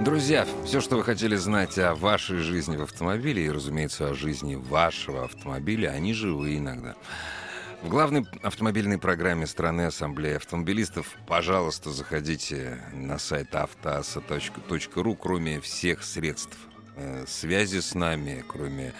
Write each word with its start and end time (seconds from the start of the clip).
Друзья, 0.00 0.46
все, 0.64 0.82
что 0.82 0.96
вы 0.96 1.04
хотели 1.04 1.36
знать 1.36 1.78
о 1.78 1.94
вашей 1.94 2.36
жизни 2.38 2.76
в 2.76 2.82
автомобиле 2.82 3.46
и, 3.46 3.50
разумеется, 3.50 4.10
о 4.10 4.14
жизни 4.14 4.54
вашего 4.54 5.24
автомобиля, 5.24 5.88
они 5.88 6.12
живы 6.12 6.58
иногда. 6.58 6.94
В 7.82 7.88
главной 7.88 8.26
автомобильной 8.42 8.98
программе 8.98 9.46
страны 9.46 9.86
Ассамблеи 9.86 10.34
автомобилистов, 10.34 11.16
пожалуйста, 11.26 11.90
заходите 11.90 12.78
на 12.92 13.18
сайт 13.18 13.54
автоаса.ру, 13.54 15.16
кроме 15.16 15.60
всех 15.60 16.02
средств 16.02 16.58
э, 16.96 17.24
связи 17.26 17.80
с 17.80 17.94
нами, 17.94 18.44
кроме 18.46 18.88
э, 18.88 18.92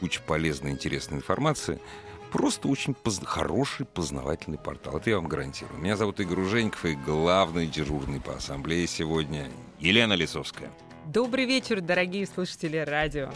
кучи 0.00 0.20
полезной, 0.26 0.72
интересной 0.72 1.18
информации– 1.18 1.78
Просто 2.32 2.68
очень 2.68 2.92
поз... 2.92 3.20
хороший 3.24 3.86
познавательный 3.86 4.58
портал. 4.58 4.96
Это 4.96 5.10
я 5.10 5.16
вам 5.16 5.28
гарантирую. 5.28 5.80
Меня 5.80 5.96
зовут 5.96 6.20
Игорь 6.20 6.40
Ужеников 6.40 6.84
и 6.84 6.94
главный 6.94 7.66
дежурный 7.66 8.20
по 8.20 8.34
ассамблее 8.34 8.86
сегодня 8.86 9.48
Елена 9.78 10.14
Лисовская. 10.14 10.70
Добрый 11.06 11.44
вечер, 11.44 11.80
дорогие 11.80 12.26
слушатели 12.26 12.78
радио. 12.78 13.30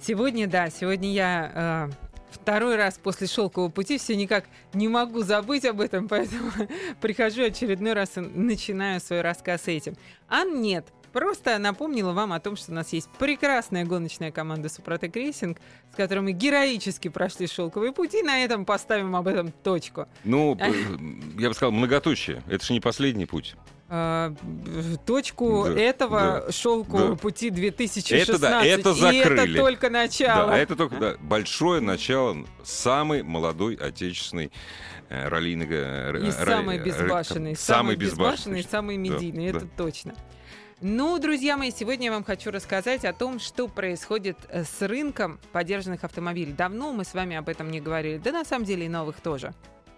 Сегодня, 0.00 0.46
да, 0.46 0.70
сегодня 0.70 1.12
я 1.12 1.90
э, 1.90 2.12
второй 2.30 2.76
раз 2.76 2.98
после 2.98 3.26
шелкового 3.26 3.70
пути 3.70 3.98
все 3.98 4.16
никак 4.16 4.46
не 4.72 4.88
могу 4.88 5.22
забыть 5.22 5.64
об 5.64 5.80
этом, 5.80 6.08
поэтому 6.08 6.50
прихожу 7.00 7.44
очередной 7.44 7.92
раз 7.92 8.16
и 8.16 8.20
начинаю 8.20 9.00
свой 9.00 9.20
рассказ 9.20 9.68
этим. 9.68 9.94
А 10.28 10.44
нет, 10.44 10.86
Просто 11.12 11.58
напомнила 11.58 12.12
вам 12.12 12.32
о 12.32 12.40
том, 12.40 12.56
что 12.56 12.72
у 12.72 12.74
нас 12.74 12.92
есть 12.94 13.08
прекрасная 13.18 13.84
гоночная 13.84 14.32
команда 14.32 14.70
Супротек 14.70 15.14
Racing, 15.14 15.58
с 15.92 15.96
которой 15.96 16.20
мы 16.20 16.32
героически 16.32 17.08
прошли 17.08 17.46
шелковый 17.46 17.92
путь, 17.92 18.14
и 18.14 18.22
на 18.22 18.42
этом 18.42 18.64
поставим 18.64 19.14
об 19.14 19.28
этом 19.28 19.52
точку. 19.52 20.06
Ну, 20.24 20.56
я 21.38 21.48
бы 21.48 21.54
сказал, 21.54 21.70
многоточие. 21.70 22.42
Это 22.48 22.64
же 22.64 22.72
не 22.72 22.80
последний 22.80 23.26
путь 23.26 23.56
а, 23.94 24.34
точку 25.04 25.64
да, 25.66 25.78
этого 25.78 26.44
да, 26.46 26.52
шелкового 26.52 27.10
да. 27.10 27.16
пути 27.16 27.50
2016. 27.50 28.26
Это, 28.26 28.38
да, 28.38 28.64
это 28.64 28.94
закрыли. 28.94 29.50
И 29.50 29.52
это 29.52 29.60
только 29.60 29.90
начало. 29.90 30.46
Да, 30.46 30.56
это 30.56 30.76
только 30.76 30.96
да, 30.96 31.16
большое 31.20 31.82
начало 31.82 32.38
самой 32.64 33.22
молодой 33.22 33.74
отечественной 33.74 34.50
э, 35.10 35.28
раллийной... 35.28 35.66
Э, 35.68 36.26
и 36.26 36.30
самый 36.30 36.78
безбашенный. 36.78 37.54
Самый 37.54 37.96
безбашенный, 37.96 38.62
самый 38.62 38.96
медийный, 38.96 39.52
да, 39.52 39.58
это 39.58 39.66
да. 39.66 39.72
точно. 39.76 40.14
Ну, 40.80 41.18
друзья 41.18 41.58
мои, 41.58 41.70
сегодня 41.70 42.06
я 42.06 42.12
вам 42.12 42.24
хочу 42.24 42.50
рассказать 42.50 43.04
о 43.04 43.12
том, 43.12 43.40
что 43.40 43.68
происходит 43.68 44.38
э, 44.48 44.64
с 44.64 44.80
рынком 44.80 45.38
подержанных 45.52 46.02
автомобилей. 46.02 46.54
Давно 46.54 46.94
мы 46.94 47.04
с 47.04 47.12
вами 47.12 47.36
об 47.36 47.50
этом 47.50 47.70
не 47.70 47.82
говорили, 47.82 48.16
да 48.16 48.32
на 48.32 48.46
самом 48.46 48.64
деле 48.64 48.86
и 48.86 48.88
новых 48.88 49.20
тоже. 49.20 49.52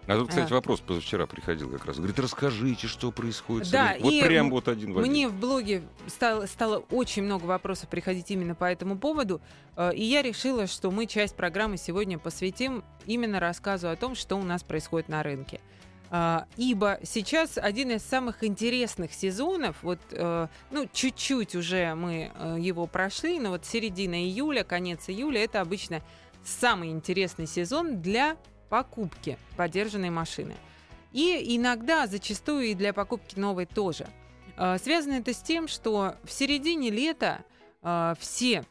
А 0.07 0.17
тут, 0.17 0.29
кстати, 0.29 0.51
а. 0.51 0.55
вопрос 0.55 0.79
позавчера 0.81 1.25
приходил 1.25 1.69
как 1.69 1.85
раз. 1.85 1.97
Говорит, 1.97 2.19
расскажите, 2.19 2.87
что 2.87 3.11
происходит. 3.11 3.71
Да, 3.71 3.95
вот 3.99 4.19
прям 4.21 4.51
вот 4.51 4.67
один 4.67 4.93
в 4.93 4.99
один. 4.99 5.11
Мне 5.11 5.27
в 5.27 5.33
блоге 5.33 5.83
стало, 6.07 6.45
стало 6.45 6.79
очень 6.91 7.23
много 7.23 7.45
вопросов 7.45 7.89
приходить 7.89 8.29
именно 8.29 8.55
по 8.55 8.65
этому 8.65 8.97
поводу. 8.97 9.41
Э, 9.75 9.93
и 9.93 10.03
я 10.03 10.21
решила, 10.21 10.67
что 10.67 10.91
мы 10.91 11.07
часть 11.07 11.35
программы 11.35 11.77
сегодня 11.77 12.19
посвятим 12.19 12.83
именно 13.05 13.39
рассказу 13.39 13.89
о 13.89 13.95
том, 13.95 14.15
что 14.15 14.35
у 14.35 14.43
нас 14.43 14.63
происходит 14.63 15.09
на 15.09 15.23
рынке. 15.23 15.59
А, 16.11 16.45
ибо 16.55 16.99
сейчас 17.03 17.57
один 17.57 17.91
из 17.91 18.03
самых 18.03 18.43
интересных 18.43 19.11
сезонов, 19.13 19.77
вот, 19.81 19.99
э, 20.11 20.47
ну, 20.71 20.89
чуть-чуть 20.93 21.55
уже 21.55 21.95
мы 21.95 22.31
э, 22.33 22.57
его 22.59 22.85
прошли, 22.85 23.39
но 23.39 23.49
вот 23.49 23.65
середина 23.65 24.23
июля, 24.23 24.63
конец 24.63 25.09
июля, 25.09 25.43
это 25.43 25.61
обычно 25.61 26.01
самый 26.43 26.91
интересный 26.91 27.47
сезон 27.47 28.01
для 28.01 28.37
покупки 28.69 29.37
подержанной 29.57 30.09
машины. 30.09 30.55
И 31.11 31.55
иногда, 31.55 32.07
зачастую 32.07 32.65
и 32.65 32.73
для 32.73 32.93
покупки 32.93 33.39
новой 33.39 33.65
тоже. 33.65 34.07
А, 34.57 34.77
связано 34.77 35.13
это 35.13 35.33
с 35.33 35.41
тем, 35.41 35.67
что 35.67 36.15
в 36.23 36.31
середине 36.31 36.89
лета 36.89 37.45
а, 37.81 38.15
все 38.19 38.63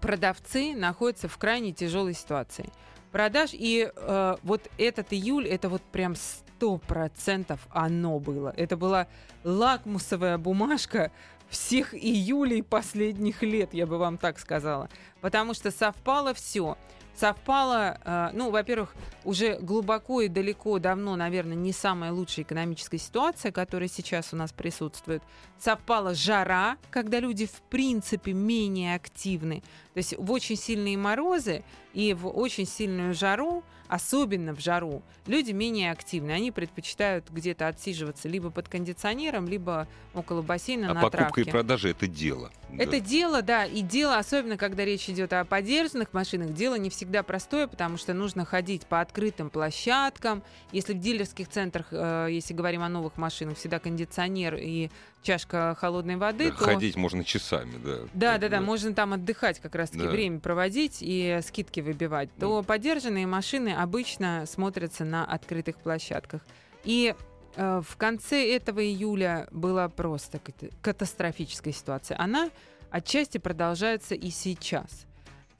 продавцы 0.00 0.74
находятся 0.74 1.28
в 1.28 1.38
крайне 1.38 1.72
тяжелой 1.72 2.14
ситуации 2.14 2.70
продаж. 3.14 3.50
И 3.52 3.90
э, 3.94 4.36
вот 4.42 4.68
этот 4.76 5.12
июль, 5.12 5.46
это 5.46 5.68
вот 5.68 5.82
прям 5.82 6.16
сто 6.16 6.78
процентов 6.78 7.60
оно 7.70 8.18
было. 8.18 8.52
Это 8.56 8.76
была 8.76 9.06
лакмусовая 9.44 10.36
бумажка 10.36 11.12
всех 11.48 11.94
июлей 11.94 12.64
последних 12.64 13.42
лет, 13.42 13.72
я 13.72 13.86
бы 13.86 13.98
вам 13.98 14.18
так 14.18 14.40
сказала. 14.40 14.88
Потому 15.20 15.54
что 15.54 15.70
совпало 15.70 16.34
все 16.34 16.76
совпало, 17.16 17.98
э, 18.04 18.30
ну, 18.32 18.50
во-первых, 18.50 18.94
уже 19.24 19.58
глубоко 19.58 20.20
и 20.22 20.28
далеко 20.28 20.78
давно, 20.78 21.16
наверное, 21.16 21.56
не 21.56 21.72
самая 21.72 22.12
лучшая 22.12 22.44
экономическая 22.44 22.98
ситуация, 22.98 23.52
которая 23.52 23.88
сейчас 23.88 24.32
у 24.32 24.36
нас 24.36 24.52
присутствует. 24.52 25.22
Совпала 25.58 26.14
жара, 26.14 26.76
когда 26.90 27.20
люди 27.20 27.46
в 27.46 27.62
принципе 27.70 28.32
менее 28.32 28.94
активны. 28.96 29.62
То 29.94 29.98
есть 29.98 30.14
в 30.18 30.30
очень 30.32 30.56
сильные 30.56 30.96
морозы 30.96 31.64
и 31.92 32.14
в 32.14 32.28
очень 32.28 32.66
сильную 32.66 33.14
жару 33.14 33.64
особенно 33.88 34.54
в 34.54 34.60
жару, 34.60 35.02
люди 35.26 35.52
менее 35.52 35.90
активны. 35.90 36.32
Они 36.32 36.50
предпочитают 36.50 37.30
где-то 37.30 37.68
отсиживаться 37.68 38.28
либо 38.28 38.50
под 38.50 38.68
кондиционером, 38.68 39.46
либо 39.48 39.86
около 40.14 40.42
бассейна 40.42 40.90
а 40.90 40.94
на 40.94 41.00
покупка 41.00 41.18
травке. 41.18 41.42
и 41.42 41.50
продажа— 41.50 41.88
это 41.90 42.06
дело. 42.06 42.50
Это 42.78 42.92
да. 42.92 43.00
дело, 43.00 43.42
да. 43.42 43.64
И 43.64 43.82
дело, 43.82 44.18
особенно 44.18 44.56
когда 44.56 44.84
речь 44.84 45.08
идет 45.08 45.32
о 45.32 45.44
подержанных 45.44 46.12
машинах, 46.12 46.52
дело 46.52 46.76
не 46.76 46.90
всегда 46.90 47.22
простое, 47.22 47.66
потому 47.66 47.96
что 47.96 48.14
нужно 48.14 48.44
ходить 48.44 48.86
по 48.86 49.00
открытым 49.00 49.50
площадкам. 49.50 50.42
Если 50.72 50.94
в 50.94 50.98
дилерских 50.98 51.48
центрах, 51.48 51.88
э, 51.90 52.28
если 52.30 52.54
говорим 52.54 52.82
о 52.82 52.88
новых 52.88 53.16
машинах, 53.16 53.56
всегда 53.56 53.78
кондиционер 53.78 54.56
и 54.56 54.90
чашка 55.24 55.74
холодной 55.80 56.16
воды, 56.16 56.50
да, 56.50 56.56
то... 56.56 56.64
Ходить 56.64 56.96
можно 56.96 57.24
часами, 57.24 57.78
да. 57.82 57.98
Да, 58.12 58.38
да, 58.38 58.48
да, 58.48 58.60
можно 58.60 58.94
там 58.94 59.14
отдыхать 59.14 59.58
как 59.58 59.74
раз-таки, 59.74 60.04
да. 60.04 60.10
время 60.10 60.38
проводить 60.38 60.98
и 61.00 61.40
скидки 61.42 61.80
выбивать. 61.80 62.28
Да. 62.36 62.46
То 62.46 62.62
подержанные 62.62 63.26
машины 63.26 63.74
обычно 63.74 64.44
смотрятся 64.46 65.04
на 65.04 65.24
открытых 65.24 65.78
площадках. 65.78 66.42
И 66.84 67.14
э, 67.56 67.82
в 67.84 67.96
конце 67.96 68.54
этого 68.54 68.84
июля 68.84 69.48
была 69.50 69.88
просто 69.88 70.40
катастрофическая 70.82 71.72
ситуация. 71.72 72.20
Она 72.20 72.50
отчасти 72.90 73.38
продолжается 73.38 74.14
и 74.14 74.30
сейчас. 74.30 75.06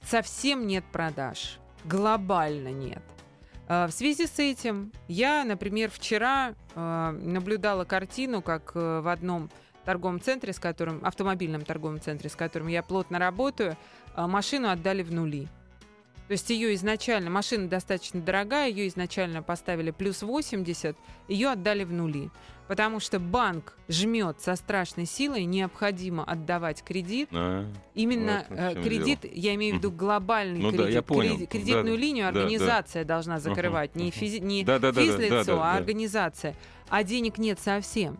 Совсем 0.03 0.67
нет 0.67 0.85
продаж. 0.91 1.57
Глобально 1.83 2.69
нет. 2.69 3.01
Э, 3.67 3.87
в 3.87 3.91
связи 3.91 4.27
с 4.27 4.39
этим 4.39 4.91
я, 5.07 5.43
например, 5.43 5.89
вчера 5.89 6.53
э, 6.75 7.19
наблюдала 7.21 7.85
картину, 7.85 8.41
как 8.41 8.71
э, 8.75 8.99
в 9.01 9.07
одном 9.07 9.49
торговом 9.83 10.19
центре, 10.19 10.53
с 10.53 10.59
которым, 10.59 11.03
автомобильном 11.03 11.63
торговом 11.63 12.01
центре, 12.01 12.29
с 12.29 12.35
которым 12.35 12.67
я 12.67 12.81
плотно 12.81 13.19
работаю, 13.19 13.77
машину 14.17 14.69
отдали 14.69 15.03
в 15.03 15.13
нули. 15.13 15.47
То 16.27 16.31
есть 16.31 16.49
ее 16.49 16.73
изначально, 16.73 17.29
машина 17.29 17.67
достаточно 17.67 18.19
дорогая, 18.19 18.69
ее 18.69 18.87
изначально 18.87 19.43
поставили 19.43 19.91
плюс 19.91 20.23
80, 20.23 20.97
ее 21.27 21.49
отдали 21.49 21.83
в 21.83 21.93
нули. 21.93 22.31
Потому 22.67 22.99
что 22.99 23.19
банк 23.19 23.77
жмет 23.87 24.41
со 24.41 24.55
страшной 24.55 25.05
силой, 25.05 25.45
необходимо 25.45 26.23
отдавать 26.23 26.83
кредит. 26.83 27.29
А, 27.31 27.71
Именно 27.93 28.43
вот 28.49 28.57
э, 28.57 28.83
кредит, 28.83 29.19
дело. 29.21 29.33
я 29.35 29.53
имею 29.53 29.75
в 29.75 29.77
виду 29.77 29.91
глобальный 29.91 30.59
ну, 30.59 30.69
кредит. 30.69 30.85
Да, 30.85 30.89
я 30.89 31.01
понял. 31.03 31.35
Кредит, 31.35 31.49
кредитную 31.51 31.95
да, 31.95 32.01
линию 32.01 32.27
организация 32.27 33.03
да, 33.03 33.15
должна 33.15 33.39
закрывать. 33.39 33.91
Uh-huh, 33.91 34.01
не, 34.05 34.09
физи, 34.09 34.39
не 34.39 34.63
да, 34.63 34.79
да, 34.79 34.91
физлицо, 34.91 35.29
да, 35.29 35.43
да, 35.43 35.55
да, 35.55 35.73
а 35.73 35.77
организация. 35.77 36.55
А 36.89 37.03
денег 37.03 37.37
нет 37.37 37.59
совсем. 37.59 38.17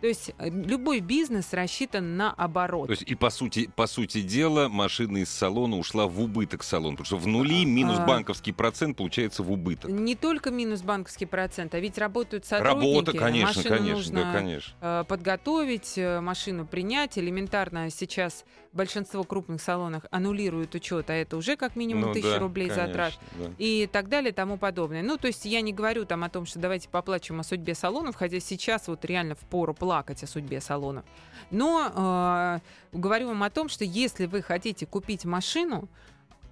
То 0.00 0.06
есть 0.06 0.32
э, 0.38 0.50
любой 0.50 1.00
бизнес 1.00 1.52
рассчитан 1.52 2.16
на 2.16 2.32
оборот. 2.32 2.86
То 2.86 2.92
есть 2.92 3.02
и 3.02 3.14
по 3.14 3.30
сути, 3.30 3.70
по 3.74 3.86
сути 3.86 4.22
дела 4.22 4.68
машина 4.68 5.18
из 5.18 5.30
салона 5.30 5.78
ушла 5.78 6.06
в 6.06 6.20
убыток 6.20 6.62
салона, 6.62 6.96
потому 6.96 7.06
что 7.06 7.16
в 7.16 7.26
нули 7.26 7.62
а, 7.62 7.66
минус 7.66 7.98
а. 7.98 8.06
банковский 8.06 8.52
процент 8.52 8.96
получается 8.96 9.42
в 9.42 9.50
убыток. 9.50 9.90
Не 9.90 10.14
только 10.14 10.50
минус 10.50 10.82
банковский 10.82 11.26
процент, 11.26 11.74
а 11.74 11.80
ведь 11.80 11.98
работают 11.98 12.44
сотрудники. 12.44 12.86
Работа, 12.86 13.12
конечно, 13.12 13.46
машину 13.46 13.76
конечно, 13.76 13.96
нужно 13.96 14.22
да, 14.22 14.32
конечно. 14.32 14.74
Э, 14.80 15.04
подготовить, 15.08 15.92
э, 15.96 16.20
машину 16.20 16.66
принять. 16.66 17.18
Элементарно 17.18 17.90
сейчас 17.90 18.44
большинство 18.76 19.24
крупных 19.24 19.60
салонов 19.60 20.04
аннулируют 20.10 20.74
учет, 20.74 21.10
а 21.10 21.14
это 21.14 21.36
уже 21.36 21.56
как 21.56 21.74
минимум 21.74 22.08
ну, 22.08 22.12
тысяча 22.12 22.34
да, 22.34 22.38
рублей 22.38 22.68
конечно, 22.68 22.86
затрат 22.86 23.18
да. 23.38 23.50
и 23.58 23.88
так 23.90 24.08
далее 24.08 24.30
и 24.30 24.34
тому 24.34 24.58
подобное. 24.58 25.02
Ну, 25.02 25.16
то 25.16 25.26
есть 25.26 25.44
я 25.46 25.62
не 25.62 25.72
говорю 25.72 26.04
там 26.04 26.22
о 26.22 26.28
том, 26.28 26.46
что 26.46 26.58
давайте 26.58 26.88
поплачем 26.88 27.40
о 27.40 27.42
судьбе 27.42 27.74
салонов, 27.74 28.14
хотя 28.14 28.38
сейчас 28.38 28.86
вот 28.86 29.04
реально 29.04 29.34
в 29.34 29.40
пору 29.40 29.74
плакать 29.86 30.20
о 30.24 30.26
судьбе 30.26 30.60
салонов. 30.60 31.04
Но 31.52 32.60
э, 32.92 32.96
говорю 32.98 33.28
вам 33.28 33.44
о 33.44 33.50
том, 33.50 33.68
что 33.68 33.84
если 33.84 34.26
вы 34.26 34.42
хотите 34.42 34.84
купить 34.84 35.24
машину, 35.24 35.88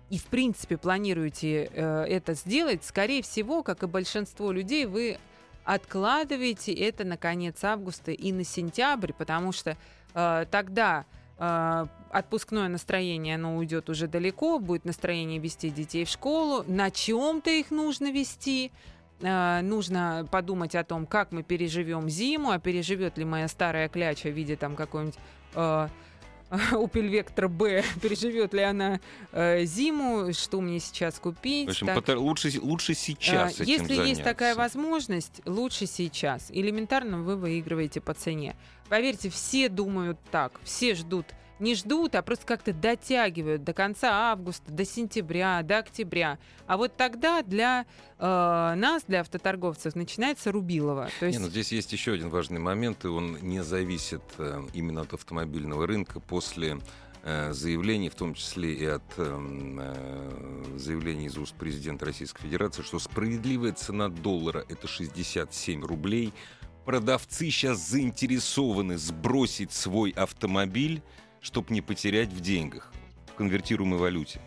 и 0.08 0.19
в 0.19 0.26
принципе 0.26 0.76
планируете 0.76 1.69
э, 1.72 2.04
это 2.04 2.34
сделать, 2.34 2.84
скорее 2.84 3.22
всего, 3.22 3.64
как 3.64 3.82
и 3.82 3.88
большинство 3.88 4.52
людей, 4.52 4.86
вы 4.86 5.19
откладываете 5.64 6.72
это 6.75 7.02
на 7.02 7.16
конец 7.16 7.64
августа 7.64 8.12
и 8.12 8.31
на 8.31 8.44
сентябрь, 8.44 9.12
потому 9.12 9.50
что 9.50 9.76
э, 10.14 10.46
тогда 10.48 11.04
э, 11.37 11.87
отпускное 12.10 12.69
настроение, 12.69 13.34
оно 13.34 13.56
уйдет 13.56 13.90
уже 13.90 14.06
далеко, 14.06 14.60
будет 14.60 14.84
настроение 14.84 15.40
вести 15.40 15.70
детей 15.70 16.04
в 16.04 16.08
школу, 16.08 16.62
на 16.69 16.92
чем-то 16.92 17.50
их 17.50 17.72
нужно 17.72 18.12
вести, 18.12 18.70
нужно 19.20 20.26
подумать 20.31 20.75
о 20.75 20.84
том, 20.84 21.06
как 21.06 21.32
мы 21.32 21.43
переживем 21.43 22.08
зиму, 22.08 22.50
а 22.50 22.58
переживет 22.58 23.16
ли 23.19 23.25
моя 23.25 23.49
старая 23.49 23.88
кляча 23.88 24.28
в 24.28 24.32
виде 24.32 24.56
там 24.56 24.76
какой-нибудь 24.76 25.19
э, 25.55 25.88
Opel 26.50 27.11
Vectra 27.11 27.49
B, 27.49 27.82
переживет 28.02 28.55
ли 28.55 28.62
она 28.62 29.00
э, 29.32 29.64
зиму, 29.64 30.32
что 30.32 30.61
мне 30.61 30.78
сейчас 30.81 31.19
купить. 31.19 31.69
В 31.69 31.70
общем, 31.70 31.87
так. 31.87 31.99
пото- 31.99 32.16
лучше, 32.16 32.52
лучше 32.61 32.94
сейчас 32.94 33.55
этим 33.61 33.64
Если 33.66 33.94
есть 33.94 33.99
заняться. 33.99 34.25
такая 34.25 34.55
возможность, 34.55 35.40
лучше 35.46 35.87
сейчас. 35.87 36.50
Элементарно 36.50 37.19
вы 37.19 37.37
выигрываете 37.37 38.00
по 38.00 38.14
цене. 38.14 38.56
Поверьте, 38.88 39.31
все 39.31 39.69
думают 39.69 40.19
так, 40.31 40.61
все 40.62 40.94
ждут. 40.94 41.26
Не 41.60 41.74
ждут, 41.76 42.14
а 42.16 42.22
просто 42.22 42.46
как-то 42.46 42.72
дотягивают 42.72 43.62
до 43.62 43.72
конца 43.72 44.32
августа, 44.32 44.72
до 44.72 44.84
сентября, 44.84 45.62
до 45.62 45.78
октября. 45.78 46.38
А 46.66 46.76
вот 46.76 46.96
тогда 46.96 47.42
для 47.42 47.86
э, 48.18 48.24
нас, 48.24 49.04
для 49.06 49.20
автоторговцев, 49.20 49.94
начинается 49.94 50.50
рубилово. 50.50 51.08
То 51.20 51.26
есть 51.26 51.38
Не, 51.38 51.44
ну 51.44 51.50
здесь 51.50 51.70
есть 51.70 51.92
еще 51.92 52.12
один 52.12 52.28
важный 52.28 52.58
момент, 52.58 53.04
и 53.04 53.08
он 53.08 53.38
не 53.40 53.62
зависит 53.62 54.22
э, 54.38 54.62
именно 54.74 55.02
от 55.02 55.12
автомобильного 55.14 55.86
рынка 55.86 56.18
после 56.18 56.78
э, 57.22 57.52
заявлений, 57.52 58.08
в 58.08 58.16
том 58.16 58.34
числе 58.34 58.74
и 58.74 58.84
от 58.86 59.18
эм, 59.18 59.78
э, 59.80 60.76
заявлений 60.76 61.26
из 61.26 61.38
уст 61.38 61.54
президента 61.54 62.06
Российской 62.06 62.42
Федерации, 62.42 62.82
что 62.82 62.98
справедливая 62.98 63.72
цена 63.72 64.08
доллара 64.08 64.64
это 64.68 64.88
67 64.88 65.84
рублей. 65.84 66.32
Продавцы 66.84 67.46
сейчас 67.46 67.88
заинтересованы 67.88 68.98
сбросить 68.98 69.72
свой 69.72 70.10
автомобиль, 70.10 71.00
чтобы 71.44 71.73
не 71.75 71.82
потерять 71.82 72.31
в 72.31 72.41
деньгах, 72.41 72.91
в 73.26 73.35
конвертируемой 73.35 73.99
валюте. 73.99 74.41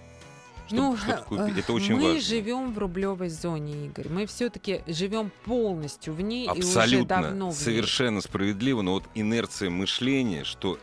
Чтоб 0.66 0.78
Ну, 0.80 0.98
что-то 0.98 1.24
купить. 1.28 1.58
Это 1.60 1.72
очень 1.72 1.96
мы 1.96 2.04
важно. 2.14 2.20
живем 2.20 2.74
в 2.74 2.78
рублевой 2.80 3.30
зоне, 3.30 3.86
Игорь. 3.86 4.10
Мы 4.10 4.26
все-таки 4.26 4.82
живем 4.88 5.32
полностью 5.46 6.14
в 6.14 6.22
ней 6.22 6.48
и 6.48 6.50
уже 6.50 6.60
Абсолютно, 6.60 7.06
давно 7.22 7.52
в 7.52 7.54
ней. 7.54 7.64
совершенно 7.64 8.20
справедливо, 8.20 8.82
но 8.82 8.94
вот 8.94 9.04
инерция 9.14 9.70
мышления, 9.70 10.44
что 10.44 10.80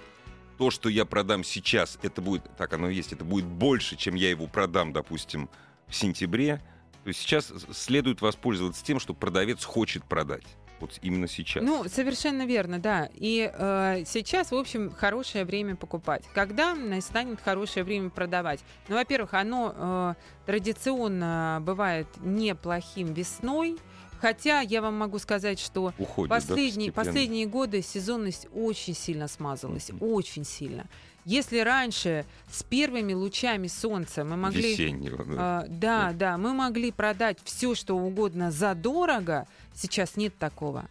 то, 0.56 0.70
что 0.70 0.88
я 0.88 1.04
продам 1.04 1.42
сейчас, 1.42 1.98
это 2.02 2.22
будет, 2.22 2.44
так 2.56 2.72
оно 2.72 2.88
и 2.88 2.94
есть, 2.94 3.12
это 3.12 3.24
будет 3.24 3.46
больше, 3.46 3.96
чем 3.96 4.14
я 4.14 4.30
его 4.30 4.46
продам, 4.46 4.92
допустим, 4.92 5.50
в 5.88 5.94
сентябре, 5.96 6.62
то 7.02 7.08
есть 7.08 7.20
сейчас 7.20 7.52
следует 7.72 8.22
воспользоваться 8.22 8.82
тем, 8.84 9.00
что 9.00 9.14
продавец 9.14 9.64
хочет 9.64 10.04
продать. 10.04 10.46
Вот 10.80 10.98
именно 11.02 11.28
сейчас. 11.28 11.62
Ну, 11.62 11.84
совершенно 11.88 12.46
верно, 12.46 12.78
да. 12.78 13.08
И 13.14 13.50
э, 13.52 14.02
сейчас, 14.06 14.50
в 14.50 14.56
общем, 14.56 14.90
хорошее 14.90 15.44
время 15.44 15.76
покупать. 15.76 16.24
Когда 16.34 16.76
станет 17.00 17.40
хорошее 17.40 17.84
время 17.84 18.10
продавать? 18.10 18.60
Ну, 18.88 18.96
во-первых, 18.96 19.34
оно 19.34 19.74
э, 19.74 20.14
традиционно 20.46 21.62
бывает 21.62 22.08
неплохим 22.20 23.14
весной. 23.14 23.78
Хотя 24.20 24.60
я 24.60 24.80
вам 24.80 24.96
могу 24.96 25.18
сказать, 25.18 25.60
что 25.60 25.92
Уходит, 25.98 26.30
да, 26.30 26.36
последние, 26.36 26.92
постепенно. 26.92 26.94
последние 26.94 27.46
годы 27.46 27.82
сезонность 27.82 28.46
очень 28.54 28.94
сильно 28.94 29.28
смазалась. 29.28 29.90
Мгм. 29.90 30.12
Очень 30.12 30.44
сильно. 30.44 30.86
Если 31.24 31.58
раньше 31.58 32.26
с 32.50 32.62
первыми 32.62 33.14
лучами 33.14 33.66
солнца 33.66 34.24
мы 34.24 34.36
могли... 34.36 34.72
Весеннего, 34.72 35.24
да. 35.24 35.34
А, 35.38 35.66
да, 35.68 36.12
да, 36.12 36.38
мы 36.38 36.52
могли 36.52 36.92
продать 36.92 37.38
все, 37.44 37.74
что 37.74 37.96
угодно 37.96 38.50
задорого. 38.50 39.46
Сейчас 39.74 40.16
нет 40.16 40.36
такого. 40.38 40.84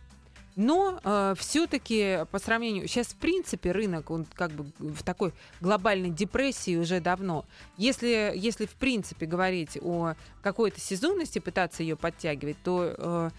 Но 0.56 1.00
все-таки 1.40 2.26
по 2.32 2.38
сравнению... 2.38 2.88
Сейчас, 2.88 3.08
в 3.08 3.16
принципе, 3.16 3.72
рынок, 3.72 4.12
он 4.12 4.28
как 4.34 4.52
бы 4.52 4.66
в 4.78 5.02
такой 5.02 5.34
глобальной 5.62 6.12
депрессии 6.12 6.76
уже 6.78 7.00
давно. 7.00 7.46
Если, 7.78 8.34
если 8.36 8.68
в 8.68 8.76
принципе, 8.76 9.26
говорить 9.26 9.80
о 9.82 10.14
какой-то 10.44 10.80
сезонности, 10.80 11.40
пытаться 11.40 11.82
ее 11.82 11.96
подтягивать, 11.96 12.58
то 12.64 12.94
э, 12.96 13.30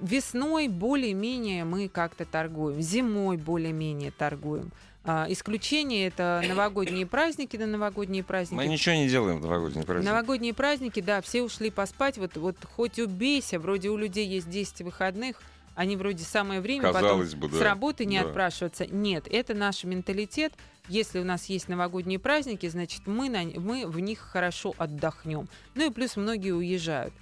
весной 0.00 0.68
более-менее 0.68 1.64
мы 1.64 1.88
как-то 1.88 2.24
торгуем, 2.24 2.80
зимой 2.80 3.38
более-менее 3.38 4.12
торгуем. 4.12 4.70
А, 5.04 5.26
исключение 5.28 6.06
это 6.06 6.42
новогодние 6.46 7.06
праздники 7.06 7.56
на 7.56 7.66
новогодние 7.66 8.22
праздники. 8.22 8.56
Мы 8.56 8.68
ничего 8.68 8.94
не 8.94 9.08
делаем 9.08 9.38
в 9.38 9.42
новогодний 9.42 9.82
праздник. 9.82 10.08
Новогодние 10.08 10.54
праздники, 10.54 11.00
да, 11.00 11.20
все 11.20 11.42
ушли 11.42 11.70
поспать. 11.70 12.18
Вот, 12.18 12.36
вот 12.36 12.56
хоть 12.76 12.98
убейся, 13.00 13.58
вроде 13.58 13.90
у 13.90 13.96
людей 13.96 14.28
есть 14.28 14.48
10 14.48 14.82
выходных, 14.82 15.42
они 15.74 15.96
вроде 15.96 16.22
самое 16.24 16.60
время 16.60 16.92
Казалось 16.92 17.34
потом 17.34 17.50
бы, 17.50 17.56
с 17.56 17.58
да. 17.58 17.64
работы 17.64 18.04
не 18.04 18.20
Да. 18.20 18.28
отпрашиваться. 18.28 18.86
Нет, 18.86 19.26
это 19.28 19.54
наш 19.54 19.82
менталитет. 19.84 20.52
Если 20.88 21.18
у 21.18 21.24
нас 21.24 21.46
есть 21.46 21.68
новогодние 21.68 22.18
праздники, 22.18 22.68
значит, 22.68 23.06
мы, 23.06 23.28
на, 23.28 23.42
мы 23.44 23.86
в 23.86 23.98
них 23.98 24.20
хорошо 24.20 24.74
отдохнем. 24.78 25.48
Ну 25.74 25.86
и 25.86 25.90
плюс 25.90 26.16
многие 26.16 26.52
уезжают. 26.52 27.14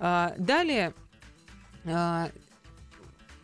А, 0.00 0.34
далее, 0.38 0.94
а, 1.84 2.30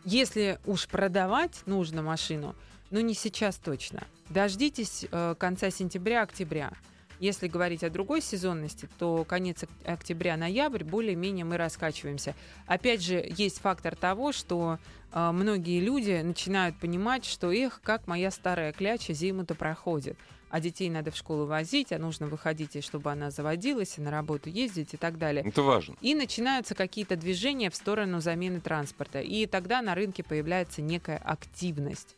если 0.03 0.59
уж 0.65 0.87
продавать 0.87 1.61
нужно 1.65 2.01
машину, 2.01 2.55
но 2.95 3.01
не 3.01 3.13
сейчас 3.13 3.57
точно. 3.57 4.07
Дождитесь 4.29 5.05
э, 5.11 5.35
конца 5.37 5.69
сентября-октября. 5.69 6.71
Если 7.19 7.49
говорить 7.49 7.83
о 7.83 7.89
другой 7.89 8.21
сезонности, 8.21 8.87
то 8.97 9.25
конец 9.25 9.63
ок- 9.63 9.69
октября-ноябрь 9.83 10.85
более-менее 10.85 11.43
мы 11.43 11.57
раскачиваемся. 11.57 12.35
Опять 12.67 13.03
же, 13.03 13.29
есть 13.37 13.59
фактор 13.59 13.97
того, 13.97 14.31
что 14.31 14.79
э, 15.11 15.31
многие 15.31 15.81
люди 15.81 16.21
начинают 16.23 16.79
понимать, 16.79 17.25
что 17.25 17.51
эх, 17.51 17.81
как 17.83 18.07
моя 18.07 18.31
старая 18.31 18.71
кляча 18.71 19.11
зиму-то 19.11 19.55
проходит. 19.55 20.17
А 20.49 20.61
детей 20.61 20.89
надо 20.89 21.11
в 21.11 21.17
школу 21.17 21.45
возить, 21.45 21.91
а 21.91 21.99
нужно 21.99 22.27
выходить, 22.27 22.77
и 22.77 22.81
чтобы 22.81 23.11
она 23.11 23.29
заводилась, 23.29 23.97
и 23.97 24.01
на 24.01 24.09
работу 24.09 24.49
ездить 24.49 24.93
и 24.93 24.97
так 24.97 25.17
далее. 25.17 25.43
Это 25.45 25.63
важно. 25.63 25.97
И 25.99 26.15
начинаются 26.15 26.75
какие-то 26.75 27.17
движения 27.17 27.69
в 27.69 27.75
сторону 27.75 28.21
замены 28.21 28.61
транспорта. 28.61 29.19
И 29.19 29.47
тогда 29.47 29.81
на 29.81 29.95
рынке 29.95 30.23
появляется 30.23 30.81
некая 30.81 31.17
активность. 31.17 32.15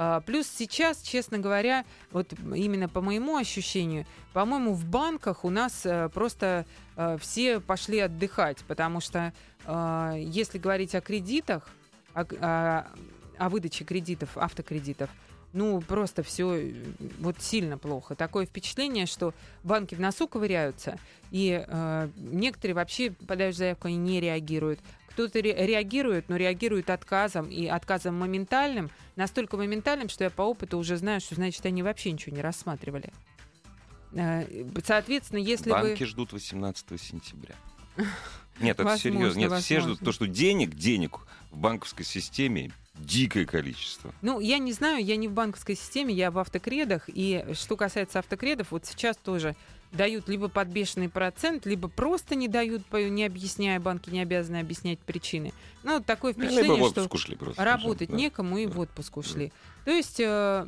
А, 0.00 0.20
Плюс 0.20 0.46
сейчас, 0.46 1.02
честно 1.02 1.38
говоря, 1.38 1.84
вот 2.12 2.32
именно 2.54 2.88
по 2.88 3.00
моему 3.00 3.36
ощущению, 3.36 4.06
по-моему, 4.32 4.72
в 4.72 4.84
банках 4.84 5.44
у 5.44 5.50
нас 5.50 5.84
э, 5.84 6.08
просто 6.14 6.64
э, 6.96 7.18
все 7.20 7.58
пошли 7.58 7.98
отдыхать, 7.98 8.58
потому 8.68 9.00
что 9.00 9.32
э, 9.66 10.14
если 10.20 10.58
говорить 10.58 10.94
о 10.94 11.00
кредитах, 11.00 11.68
о, 12.14 12.22
о- 12.40 12.86
о 13.38 13.48
выдаче 13.48 13.84
кредитов, 13.84 14.38
автокредитов, 14.38 15.10
ну, 15.52 15.80
просто 15.80 16.22
все 16.22 16.74
вот 17.18 17.40
сильно 17.40 17.78
плохо. 17.78 18.14
Такое 18.14 18.46
впечатление, 18.46 19.06
что 19.06 19.34
банки 19.64 19.94
в 19.94 20.00
носу 20.00 20.28
ковыряются, 20.28 20.98
и 21.32 21.64
э, 21.66 22.08
некоторые 22.16 22.74
вообще 22.74 23.10
подают 23.10 23.56
заявку, 23.56 23.88
они 23.88 23.96
не 23.96 24.20
реагируют. 24.20 24.78
Кто-то 25.18 25.40
ре- 25.40 25.66
реагирует, 25.66 26.28
но 26.28 26.36
реагирует 26.36 26.90
отказом, 26.90 27.50
и 27.50 27.66
отказом 27.66 28.14
моментальным, 28.14 28.88
настолько 29.16 29.56
моментальным, 29.56 30.08
что 30.08 30.22
я 30.22 30.30
по 30.30 30.42
опыту 30.42 30.78
уже 30.78 30.96
знаю, 30.96 31.20
что 31.20 31.34
значит 31.34 31.66
они 31.66 31.82
вообще 31.82 32.12
ничего 32.12 32.36
не 32.36 32.40
рассматривали. 32.40 33.12
Э, 34.12 34.44
Соответственно, 34.84 35.40
если 35.40 35.70
Банки 35.70 36.04
вы... 36.04 36.06
ждут 36.06 36.32
18 36.32 37.00
сентября. 37.00 37.56
Нет, 38.60 38.80
это 38.80 38.98
серьезно. 38.98 39.38
Нет, 39.40 39.52
все 39.54 39.80
ждут 39.80 40.00
то, 40.00 40.12
что 40.12 40.26
денег, 40.26 40.74
денег 40.74 41.20
в 41.50 41.56
банковской 41.58 42.04
системе 42.04 42.72
дикое 42.94 43.46
количество. 43.46 44.12
Ну, 44.22 44.40
я 44.40 44.58
не 44.58 44.72
знаю, 44.72 45.04
я 45.04 45.16
не 45.16 45.28
в 45.28 45.32
банковской 45.32 45.76
системе, 45.76 46.14
я 46.14 46.30
в 46.30 46.38
автокредах. 46.38 47.04
И 47.06 47.44
что 47.54 47.76
касается 47.76 48.18
автокредов, 48.18 48.72
вот 48.72 48.86
сейчас 48.86 49.16
тоже 49.16 49.54
дают 49.92 50.28
либо 50.28 50.48
под 50.48 50.68
бешеный 50.68 51.08
процент, 51.08 51.64
либо 51.64 51.88
просто 51.88 52.34
не 52.34 52.48
дают, 52.48 52.82
не 52.92 53.24
объясняя, 53.24 53.80
банки 53.80 54.10
не 54.10 54.20
обязаны 54.20 54.56
объяснять 54.56 54.98
причины. 54.98 55.52
Ну, 55.82 55.94
вот 55.94 56.06
такое 56.06 56.34
Либо 56.34 56.46
впечатление, 56.46 56.84
в 56.84 56.90
что 56.90 57.06
ушли 57.06 57.36
просто. 57.36 57.64
работать 57.64 58.10
Да. 58.10 58.16
некому 58.16 58.58
и 58.58 58.66
в 58.66 58.78
отпуск 58.78 59.16
ушли. 59.16 59.52
То 59.84 59.90
есть... 59.90 60.20
э, 60.20 60.66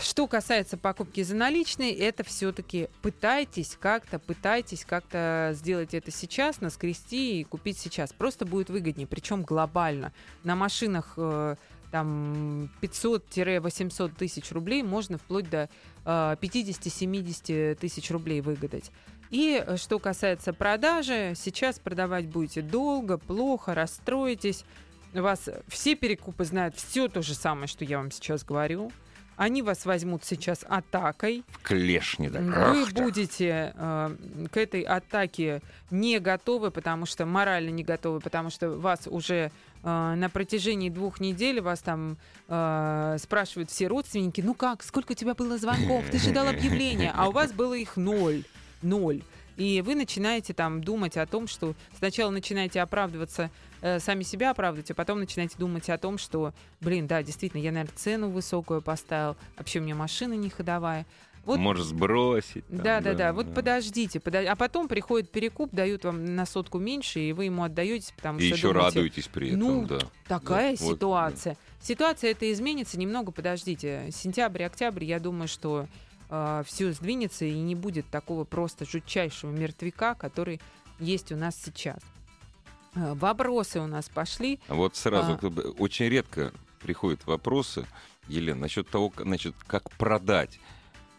Что 0.00 0.26
касается 0.26 0.78
покупки 0.78 1.22
за 1.22 1.36
наличные, 1.36 1.94
это 1.94 2.24
все-таки 2.24 2.88
пытайтесь 3.02 3.76
как-то, 3.78 4.18
пытайтесь 4.18 4.84
как-то 4.84 5.50
сделать 5.52 5.92
это 5.92 6.10
сейчас, 6.10 6.60
наскрести 6.60 7.40
и 7.40 7.44
купить 7.44 7.78
сейчас. 7.78 8.12
Просто 8.12 8.46
будет 8.46 8.70
выгоднее, 8.70 9.06
причем 9.06 9.42
глобально. 9.42 10.12
На 10.44 10.56
машинах 10.56 11.14
э, 11.18 11.56
там 11.90 12.70
500-800 12.80 14.14
тысяч 14.16 14.50
рублей 14.52 14.82
можно 14.82 15.18
вплоть 15.18 15.50
до 15.50 15.68
э, 16.04 16.36
50-70 16.40 17.74
тысяч 17.74 18.10
рублей 18.10 18.40
выгадать. 18.40 18.90
И 19.30 19.62
э, 19.64 19.76
что 19.76 19.98
касается 19.98 20.54
продажи, 20.54 21.34
сейчас 21.36 21.78
продавать 21.78 22.26
будете 22.28 22.62
долго, 22.62 23.18
плохо, 23.18 23.74
расстроитесь. 23.74 24.64
вас 25.12 25.50
все 25.68 25.94
перекупы 25.96 26.44
знают 26.44 26.76
все 26.76 27.08
то 27.08 27.20
же 27.20 27.34
самое, 27.34 27.66
что 27.66 27.84
я 27.84 27.98
вам 27.98 28.10
сейчас 28.10 28.42
говорю. 28.42 28.90
Они 29.36 29.62
вас 29.62 29.84
возьмут 29.84 30.24
сейчас 30.24 30.64
атакой. 30.68 31.44
В 31.48 31.58
клешни, 31.62 32.28
да. 32.28 32.40
Вы 32.40 32.82
Ах 32.82 32.92
будете 32.92 33.72
э, 33.74 34.16
к 34.50 34.56
этой 34.56 34.80
атаке 34.82 35.60
не 35.90 36.18
готовы, 36.18 36.70
потому 36.70 37.06
что 37.06 37.26
морально 37.26 37.70
не 37.70 37.84
готовы, 37.84 38.20
потому 38.20 38.50
что 38.50 38.70
вас 38.70 39.06
уже 39.06 39.50
э, 39.82 40.14
на 40.16 40.30
протяжении 40.30 40.88
двух 40.88 41.20
недель 41.20 41.60
вас 41.60 41.80
там 41.80 42.16
э, 42.48 43.16
спрашивают 43.20 43.70
все 43.70 43.88
родственники, 43.88 44.40
ну 44.40 44.54
как, 44.54 44.82
сколько 44.82 45.12
у 45.12 45.14
тебя 45.14 45.34
было 45.34 45.58
звонков, 45.58 46.04
ты 46.10 46.18
же 46.18 46.32
дал 46.32 46.48
объявление, 46.48 47.12
а 47.14 47.28
у 47.28 47.32
вас 47.32 47.52
было 47.52 47.74
их 47.74 47.96
ноль, 47.96 48.44
ноль. 48.82 49.22
И 49.56 49.82
вы 49.82 49.94
начинаете 49.94 50.52
там 50.52 50.82
думать 50.82 51.16
о 51.16 51.26
том, 51.26 51.46
что 51.46 51.74
сначала 51.98 52.30
начинаете 52.30 52.80
оправдываться, 52.80 53.50
э, 53.82 54.00
сами 54.00 54.22
себя 54.22 54.50
оправдывать, 54.50 54.90
а 54.90 54.94
потом 54.94 55.20
начинаете 55.20 55.56
думать 55.58 55.88
о 55.90 55.98
том, 55.98 56.18
что, 56.18 56.52
блин, 56.80 57.06
да, 57.06 57.22
действительно, 57.22 57.60
я, 57.60 57.72
наверное, 57.72 57.94
цену 57.96 58.28
высокую 58.30 58.82
поставил, 58.82 59.36
вообще 59.56 59.80
у 59.80 59.82
меня 59.82 59.94
машина 59.94 60.34
не 60.34 60.50
ходовая. 60.50 61.06
Вот 61.44 61.60
Можешь 61.60 61.84
сбросить. 61.86 62.66
там, 62.66 62.78
да, 62.82 63.00
да, 63.00 63.14
да. 63.14 63.32
Вот 63.32 63.54
подождите, 63.54 64.18
подо- 64.18 64.44
а 64.46 64.56
потом 64.56 64.88
приходит 64.88 65.30
перекуп, 65.30 65.70
дают 65.72 66.04
вам 66.04 66.34
на 66.34 66.44
сотку 66.44 66.80
меньше, 66.80 67.20
и 67.20 67.32
вы 67.32 67.44
ему 67.44 67.62
отдаетесь, 67.62 68.12
потому 68.16 68.40
И 68.40 68.46
что 68.48 68.56
еще 68.56 68.72
думаете, 68.72 68.96
радуетесь 68.98 69.28
при 69.28 69.48
этом, 69.50 69.60
ну, 69.60 69.86
да. 69.86 69.98
Такая 70.26 70.76
Да, 70.76 70.84
вот, 70.84 70.94
ситуация. 70.96 71.56
Ситуация 71.80 72.32
эта 72.32 72.50
изменится 72.52 72.98
немного, 72.98 73.30
подождите. 73.30 74.08
Сентябрь, 74.10 74.64
октябрь, 74.64 75.04
я 75.04 75.20
думаю, 75.20 75.46
что 75.46 75.86
все 76.64 76.92
сдвинется 76.92 77.44
и 77.44 77.54
не 77.54 77.76
будет 77.76 78.06
такого 78.10 78.42
просто 78.42 78.84
жутчайшего 78.84 79.52
мертвяка, 79.52 80.16
который 80.16 80.60
есть 80.98 81.30
у 81.30 81.36
нас 81.36 81.54
сейчас. 81.64 82.00
Э, 82.96 83.14
Вопросы 83.14 83.80
у 83.80 83.86
нас 83.86 84.08
пошли. 84.08 84.58
А 84.68 84.74
Вот 84.74 84.96
сразу, 84.96 85.38
А. 85.40 85.48
очень 85.78 86.08
редко 86.08 86.52
приходят 86.80 87.26
вопросы, 87.26 87.86
Елена, 88.28 88.60
насчет 88.60 88.88
того, 88.88 89.12
значит, 89.16 89.54
как 89.66 89.90
продать. 89.92 90.58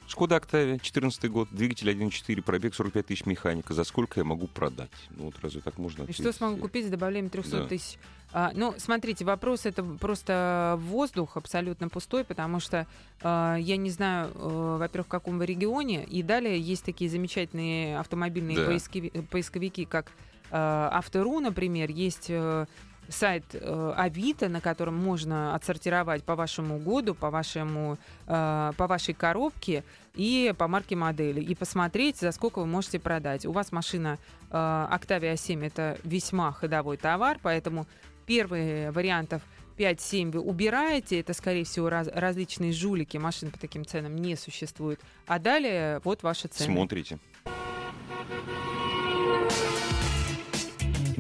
Шкода 0.08 0.38
Октавия, 0.38 0.80
14 0.80 1.30
год, 1.30 1.50
двигатель 1.52 1.90
1.4, 1.90 2.42
пробег 2.42 2.74
45 2.74 3.06
тысяч 3.08 3.26
механика. 3.26 3.74
За 3.74 3.84
сколько 3.84 4.20
я 4.22 4.24
могу 4.24 4.48
продать? 4.48 4.90
Ну 5.10 5.26
вот 5.26 5.36
разве 5.42 5.60
так 5.60 5.78
можно 5.78 6.04
И 6.04 6.14
что 6.14 6.22
ответить? 6.24 6.38
смогу 6.38 6.58
купить 6.58 6.86
с 6.88 6.90
добавлением 6.90 7.30
300 7.30 7.58
Да. 7.64 7.66
тысяч? 7.68 7.98
А, 8.32 8.52
ну, 8.56 8.74
смотрите, 8.78 9.26
вопрос 9.26 9.66
это 9.66 9.84
просто 9.84 10.78
воздух 10.82 11.36
абсолютно 11.36 11.90
пустой, 11.90 12.24
потому 12.24 12.62
что 12.62 12.88
а, 13.22 13.58
я 13.58 13.76
не 13.78 13.90
знаю, 13.90 14.32
э, 14.34 14.78
во-первых, 14.80 15.08
в 15.08 15.10
каком 15.10 15.40
вы 15.40 15.46
регионе, 15.46 16.06
и 16.06 16.24
далее 16.24 16.58
есть 16.60 16.86
такие 16.86 17.10
замечательные 17.10 18.00
автомобильные 18.00 18.56
Да. 18.58 18.72
поискови- 18.72 19.22
поисковики, 19.28 19.84
как 19.86 20.08
а, 20.08 20.14
Автору, 20.52 21.40
например, 21.40 21.90
есть 21.90 22.28
э, 22.30 22.66
сайт 23.10 23.44
э, 23.54 23.94
Авито, 23.96 24.50
на 24.50 24.62
котором 24.62 24.96
можно 24.96 25.56
отсортировать 25.56 26.24
по 26.24 26.36
вашему 26.36 26.78
году, 26.78 27.16
по 27.16 27.30
вашему, 27.30 27.98
э, 28.28 28.72
по 28.78 28.88
вашей 28.88 29.14
коробке 29.14 29.84
и 30.16 30.54
по 30.58 30.68
марке 30.68 30.96
модели 30.96 31.42
и 31.42 31.56
посмотреть, 31.56 32.18
за 32.18 32.32
сколько 32.32 32.60
вы 32.60 32.66
можете 32.66 33.00
продать. 33.00 33.46
У 33.46 33.52
вас 33.52 33.72
машина 33.72 34.18
э, 34.50 34.56
Octavia 34.56 35.36
7 35.38 35.66
это 35.66 35.98
весьма 36.04 36.52
ходовой 36.52 36.98
товар, 36.98 37.40
поэтому 37.42 37.88
первые 38.26 38.92
вариантов 38.92 39.42
5-7 39.78 40.32
вы 40.32 40.40
убираете, 40.42 41.20
это, 41.20 41.34
скорее 41.34 41.64
всего, 41.64 41.88
раз- 41.90 42.10
различные 42.14 42.72
жулики, 42.74 43.18
машин 43.18 43.52
по 43.52 43.60
таким 43.60 43.86
ценам 43.86 44.16
не 44.16 44.36
существует. 44.36 45.00
А 45.28 45.38
далее 45.40 46.02
вот 46.04 46.24
ваши 46.24 46.48
цены. 46.48 46.74
Смотрите. 46.74 47.20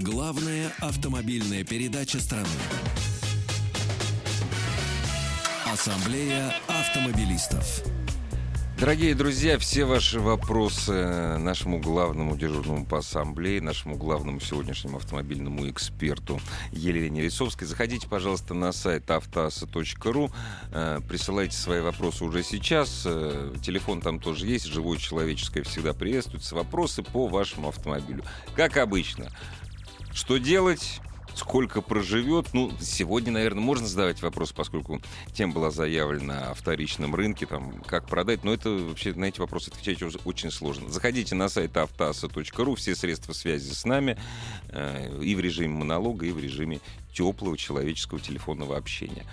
Главная 0.10 0.72
автомобильная 0.80 1.66
передача 1.66 2.22
страны. 2.22 2.48
Ассамблея 5.66 6.56
автомобилистов. 6.70 7.84
Дорогие 8.80 9.14
друзья, 9.16 9.58
все 9.60 9.84
ваши 9.84 10.22
вопросы 10.22 11.38
нашему 11.40 11.80
главному 11.80 12.38
дежурному 12.38 12.86
по 12.86 13.00
ассамблее, 13.00 13.60
нашему 13.60 13.98
главному 13.98 14.40
сегодняшнему 14.40 14.96
автомобильному 14.96 15.70
эксперту 15.70 16.40
Елене 16.72 17.22
Рисовской. 17.24 17.68
Заходите, 17.68 18.08
пожалуйста, 18.08 18.54
на 18.54 18.72
сайт 18.72 19.12
автоаса.ру, 19.12 20.32
э, 20.72 21.00
присылайте 21.10 21.58
свои 21.58 21.82
вопросы 21.82 22.24
уже 22.24 22.44
сейчас. 22.44 23.04
Э, 23.06 23.54
Телефон 23.62 24.00
там 24.00 24.22
тоже 24.22 24.48
есть, 24.48 24.68
живое 24.68 25.00
человеческое 25.00 25.64
всегда 25.64 25.94
приветствуется. 25.94 26.56
Вопросы 26.56 27.04
по 27.04 27.28
вашему 27.28 27.68
автомобилю. 27.68 28.24
Как 28.56 28.78
обычно. 28.78 29.28
Что 30.18 30.38
делать? 30.38 31.00
Сколько 31.36 31.84
проживет? 31.84 32.48
Ну, 32.52 32.72
сегодня, 32.82 33.32
наверное, 33.34 33.62
можно 33.62 33.86
задавать 33.86 34.20
вопрос, 34.24 34.52
поскольку 34.52 35.00
тема 35.32 35.54
была 35.54 35.70
заявлена 35.70 36.50
о 36.50 36.54
вторичном 36.56 37.14
рынке, 37.14 37.46
там, 37.46 37.84
как 37.84 38.08
продать, 38.08 38.44
но 38.44 38.52
это 38.52 38.72
вообще 38.72 39.14
на 39.14 39.26
эти 39.26 39.40
вопросы 39.40 39.70
отвечать 39.70 40.02
уже 40.02 40.18
очень 40.26 40.50
сложно. 40.50 40.90
Заходите 40.90 41.36
на 41.36 41.50
сайт 41.50 41.78
автоаса.ру, 41.78 42.74
все 42.74 42.96
средства 42.96 43.34
связи 43.34 43.72
с 43.72 43.86
нами 43.86 44.18
э, 44.70 45.20
и 45.22 45.36
в 45.36 45.40
режиме 45.40 45.76
монолога, 45.76 46.26
и 46.26 46.32
в 46.32 46.40
режиме 46.40 46.80
теплого 47.14 47.56
человеческого 47.56 48.20
телефонного 48.20 48.76
общения. 48.76 49.24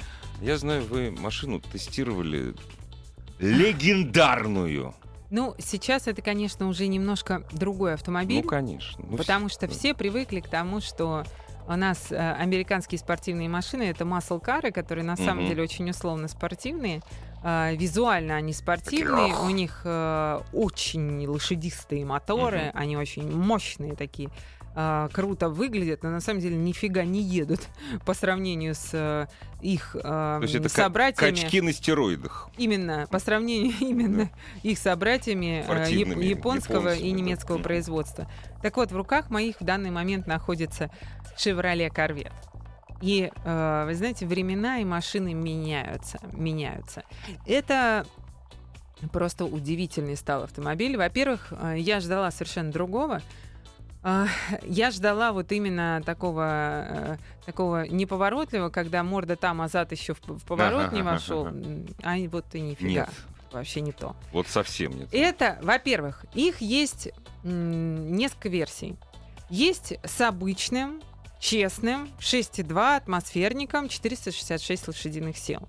Я 0.42 0.58
знаю, 0.58 0.84
вы 0.84 1.10
машину 1.12 1.60
тестировали 1.60 2.54
легендарную. 3.38 4.94
Ну, 5.30 5.54
сейчас 5.58 6.06
это, 6.06 6.22
конечно, 6.22 6.68
уже 6.68 6.86
немножко 6.86 7.44
другой 7.52 7.94
автомобиль. 7.94 8.42
Ну, 8.42 8.48
конечно. 8.48 9.04
Ну, 9.08 9.16
Потому 9.16 9.48
что 9.48 9.66
все 9.68 9.94
привыкли 9.94 10.40
к 10.40 10.48
тому, 10.48 10.80
что 10.80 11.24
у 11.66 11.72
нас 11.76 12.12
э, 12.12 12.16
американские 12.34 12.98
спортивные 12.98 13.48
машины 13.48 13.84
это 13.84 14.04
маслкары, 14.04 14.70
которые 14.70 15.04
на 15.04 15.16
самом 15.16 15.38
Мгм. 15.38 15.46
деле 15.48 15.62
очень 15.62 15.88
условно 15.88 16.28
спортивные. 16.28 17.00
Э, 17.42 17.74
визуально 17.74 18.36
они 18.36 18.52
спортивные, 18.52 19.32
Такие, 19.32 19.46
у 19.46 19.50
них 19.50 19.80
э, 19.84 20.40
очень 20.52 21.26
лошадистые 21.26 22.04
моторы, 22.04 22.66
Мгм. 22.66 22.70
они 22.74 22.96
очень 22.96 23.30
мощные 23.34 23.96
такие. 23.96 24.30
Э, 24.74 25.08
круто 25.12 25.48
выглядят, 25.48 26.02
но 26.02 26.10
на 26.10 26.20
самом 26.20 26.40
деле 26.40 26.56
нифига 26.56 27.04
не 27.04 27.20
едут 27.22 27.60
по 28.04 28.14
сравнению 28.14 28.74
с 28.74 28.90
э, 28.92 29.26
их 29.60 29.94
э, 29.96 30.00
То 30.00 30.38
есть 30.42 30.54
это 30.54 30.68
ка- 30.68 30.74
собратьями. 30.82 31.30
качки 31.30 31.60
на 31.60 31.72
стероидах. 31.72 32.48
Именно, 32.56 33.06
по 33.10 33.18
сравнению 33.18 33.72
именно 33.80 34.30
их 34.62 34.78
собратьями 34.78 35.64
э, 35.66 35.90
японского 35.90 36.88
японцами, 36.90 37.08
и 37.08 37.10
да. 37.12 37.16
немецкого 37.18 37.54
Мгм. 37.56 37.62
производства. 37.64 38.30
Так 38.62 38.76
вот, 38.76 38.92
в 38.92 38.96
руках 38.96 39.30
моих 39.30 39.60
в 39.60 39.64
данный 39.64 39.90
момент 39.90 40.26
находится 40.26 40.90
Chevrolet 41.36 41.90
Corvette. 41.92 42.32
И, 43.02 43.30
э, 43.44 43.84
вы 43.86 43.94
знаете, 43.94 44.24
времена 44.26 44.78
и 44.78 44.84
машины 44.84 45.34
меняются, 45.34 46.18
меняются. 46.32 47.02
Это 47.46 48.06
просто 49.12 49.44
удивительный 49.44 50.16
стал 50.16 50.44
автомобиль. 50.44 50.96
Во-первых, 50.96 51.52
э, 51.52 51.74
я 51.78 52.00
ждала 52.00 52.30
совершенно 52.30 52.72
другого. 52.72 53.20
А, 54.06 54.26
Я 54.64 54.90
ждала 54.90 55.32
вот 55.32 55.50
именно 55.50 56.02
такого, 56.04 56.44
э, 56.88 57.16
такого 57.46 57.88
неповоротливого, 57.88 58.68
когда 58.68 59.02
морда 59.02 59.34
там, 59.34 59.62
а 59.62 59.68
зад 59.68 59.92
еще 59.92 60.12
в, 60.12 60.20
в 60.26 60.44
поворот 60.44 60.92
не 60.92 61.00
Ага, 61.00 61.12
вошел. 61.12 61.46
ага. 61.46 61.56
А 62.02 62.16
вот 62.28 62.44
и 62.54 62.60
нифига. 62.60 62.88
Нет, 62.90 63.10
Вообще 63.50 63.80
не 63.80 63.92
то. 63.92 64.14
вот 64.32 64.46
совсем 64.48 64.92
нет. 64.98 65.08
Это, 65.12 65.58
во-первых, 65.62 66.26
их 66.34 66.60
есть 66.60 67.08
несколько 67.44 68.48
версий. 68.50 68.96
Есть 69.48 69.94
с 70.04 70.20
обычным, 70.20 71.00
честным, 71.40 72.10
6,2 72.18 72.96
атмосферником, 72.96 73.88
466 73.88 74.88
лошадиных 74.88 75.38
сил. 75.38 75.66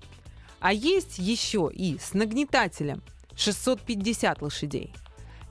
А 0.60 0.72
есть 0.74 1.18
еще 1.18 1.70
и 1.72 1.98
с 1.98 2.12
нагнетателем 2.12 3.02
650 3.36 4.42
лошадей. 4.42 4.92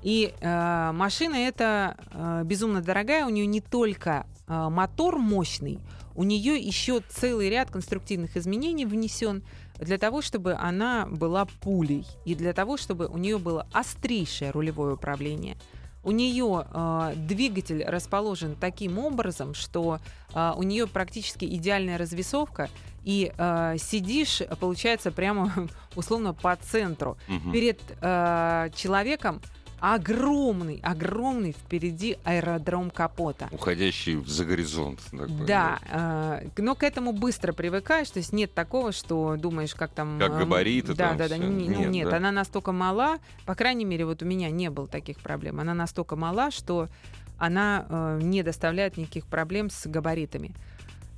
И 0.05 0.35
э, 0.39 0.91
машина 0.91 1.33
эта 1.33 1.97
э, 2.11 2.43
безумно 2.45 2.81
дорогая, 2.81 3.25
у 3.25 3.29
нее 3.29 3.47
не 3.47 3.59
только 3.59 4.27
э, 4.47 4.69
мотор 4.69 5.17
мощный, 5.17 5.79
у 6.13 6.21
нее 6.21 6.57
еще 6.59 7.01
целый 7.09 7.49
ряд 7.49 7.71
конструктивных 7.71 8.37
изменений 8.37 8.85
внесен 8.85 9.43
для 9.79 9.97
того, 9.97 10.21
чтобы 10.21 10.53
она 10.53 11.07
была 11.07 11.45
пулей 11.45 12.05
и 12.23 12.35
для 12.35 12.53
того, 12.53 12.77
чтобы 12.77 13.07
у 13.07 13.17
нее 13.17 13.39
было 13.39 13.67
острейшее 13.73 14.51
рулевое 14.51 14.93
управление. 14.93 15.57
У 16.03 16.11
нее 16.11 16.67
э, 16.71 17.13
двигатель 17.15 17.83
расположен 17.83 18.55
таким 18.55 18.99
образом, 18.99 19.55
что 19.55 19.99
э, 20.35 20.53
у 20.55 20.61
нее 20.61 20.85
практически 20.85 21.45
идеальная 21.45 21.97
развесовка, 21.97 22.69
и 23.03 23.33
э, 23.35 23.77
сидишь, 23.79 24.43
получается, 24.59 25.11
прямо 25.11 25.51
условно 25.95 26.35
по 26.35 26.55
центру. 26.57 27.17
Мгм. 27.27 27.51
Перед 27.51 27.81
э, 28.01 28.69
человеком 28.75 29.41
огромный, 29.79 30.79
огромный 30.83 31.51
впереди 31.51 32.17
аэродром 32.23 32.89
капота. 32.89 33.49
Уходящий 33.51 34.23
за 34.25 34.45
горизонт. 34.45 34.99
такой, 35.11 35.45
Да, 35.45 35.79
э, 35.89 36.47
но 36.57 36.75
к 36.75 36.83
этому 36.83 37.11
быстро 37.13 37.53
привыкаешь, 37.53 38.09
то 38.09 38.19
есть 38.19 38.33
нет 38.33 38.53
такого, 38.53 38.91
что 38.91 39.35
думаешь, 39.37 39.75
как 39.75 39.91
там... 39.91 40.17
Как 40.19 40.31
э, 40.31 40.37
габариты 40.39 40.93
Да, 40.95 41.09
там 41.09 41.17
да, 41.17 41.27
да, 41.29 41.35
всё. 41.35 41.43
не- 41.45 41.69
ну 41.69 41.79
Нет, 41.81 41.89
нет, 41.89 42.09
да? 42.09 42.17
она 42.17 42.31
настолько 42.31 42.71
мала, 42.71 43.17
по 43.45 43.55
крайней 43.55 43.85
мере, 43.85 44.05
вот 44.05 44.21
у 44.21 44.25
меня 44.25 44.49
не 44.49 44.69
было 44.69 44.87
таких 44.87 45.17
проблем, 45.19 45.59
она 45.59 45.73
настолько 45.73 46.15
мала, 46.15 46.51
что 46.51 46.89
она 47.37 47.85
э, 47.89 48.19
не 48.21 48.43
доставляет 48.43 48.97
никаких 48.97 49.25
проблем 49.27 49.69
с 49.69 49.87
габаритами. 49.87 50.53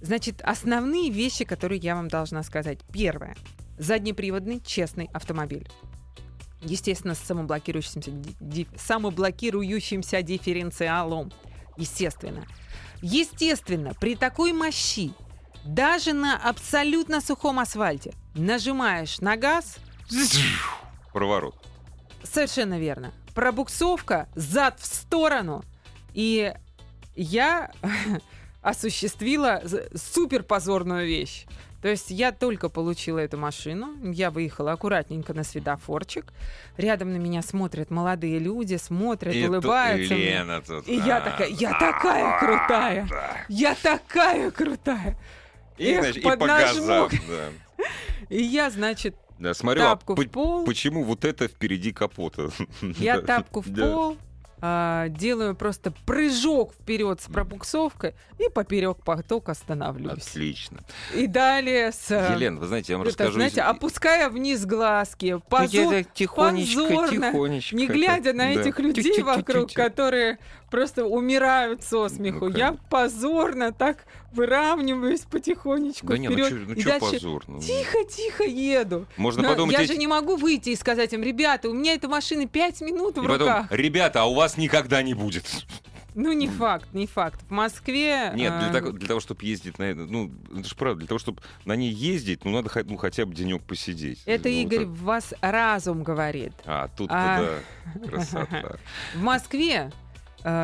Значит, 0.01 0.41
основные 0.41 1.09
вещи, 1.09 1.43
которые 1.45 1.79
я 1.79 1.95
вам 1.95 2.07
должна 2.07 2.43
сказать. 2.43 2.79
Первое. 2.91 3.35
Заднеприводный 3.79 4.59
честный 4.63 5.09
автомобиль. 5.13 5.67
Естественно, 6.61 7.13
с 7.15 7.19
самоблокирующимся, 7.19 8.11
ди- 8.11 8.67
самоблокирующимся 8.77 10.21
дифференциалом. 10.21 11.31
Естественно. 11.77 12.45
Естественно, 13.01 13.93
при 13.99 14.15
такой 14.15 14.53
мощи, 14.53 15.11
даже 15.63 16.13
на 16.13 16.35
абсолютно 16.37 17.21
сухом 17.21 17.59
асфальте, 17.59 18.13
нажимаешь 18.33 19.19
на 19.19 19.35
газ, 19.37 19.77
Проворот. 21.13 21.55
Совершенно 22.23 22.79
верно. 22.79 23.11
Пробуксовка 23.33 24.27
зад 24.35 24.79
в 24.79 24.85
сторону. 24.85 25.63
И 26.13 26.53
я 27.15 27.71
осуществила 28.61 29.61
супер 29.95 30.43
позорную 30.43 31.07
вещь. 31.07 31.45
То 31.87 31.91
есть 31.91 32.11
я 32.11 32.33
только 32.33 32.67
получила 32.67 33.17
эту 33.19 33.37
машину, 33.37 33.95
я 34.11 34.29
выехала 34.29 34.73
аккуратненько 34.73 35.33
на 35.33 35.45
светофорчик, 35.45 36.33
рядом 36.75 37.13
на 37.13 37.15
меня 37.15 37.41
смотрят 37.41 37.89
молодые 37.91 38.39
люди, 38.39 38.75
смотрят, 38.75 39.33
И 39.33 39.47
улыбаются. 39.47 40.13
мне. 40.13 40.31
Лена 40.31 40.61
тут. 40.61 40.85
И 40.85 40.95
я 40.97 41.19
А, 41.19 41.21
такая, 41.21 41.47
я 41.47 41.69
да, 41.71 41.79
такая 41.79 42.39
крутая, 42.41 43.07
да. 43.09 43.37
я 43.47 43.73
такая 43.81 44.51
крутая. 44.51 45.17
И, 45.77 45.85
Эх, 45.93 46.01
значит, 46.01 46.17
и 46.17 46.21
по 46.25 46.35
газам, 46.35 47.09
да. 47.09 47.45
И 48.29 48.43
я, 48.43 48.69
значит, 48.69 49.15
Да, 49.39 49.53
смотрю, 49.53 49.83
а 49.83 49.89
тапку 49.91 50.15
по- 50.15 50.23
в 50.23 50.29
пол. 50.29 50.65
почему 50.65 51.03
вот 51.05 51.23
это 51.23 51.47
впереди 51.47 51.93
капота? 51.93 52.49
Я 52.81 53.21
тапку 53.21 53.61
в 53.61 53.73
пол, 53.73 54.17
а, 54.59 55.09
делаю 55.09 55.55
просто 55.55 55.91
прыжок 56.05 56.73
вперед 56.73 57.21
с 57.21 57.25
пробуксовкой 57.25 58.15
и 58.39 58.49
поперек 58.49 58.97
потока 59.03 59.51
останавливаюсь. 59.51 60.27
Отлично. 60.27 60.79
И 61.15 61.27
далее 61.27 61.91
с... 61.91 62.09
э, 62.09 62.33
Елена, 62.33 62.59
вы 62.59 62.67
знаете, 62.67 62.93
я 62.93 62.97
вам 62.97 63.07
это, 63.07 63.11
расскажу... 63.11 63.33
знаете, 63.33 63.61
опуская 63.61 64.29
вниз 64.29 64.65
глазки, 64.65 65.33
Ну, 65.33 65.41
позор, 65.41 66.03
тихонечко, 66.13 66.81
позорно, 66.87 67.31
тихонечко. 67.31 67.75
не 67.75 67.87
глядя 67.87 68.33
на 68.33 68.45
да. 68.45 68.61
этих 68.61 68.79
людей 68.79 69.21
вокруг, 69.21 69.71
которые 69.73 70.39
просто 70.69 71.05
умирают 71.05 71.83
со 71.83 72.09
смеху. 72.09 72.49
Ну, 72.49 72.57
я 72.57 72.73
позорно 72.89 73.71
так 73.71 74.05
выравниваюсь 74.33 75.21
потихонечку 75.21 76.07
Да 76.07 76.17
не, 76.17 76.27
ну 76.29 76.33
вперед. 76.35 76.49
чё- 76.49 76.65
ну 76.67 76.73
и 76.73 76.81
чё 76.81 76.89
дальше 76.89 77.11
позор? 77.13 77.43
ну, 77.47 77.59
тихо-тихо 77.61 78.43
еду. 78.43 79.05
Можно 79.17 79.43
Но 79.43 79.49
подумать, 79.49 79.73
я 79.77 79.83
эти- 79.83 79.93
же 79.93 79.97
не 79.97 80.07
могу 80.07 80.35
выйти 80.35 80.69
и 80.71 80.75
сказать 80.75 81.13
им, 81.13 81.23
ребята, 81.23 81.69
у 81.69 81.73
меня 81.73 81.93
эта 81.93 82.07
машина 82.07 82.47
5 82.47 82.81
минут 82.81 83.17
в 83.17 83.23
и 83.23 83.27
потом, 83.27 83.47
руках. 83.47 83.67
ребята, 83.71 84.21
а 84.23 84.25
у 84.25 84.35
вас 84.35 84.57
никогда 84.57 85.01
не 85.01 85.13
будет. 85.13 85.45
Ну, 86.19 86.31
не 86.31 86.47
факт, 86.47 86.87
не 86.93 87.05
факт. 87.05 87.41
В 87.47 87.51
Москве... 87.51 88.31
Нет, 88.33 88.51
для, 88.57 88.69
а, 88.69 88.73
того, 88.73 88.91
для 88.91 89.07
того, 89.07 89.19
чтобы 89.19 89.45
ездить 89.45 89.77
на 89.77 89.83
это, 89.83 89.99
ну, 90.01 90.31
это 90.51 90.67
же 90.67 90.73
правда, 90.75 90.97
для 91.01 91.07
того, 91.07 91.19
чтобы 91.19 91.43
на 91.63 91.75
ней 91.75 91.91
ездить, 91.91 92.43
ну, 92.43 92.49
надо 92.51 92.71
ну, 92.85 92.97
хотя 92.97 93.23
бы 93.27 93.35
денек 93.35 93.61
посидеть. 93.61 94.23
Это, 94.25 94.49
Ну, 94.49 94.55
вот 94.55 94.61
Игорь, 94.63 94.79
так. 94.85 94.87
в 94.87 95.03
вас 95.03 95.33
разум 95.41 96.01
говорит. 96.01 96.53
А, 96.65 96.87
тут 96.87 97.11
А. 97.13 97.59
да, 97.93 98.07
красота. 98.07 98.77
В 99.13 99.21
Москве 99.21 99.91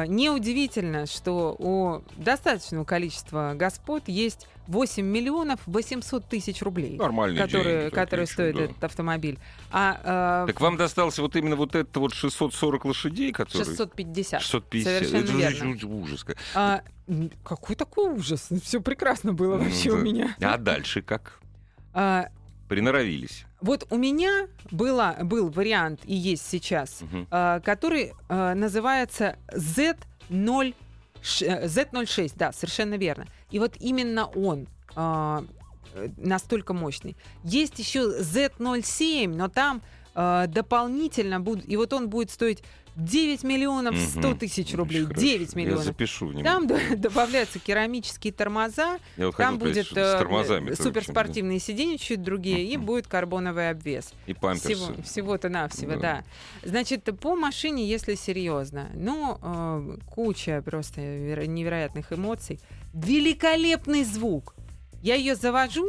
неудивительно, 0.08 1.06
что 1.06 1.56
у 1.60 2.02
достаточного 2.16 2.86
количества 2.86 3.54
господ 3.56 4.04
есть 4.08 4.48
8 4.68 5.06
миллионов 5.06 5.60
800 5.66 6.26
тысяч 6.26 6.62
рублей, 6.62 6.98
Нормальные 6.98 7.42
которые, 7.42 7.80
деньги, 7.82 7.94
которые 7.94 8.28
стоит 8.28 8.56
да. 8.56 8.64
этот 8.64 8.84
автомобиль. 8.84 9.38
А 9.72 10.46
э, 10.46 10.52
Так 10.52 10.62
вам 10.62 10.78
достался 10.78 11.22
вот 11.22 11.36
именно 11.36 11.56
вот 11.56 11.76
это 11.76 12.00
вот 12.00 12.14
640 12.14 12.86
лошадей, 12.86 13.32
которые... 13.34 13.66
650. 13.66 14.42
650. 14.42 14.94
Совершенно 14.94 15.24
это 15.24 15.32
верно. 15.34 15.96
ужас. 15.96 16.26
А, 16.56 16.82
какой 17.44 17.76
такой 17.76 18.14
ужас? 18.14 18.50
Все 18.64 18.80
прекрасно 18.80 19.34
было 19.34 19.58
Ну 19.58 19.66
вообще 19.66 19.90
да. 19.90 19.96
у 19.96 20.00
меня. 20.00 20.36
А 20.42 20.58
дальше 20.58 21.02
как? 21.02 21.40
А, 21.94 22.28
Приноровились. 22.70 23.46
Вот 23.64 23.88
у 23.90 23.98
меня 23.98 24.48
была, 24.72 25.14
был 25.24 25.50
вариант 25.50 26.02
и 26.06 26.14
есть 26.14 26.46
сейчас 26.48 27.02
Мгм. 27.02 27.28
а, 27.32 27.60
который 27.62 28.14
а, 28.30 28.54
называется 28.54 29.38
Z0, 29.54 30.76
ш- 31.22 31.46
э, 31.46 31.66
Z06, 31.68 32.34
да, 32.36 32.52
совершенно 32.52 32.96
верно. 32.96 33.26
И 33.52 33.60
вот 33.60 33.74
именно 33.80 34.26
он 34.28 34.68
а, 34.96 35.44
э, 35.96 36.10
настолько 36.18 36.74
мощный. 36.74 37.16
Есть 37.44 37.80
еще 37.80 38.20
Z07, 38.22 39.28
но 39.36 39.48
там 39.48 39.82
а, 40.16 40.48
дополнительно 40.48 41.40
будут, 41.40 41.68
и 41.68 41.76
вот 41.78 41.94
он 41.94 42.10
будет 42.10 42.30
стоить 42.32 42.64
9 42.96 43.44
миллионов 43.44 43.98
100 43.98 44.20
Мгм. 44.20 44.38
тысяч 44.38 44.68
Очень 44.68 44.78
рублей, 44.78 45.04
хорошо. 45.06 45.22
9 45.22 45.50
Я 45.54 45.58
миллионов. 45.60 45.84
запишу. 45.84 46.32
не 46.32 46.44
Там 46.44 46.68
добавляются 46.96 47.58
керамические 47.58 48.32
тормоза, 48.32 49.00
Я 49.18 49.28
вот 49.28 49.36
там 49.36 49.58
будет 49.58 49.92
э, 49.98 50.76
суперспортивные 50.76 51.58
сиденья 51.60 51.98
чуть 51.98 52.22
другие, 52.22 52.64
и 52.66 52.78
будет 52.78 53.08
карбоновый 53.08 53.72
обвес. 53.72 54.14
И 54.28 54.36
памперсы. 54.36 54.76
Всего, 54.76 55.02
всего-то 55.02 55.50
навсего, 55.50 55.94
Да. 55.94 56.00
да. 56.00 56.24
Значит, 56.70 57.10
по 57.20 57.36
машине, 57.36 57.88
если 57.88 58.14
серьезно, 58.14 58.92
ну, 58.94 59.40
э, 59.42 59.98
куча 60.12 60.62
просто 60.64 61.02
веро- 61.02 61.48
невероятных 61.48 62.14
эмоций. 62.14 62.60
Великолепный 62.94 64.04
звук. 64.04 64.54
Я 65.02 65.16
ее 65.16 65.36
завожу, 65.36 65.88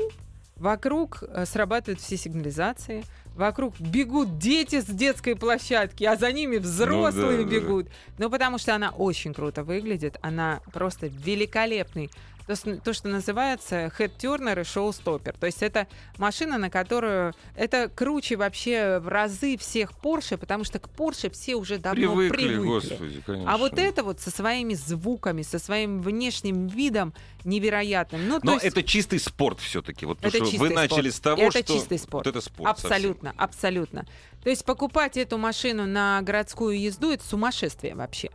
вокруг 0.56 1.22
э, 1.26 1.44
срабатывают 1.46 2.00
все 2.00 2.16
сигнализации, 2.16 3.04
вокруг 3.34 3.78
бегут 3.80 4.38
дети 4.38 4.80
с 4.80 4.86
детской 4.86 5.36
площадки, 5.36 6.04
а 6.04 6.16
за 6.16 6.32
ними 6.32 6.56
взрослые 6.56 7.38
да, 7.38 7.44
да. 7.44 7.50
бегут. 7.50 7.88
Ну, 8.18 8.30
потому 8.30 8.58
что 8.58 8.74
она 8.74 8.90
очень 8.90 9.34
круто 9.34 9.64
выглядит, 9.64 10.18
она 10.22 10.60
просто 10.72 11.08
великолепный. 11.08 12.10
То, 12.46 12.54
то, 12.80 12.92
что 12.92 13.08
называется 13.08 13.90
head-turner 13.98 14.60
и 14.60 14.64
шоу-стоппер. 14.64 15.34
То 15.38 15.46
есть 15.46 15.62
это 15.62 15.86
машина, 16.18 16.58
на 16.58 16.68
которую... 16.68 17.32
Это 17.56 17.88
круче 17.88 18.36
вообще 18.36 18.98
в 18.98 19.08
разы 19.08 19.56
всех 19.56 19.92
Porsche, 20.02 20.36
потому 20.36 20.64
что 20.64 20.78
к 20.78 20.88
Porsche 20.90 21.30
все 21.30 21.54
уже 21.54 21.78
давно 21.78 22.14
Привыкли, 22.14 22.36
привыкли. 22.48 22.66
господи, 22.66 23.22
конечно. 23.24 23.50
А 23.52 23.56
вот 23.56 23.78
это 23.78 24.02
вот 24.04 24.20
со 24.20 24.30
своими 24.30 24.74
звуками, 24.74 25.40
со 25.40 25.58
своим 25.58 26.02
внешним 26.02 26.66
видом 26.66 27.14
невероятным. 27.44 28.28
Ну, 28.28 28.40
Но 28.42 28.52
есть 28.54 28.64
это 28.66 28.82
чистый 28.82 29.20
спорт 29.20 29.60
все-таки. 29.60 30.04
Вот 30.04 30.18
Это 30.20 30.36
что 30.36 30.44
вы 30.44 30.50
чистый 30.50 30.74
начали 30.74 31.10
спорт. 31.10 31.14
с 31.14 31.20
того, 31.20 31.42
Это 31.42 31.50
что 31.62 31.74
чистый 31.74 31.98
спорт. 31.98 32.26
вот 32.26 32.36
это 32.36 32.44
спорт. 32.44 32.78
совсем. 32.78 32.90
абсолютно, 32.92 33.34
абсолютно. 33.38 34.06
То 34.42 34.50
есть 34.50 34.64
покупать 34.66 35.16
эту 35.16 35.38
машину 35.38 35.86
на 35.86 36.20
городскую 36.22 36.78
езду 36.78 37.10
это 37.10 37.24
сумасшествие 37.26 37.94
вообще. 37.94 38.30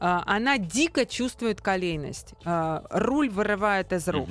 А, 0.00 0.22
Она 0.26 0.58
дико 0.58 1.06
чувствует 1.06 1.60
колейность. 1.60 2.34
А, 2.44 2.84
Руль 2.90 3.30
вырывает 3.30 3.92
из 3.92 4.08
рук. 4.08 4.28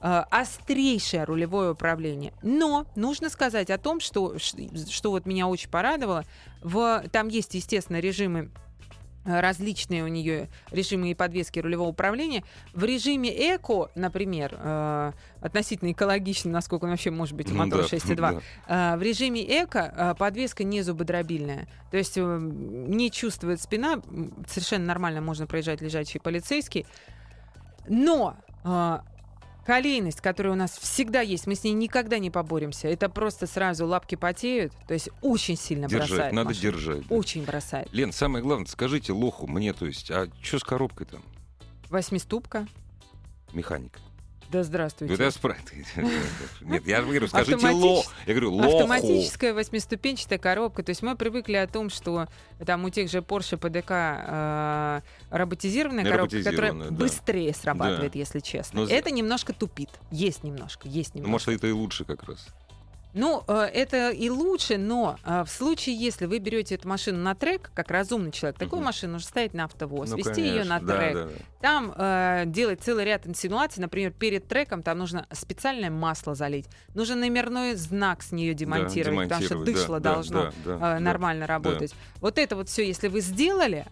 А, 0.00 0.26
острейшее 0.30 1.24
рулевое 1.24 1.72
управление. 1.72 2.32
Но 2.42 2.86
нужно 2.94 3.30
сказать 3.30 3.70
о 3.70 3.78
том, 3.78 4.00
что, 4.00 4.36
что 4.38 5.10
вот 5.10 5.26
меня 5.26 5.48
очень 5.48 5.70
порадовало. 5.70 6.24
В, 6.62 7.04
там 7.10 7.28
есть, 7.28 7.54
естественно, 7.54 7.98
режимы 7.98 8.50
различные 9.26 10.04
у 10.04 10.08
нее 10.08 10.48
режимы 10.70 11.10
и 11.10 11.14
подвески 11.14 11.58
рулевого 11.58 11.88
управления. 11.88 12.44
В 12.72 12.84
режиме 12.84 13.30
эко, 13.54 13.90
например, 13.94 14.56
э, 14.58 15.12
относительно 15.40 15.92
экологично, 15.92 16.50
насколько 16.50 16.84
он 16.84 16.90
вообще 16.90 17.10
может 17.10 17.34
быть 17.34 17.48
у 17.50 17.54
Ну 17.54 17.58
мотора 17.58 17.82
да, 17.82 17.96
6.2, 17.96 18.16
да. 18.68 18.94
э, 18.94 18.96
в 18.96 19.02
режиме 19.02 19.42
эко 19.42 19.92
э, 19.96 20.14
подвеска 20.18 20.64
не 20.64 20.82
зубодробильная. 20.82 21.68
То 21.90 21.96
есть 21.96 22.16
э, 22.16 22.38
не 22.40 23.10
чувствует 23.10 23.60
спина. 23.60 24.00
Совершенно 24.48 24.86
нормально 24.86 25.20
можно 25.20 25.46
проезжать 25.46 25.80
лежачий 25.80 26.18
полицейский. 26.18 26.86
Но 27.88 28.36
э, 28.64 28.98
колейность, 29.66 30.20
которая 30.20 30.52
у 30.54 30.56
нас 30.56 30.78
всегда 30.78 31.20
есть, 31.20 31.46
мы 31.46 31.54
с 31.54 31.64
ней 31.64 31.72
никогда 31.72 32.18
не 32.18 32.30
поборемся. 32.30 32.88
Это 32.88 33.08
просто 33.08 33.46
сразу 33.46 33.86
лапки 33.86 34.14
потеют. 34.14 34.72
То 34.86 34.94
есть 34.94 35.10
очень 35.20 35.56
сильно 35.56 35.88
Держать, 35.88 36.08
бросает 36.10 36.32
надо 36.32 36.48
машину. 36.50 36.72
держать. 36.72 37.08
да. 37.08 37.14
Очень 37.14 37.44
бросает. 37.44 37.88
Лен, 37.92 38.12
самое 38.12 38.42
главное, 38.44 38.66
скажите 38.66 39.12
лоху 39.12 39.46
мне, 39.46 39.72
то 39.72 39.86
есть, 39.86 40.10
а 40.10 40.28
что 40.40 40.58
с 40.58 40.64
коробкой 40.64 41.06
там? 41.06 41.22
Восьмиступка. 41.90 42.66
Механик. 43.52 43.98
Да 44.50 44.62
здравствуйте. 44.62 45.14
Ну, 45.16 45.24
я 45.24 45.30
спрашиваю. 45.30 45.84
Нет, 46.60 46.86
я 46.86 47.00
же 47.00 47.06
говорю, 47.06 47.26
скажите 47.28 47.54
Автоматич- 47.56 47.74
ло. 47.74 48.02
Я 48.26 48.34
говорю, 48.34 48.52
лоху. 48.54 48.76
Автоматическая 48.76 49.52
восьмиступенчатая 49.54 50.38
коробка. 50.38 50.82
То 50.82 50.90
есть 50.90 51.02
мы 51.02 51.16
привыкли 51.16 51.56
о 51.56 51.66
том, 51.66 51.90
что 51.90 52.28
там 52.64 52.84
у 52.84 52.90
тех 52.90 53.10
же 53.10 53.18
Porsche 53.18 53.58
PDK 53.58 54.24
э, 54.26 55.00
роботизированная 55.30 56.04
коробка, 56.08 56.42
которая 56.42 56.72
да. 56.72 56.90
быстрее 56.90 57.52
срабатывает, 57.54 58.12
Да. 58.12 58.18
если 58.18 58.40
честно. 58.40 58.80
Но 58.80 58.86
за- 58.86 58.94
Это 58.94 59.10
немножко 59.10 59.52
тупит. 59.52 59.90
Есть 60.10 60.44
немножко, 60.44 60.86
есть 60.88 61.14
Ну, 61.14 61.20
немножко. 61.22 61.50
может, 61.50 61.60
это 61.60 61.66
и 61.66 61.72
лучше 61.72 62.04
как 62.04 62.22
раз. 62.24 62.46
Ну, 63.16 63.42
э, 63.48 63.70
это 63.72 64.10
и 64.10 64.28
лучше, 64.28 64.76
но 64.76 65.16
э, 65.24 65.42
в 65.44 65.48
случае, 65.48 65.96
если 65.96 66.26
вы 66.26 66.38
берете 66.38 66.74
эту 66.74 66.86
машину 66.86 67.18
на 67.18 67.34
трек, 67.34 67.70
как 67.74 67.90
разумный 67.90 68.30
человек, 68.30 68.58
такую 68.58 68.80
Мгм. 68.80 68.86
машину 68.86 69.12
нужно 69.14 69.26
ставить 69.26 69.54
на 69.54 69.64
автовоз, 69.64 70.10
Ну, 70.10 70.18
вести 70.18 70.42
ее 70.42 70.64
на 70.64 70.80
конечно, 70.80 70.86
да, 70.86 70.96
трек. 70.98 71.14
да, 71.14 71.24
да. 71.24 71.30
Там 71.62 71.94
э, 71.96 72.42
делать 72.46 72.82
целый 72.82 73.06
ряд 73.06 73.26
инсинуаций. 73.26 73.80
Например, 73.80 74.10
перед 74.12 74.46
треком 74.46 74.82
там 74.82 74.98
нужно 74.98 75.26
специальное 75.32 75.90
масло 75.90 76.34
залить. 76.34 76.66
Нужно 76.94 77.16
номерной 77.16 77.74
знак 77.74 78.22
с 78.22 78.32
нее 78.32 78.52
демонтировать, 78.52 79.28
потому 79.30 79.42
что 79.42 79.54
демонтировать, 79.54 79.74
да, 79.74 79.80
дышло 79.80 80.00
да, 80.00 80.12
должно 80.14 80.42
да, 80.42 80.52
да, 80.64 80.74
э, 80.74 80.78
да. 80.78 81.00
нормально 81.00 81.46
работать. 81.46 81.94
Вот 82.20 82.36
это 82.38 82.54
вот 82.54 82.68
все, 82.68 82.86
если 82.86 83.08
вы 83.08 83.22
сделали, 83.22 83.86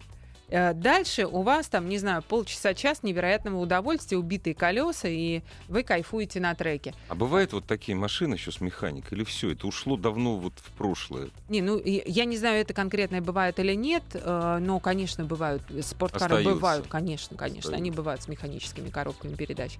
Дальше 0.49 1.25
у 1.25 1.41
вас 1.41 1.67
там, 1.67 1.89
не 1.89 1.97
знаю, 1.97 2.21
полчаса-час 2.21 3.03
невероятного 3.03 3.59
удовольствия, 3.59 4.17
убитые 4.17 4.53
колеса, 4.53 5.07
и 5.07 5.41
вы 5.67 5.83
кайфуете 5.83 6.39
на 6.39 6.53
треке. 6.55 6.93
А 7.09 7.15
бывают 7.15 7.53
вот 7.53 7.65
такие 7.65 7.95
машины 7.95 8.35
еще 8.35 8.51
с 8.51 8.61
механикой? 8.61 9.17
Или 9.17 9.23
все, 9.23 9.51
это 9.51 9.67
ушло 9.67 9.97
давно 9.97 10.37
вот 10.37 10.53
в 10.57 10.71
прошлое? 10.73 11.29
Не, 11.49 11.61
ну 11.61 11.81
я 11.83 12.25
не 12.25 12.37
знаю, 12.37 12.61
это 12.61 12.73
конкретно 12.73 13.21
бывает 13.21 13.59
или 13.59 13.73
нет, 13.73 14.03
э, 14.13 14.57
но, 14.61 14.79
конечно, 14.79 15.25
бывают 15.25 15.63
спорткары 15.81 16.25
Остаются. 16.25 16.53
бывают, 16.53 16.87
конечно, 16.87 17.37
конечно, 17.37 17.59
Остаются. 17.59 17.81
они 17.81 17.91
бывают 17.91 18.21
с 18.21 18.27
механическими 18.27 18.89
коробками 18.89 19.35
передач. 19.35 19.77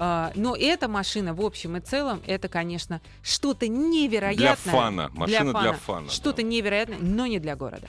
А, 0.00 0.30
Но 0.36 0.54
эта 0.56 0.86
машина 0.88 1.34
в 1.34 1.40
общем 1.40 1.76
и 1.76 1.80
целом 1.80 2.22
это, 2.26 2.48
конечно, 2.48 3.00
что-то 3.22 3.66
невероятное. 3.66 4.54
Для 4.54 4.54
фана. 4.56 5.10
Машина 5.12 5.60
для 5.60 5.72
фана, 5.72 6.08
Что-то 6.08 6.42
да. 6.42 6.42
невероятное, 6.44 6.98
но 7.00 7.26
не 7.26 7.40
для 7.40 7.56
города. 7.56 7.88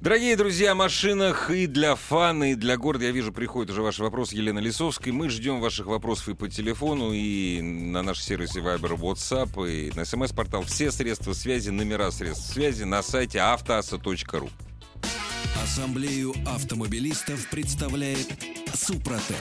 Дорогие 0.00 0.36
друзья, 0.36 0.72
о 0.72 0.74
машинах 0.76 1.50
и 1.50 1.66
для 1.72 1.94
фана, 1.94 2.52
и 2.52 2.54
для 2.54 2.76
города. 2.76 3.04
Я 3.04 3.10
вижу, 3.12 3.32
приходят 3.32 3.70
уже 3.70 3.82
ваши 3.82 4.02
вопросы 4.02 4.36
Елена 4.36 4.58
Лисовской. 4.58 5.12
Мы 5.12 5.28
ждем 5.28 5.60
ваших 5.60 5.86
вопросов 5.86 6.28
и 6.28 6.34
по 6.34 6.48
телефону, 6.48 7.12
и 7.12 7.60
на 7.60 8.02
нашем 8.02 8.24
сервисе 8.24 8.60
Viber, 8.60 8.98
WhatsApp, 8.98 9.70
и 9.70 9.92
на 9.96 10.04
смс-портал. 10.04 10.62
Все 10.62 10.90
средства 10.90 11.32
связи, 11.32 11.70
номера 11.70 12.10
средств 12.10 12.52
связи 12.52 12.84
на 12.84 13.02
сайте 13.02 13.38
автоаса.ру. 13.38 14.50
Ассамблею 15.62 16.34
автомобилистов 16.46 17.48
представляет 17.50 18.28
Супротек. 18.74 19.36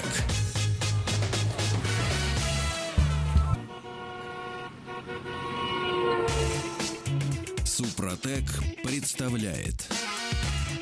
Супротек 7.63 8.43
представляет 8.83 9.87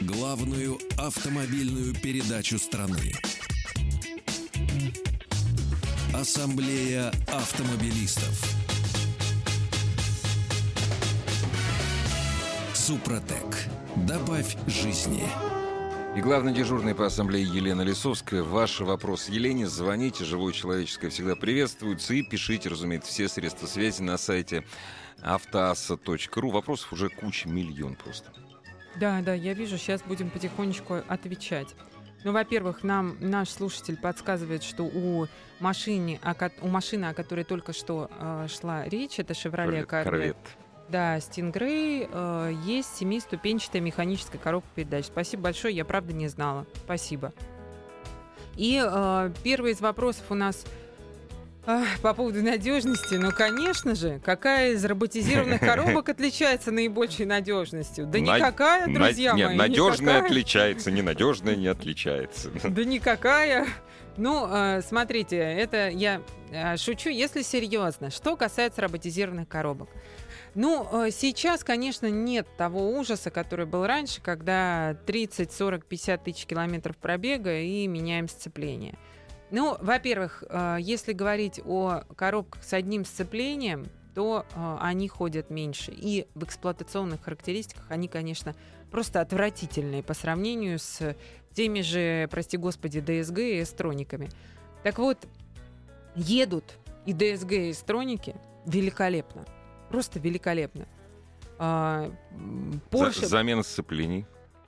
главную 0.01 0.79
автомобильную 0.97 1.93
передачу 1.93 2.60
страны. 2.60 3.13
Ассамблея 6.13 7.12
автомобилистов. 7.27 8.41
Супротек. 12.73 13.67
Добавь 14.08 14.58
жизни. 14.67 15.23
И 16.15 16.21
главный 16.21 16.53
дежурный 16.53 16.95
по 16.95 17.05
ассамблее 17.05 17.43
Елена 17.43 17.81
Лисовская. 17.81 18.43
Ваши 18.43 18.86
вопросы 18.86 19.31
Елене. 19.31 19.67
Звоните. 19.67 20.23
Живое 20.23 20.53
человеческое 20.53 21.10
всегда 21.10 21.36
приветствуется. 21.36 22.13
И 22.13 22.23
пишите, 22.23 22.69
разумеется, 22.69 23.12
все 23.12 23.27
средства 23.27 23.67
связи 23.67 24.01
на 24.01 24.17
сайте 24.17 24.65
автоаса.ру. 25.21 26.49
Вопросов 26.51 26.93
уже 26.93 27.10
куча, 27.10 27.49
миллион 27.49 27.95
просто. 27.95 28.31
Да, 28.99 29.21
да, 29.21 29.34
я 29.34 29.53
вижу, 29.53 29.77
сейчас 29.77 30.01
будем 30.03 30.29
потихонечку 30.29 31.01
отвечать. 31.08 31.75
Ну, 32.23 32.31
во-первых, 32.31 32.84
нам 32.84 33.17
наш 33.19 33.49
слушатель 33.49 33.97
подсказывает, 33.97 34.63
что 34.63 34.84
у 34.84 35.27
машины, 35.60 36.19
о, 36.23 36.34
у 36.62 36.67
машины, 36.67 37.05
о 37.05 37.13
которой 37.13 37.43
только 37.43 37.71
что 37.71 38.10
э, 38.19 38.47
шла 38.49 38.84
речь, 38.86 39.19
это 39.19 39.34
Chevrolet 39.34 39.86
Corvette. 39.86 40.36
Да, 40.89 41.17
Stingray, 41.17 42.10
э, 42.12 42.53
есть 42.63 42.97
семиступенчатая 42.97 43.81
механическая 43.81 44.39
коробка 44.39 44.69
передач. 44.73 45.05
Спасибо 45.05 45.43
большое, 45.43 45.75
я 45.75 45.86
правда 45.86 46.13
не 46.13 46.27
знала. 46.27 46.65
Спасибо. 46.84 47.31
И 48.55 48.81
э, 48.84 49.31
первый 49.43 49.73
из 49.73 49.81
вопросов 49.81 50.25
у 50.29 50.36
нас 50.36 50.65
по 52.01 52.13
поводу 52.13 52.41
надежности. 52.43 53.15
Ну, 53.15 53.32
конечно 53.32 53.95
же, 53.95 54.19
какая 54.23 54.73
из 54.73 54.86
роботизированных 54.86 55.60
коробок 55.62 56.10
отличается 56.10 56.71
наибольшей 56.71 57.25
надежностью? 57.25 58.06
Да 58.06 58.19
На- 58.19 58.38
никакая, 58.38 58.88
На- 58.88 58.93
друзья 58.93 59.34
Нет, 59.34 59.47
мои. 59.49 59.58
надежная 59.58 60.13
никакая. 60.15 60.21
отличается, 60.25 60.91
ненадежная 60.91 61.56
не 61.56 61.67
отличается. 61.67 62.51
Да 62.63 62.84
никакая. 62.84 63.67
Ну, 64.17 64.47
э, 64.49 64.82
смотрите, 64.82 65.38
это 65.38 65.89
я 65.89 66.21
э, 66.51 66.78
шучу, 66.78 67.10
если 67.10 67.41
серьезно. 67.41 68.12
Что 68.12 68.38
касается 68.38 68.82
роботизированных 68.82 69.47
коробок. 69.47 69.89
Ну, 70.54 70.88
э, 71.06 71.12
сейчас, 71.12 71.65
конечно, 71.65 72.10
нет 72.10 72.47
того 72.58 72.91
ужаса, 72.97 73.30
который 73.30 73.65
был 73.65 73.86
раньше, 73.86 74.21
когда 74.21 74.95
30, 75.06 75.51
40, 75.51 75.86
50 75.86 76.23
тысяч 76.23 76.45
километров 76.45 76.95
пробега 76.95 77.60
и 77.60 77.86
меняем 77.88 78.30
сцепление. 78.30 78.95
Ну, 79.55 79.77
во-первых, 79.79 80.43
э, 80.49 80.79
если 80.81 81.13
говорить 81.13 81.61
о 81.63 82.01
коробках 82.17 82.61
с 82.61 82.73
одним 82.73 83.05
сцеплением, 83.05 83.85
то 84.13 84.45
э, 84.53 84.77
они 84.81 85.07
ходят 85.07 85.49
меньше. 85.49 85.93
И 85.95 86.27
в 86.35 86.43
эксплуатационных 86.43 87.21
характеристиках 87.23 87.85
они, 87.87 88.09
конечно, 88.09 88.53
просто 88.91 89.21
отвратительные 89.21 90.03
по 90.03 90.13
сравнению 90.13 90.77
с 90.77 91.15
теми 91.53 91.79
же, 91.79 92.27
прости 92.31 92.57
господи, 92.57 92.97
DSG 92.99 93.59
и 93.59 93.63
эстрониками. 93.63 94.27
Так 94.83 94.99
вот, 94.99 95.25
едут 96.15 96.65
и 97.05 97.13
DSG, 97.13 97.69
и 97.69 97.71
эстроники 97.71 98.35
великолепно. 98.65 99.45
Просто 99.87 100.19
великолепно. 100.19 100.85
А, 101.59 102.11
За- 102.91 102.97
Porsche, 102.97 103.25
Замена 103.25 103.63
сцеплений. 103.63 104.25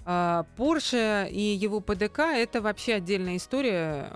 А, 0.10 0.46
Porsche 0.56 1.30
и 1.30 1.41
его 1.41 1.82
ПДК 1.82 2.20
это 2.20 2.62
вообще 2.62 2.93
отдельная 2.93 3.36
история, 3.36 4.10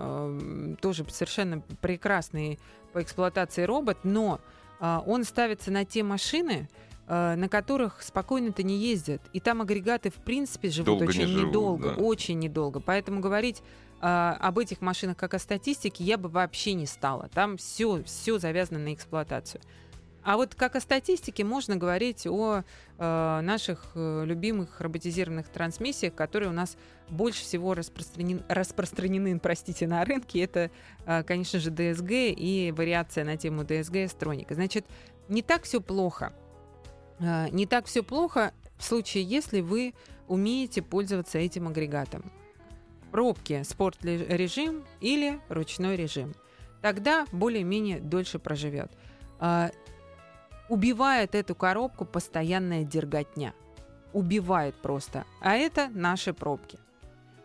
тоже 0.80 1.04
совершенно 1.10 1.60
прекрасный 1.82 2.58
по 2.94 3.02
эксплуатации 3.02 3.64
робот, 3.64 3.98
но 4.02 4.40
а, 4.80 5.04
он 5.06 5.24
ставится 5.24 5.70
на 5.70 5.84
те 5.84 6.02
машины, 6.02 6.68
э, 7.06 7.34
на 7.36 7.48
которых 7.48 8.02
спокойно-то 8.02 8.62
не 8.62 8.78
ездят. 8.78 9.20
И 9.34 9.40
там 9.40 9.60
агрегаты, 9.60 10.10
в 10.10 10.16
принципе, 10.16 10.70
живут 10.70 10.86
Долго 10.86 11.04
не 11.04 11.08
очень 11.10 11.26
живут, 11.26 11.48
недолго, 11.48 11.88
да. 11.90 12.02
очень 12.02 12.38
недолго. 12.38 12.80
Поэтому 12.80 13.20
говорить 13.20 13.62
а, 14.00 14.36
об 14.40 14.58
этих 14.58 14.80
машинах 14.80 15.16
как 15.18 15.34
о 15.34 15.38
статистике 15.38 16.04
я 16.04 16.16
бы 16.16 16.28
вообще 16.28 16.72
не 16.72 16.86
стала. 16.86 17.28
Там 17.34 17.58
все, 17.58 18.02
все 18.04 18.38
завязано 18.38 18.80
на 18.80 18.94
эксплуатацию. 18.94 19.60
А 20.24 20.36
вот 20.36 20.54
как 20.54 20.76
о 20.76 20.80
статистике 20.80 21.42
можно 21.42 21.76
говорить 21.76 22.26
о 22.26 22.62
э, 22.98 23.40
наших 23.42 23.90
э, 23.94 24.24
любимых 24.24 24.80
роботизированных 24.80 25.48
трансмиссиях, 25.48 26.14
которые 26.14 26.50
у 26.50 26.52
нас 26.52 26.76
больше 27.08 27.42
всего 27.42 27.74
распространен- 27.74 28.44
распространены, 28.48 29.38
простите, 29.40 29.88
на 29.88 30.04
рынке. 30.04 30.40
Это, 30.40 30.70
э, 31.06 31.24
конечно 31.24 31.58
же, 31.58 31.70
DSG 31.70 32.30
и 32.30 32.70
вариация 32.70 33.24
на 33.24 33.36
тему 33.36 33.62
DSG 33.62 34.08
Строника. 34.08 34.54
Значит, 34.54 34.86
не 35.28 35.42
так 35.42 35.64
все 35.64 35.80
плохо. 35.80 36.32
Э, 37.18 37.48
не 37.50 37.66
так 37.66 37.86
все 37.86 38.04
плохо 38.04 38.52
в 38.78 38.84
случае, 38.84 39.24
если 39.24 39.60
вы 39.60 39.92
умеете 40.28 40.82
пользоваться 40.82 41.38
этим 41.38 41.66
агрегатом. 41.66 42.30
Пробки 43.10 43.62
спорт-режим 43.64 44.84
или 45.00 45.40
ручной 45.48 45.96
режим. 45.96 46.32
Тогда 46.80 47.26
более-менее 47.32 48.00
дольше 48.00 48.38
проживет. 48.38 48.90
Убивает 50.72 51.34
эту 51.34 51.54
коробку 51.54 52.06
постоянная 52.06 52.82
дерготня. 52.82 53.52
Убивает 54.14 54.74
просто. 54.74 55.26
А 55.42 55.54
это 55.54 55.90
наши 55.92 56.32
пробки. 56.32 56.78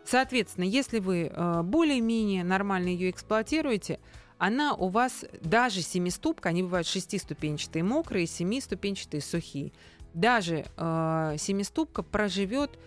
Соответственно, 0.02 0.64
если 0.64 0.98
вы 0.98 1.30
э, 1.30 1.62
более-менее 1.62 2.42
нормально 2.42 2.88
ее 2.88 3.10
эксплуатируете, 3.10 4.00
она 4.38 4.72
у 4.72 4.88
вас 4.88 5.26
даже 5.42 5.82
семиступка, 5.82 6.48
они 6.48 6.62
бывают 6.62 6.86
шестиступенчатые 6.86 7.82
мокрые, 7.82 8.26
семиступенчатые 8.26 9.20
сухие. 9.20 9.72
Даже 10.14 10.64
э, 10.78 11.36
семиступка 11.36 12.02
проживет, 12.02 12.78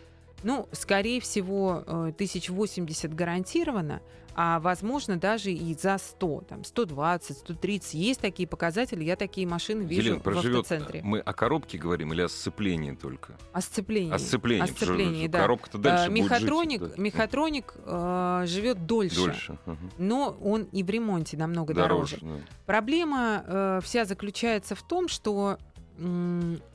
ну, 0.43 0.67
скорее 0.71 1.19
всего, 1.21 1.84
э, 1.86 2.12
1080 2.15 3.13
гарантированно, 3.13 4.01
а 4.34 4.62
возможно 4.62 5.17
даже 5.17 5.51
и 5.51 5.75
за 5.75 5.97
100, 5.97 6.45
там, 6.47 6.63
120, 6.63 7.38
130. 7.38 7.93
Есть 7.95 8.21
такие 8.21 8.47
показатели, 8.47 9.04
я 9.04 9.17
такие 9.17 9.45
машины 9.45 9.84
вижу 9.84 10.01
Елена, 10.04 10.19
в 10.19 10.23
проживет. 10.23 10.60
автоцентре. 10.62 11.01
Мы 11.04 11.19
о 11.19 11.34
коробке 11.34 11.77
говорим 11.77 12.13
или 12.13 12.21
о 12.21 12.30
сцеплении 12.30 12.93
только? 12.93 13.34
О 13.51 13.60
сцеплении. 13.60 14.13
О 14.13 14.17
сцеплении. 14.19 14.63
О 14.63 14.67
сцеплении, 14.67 15.27
да. 15.27 15.39
Коробка-то 15.41 15.77
дальше 15.80 16.06
Э, 16.06 16.10
будет 16.10 16.23
жить, 16.23 16.32
мехатроник, 16.32 16.80
да. 16.82 16.89
мехатроник 16.95 17.73
э, 17.86 18.43
живет 18.47 18.86
дольше, 18.86 19.15
Дольше. 19.17 19.58
но 19.97 20.38
он 20.41 20.62
и 20.71 20.82
в 20.84 20.89
ремонте 20.89 21.36
намного 21.36 21.73
дороже. 21.73 22.17
Дороже. 22.21 22.38
да. 22.39 22.45
Проблема 22.65 23.43
э, 23.45 23.80
вся 23.84 24.06
заключается 24.06 24.75
в 24.75 24.82
том, 24.84 25.10
что 25.10 25.58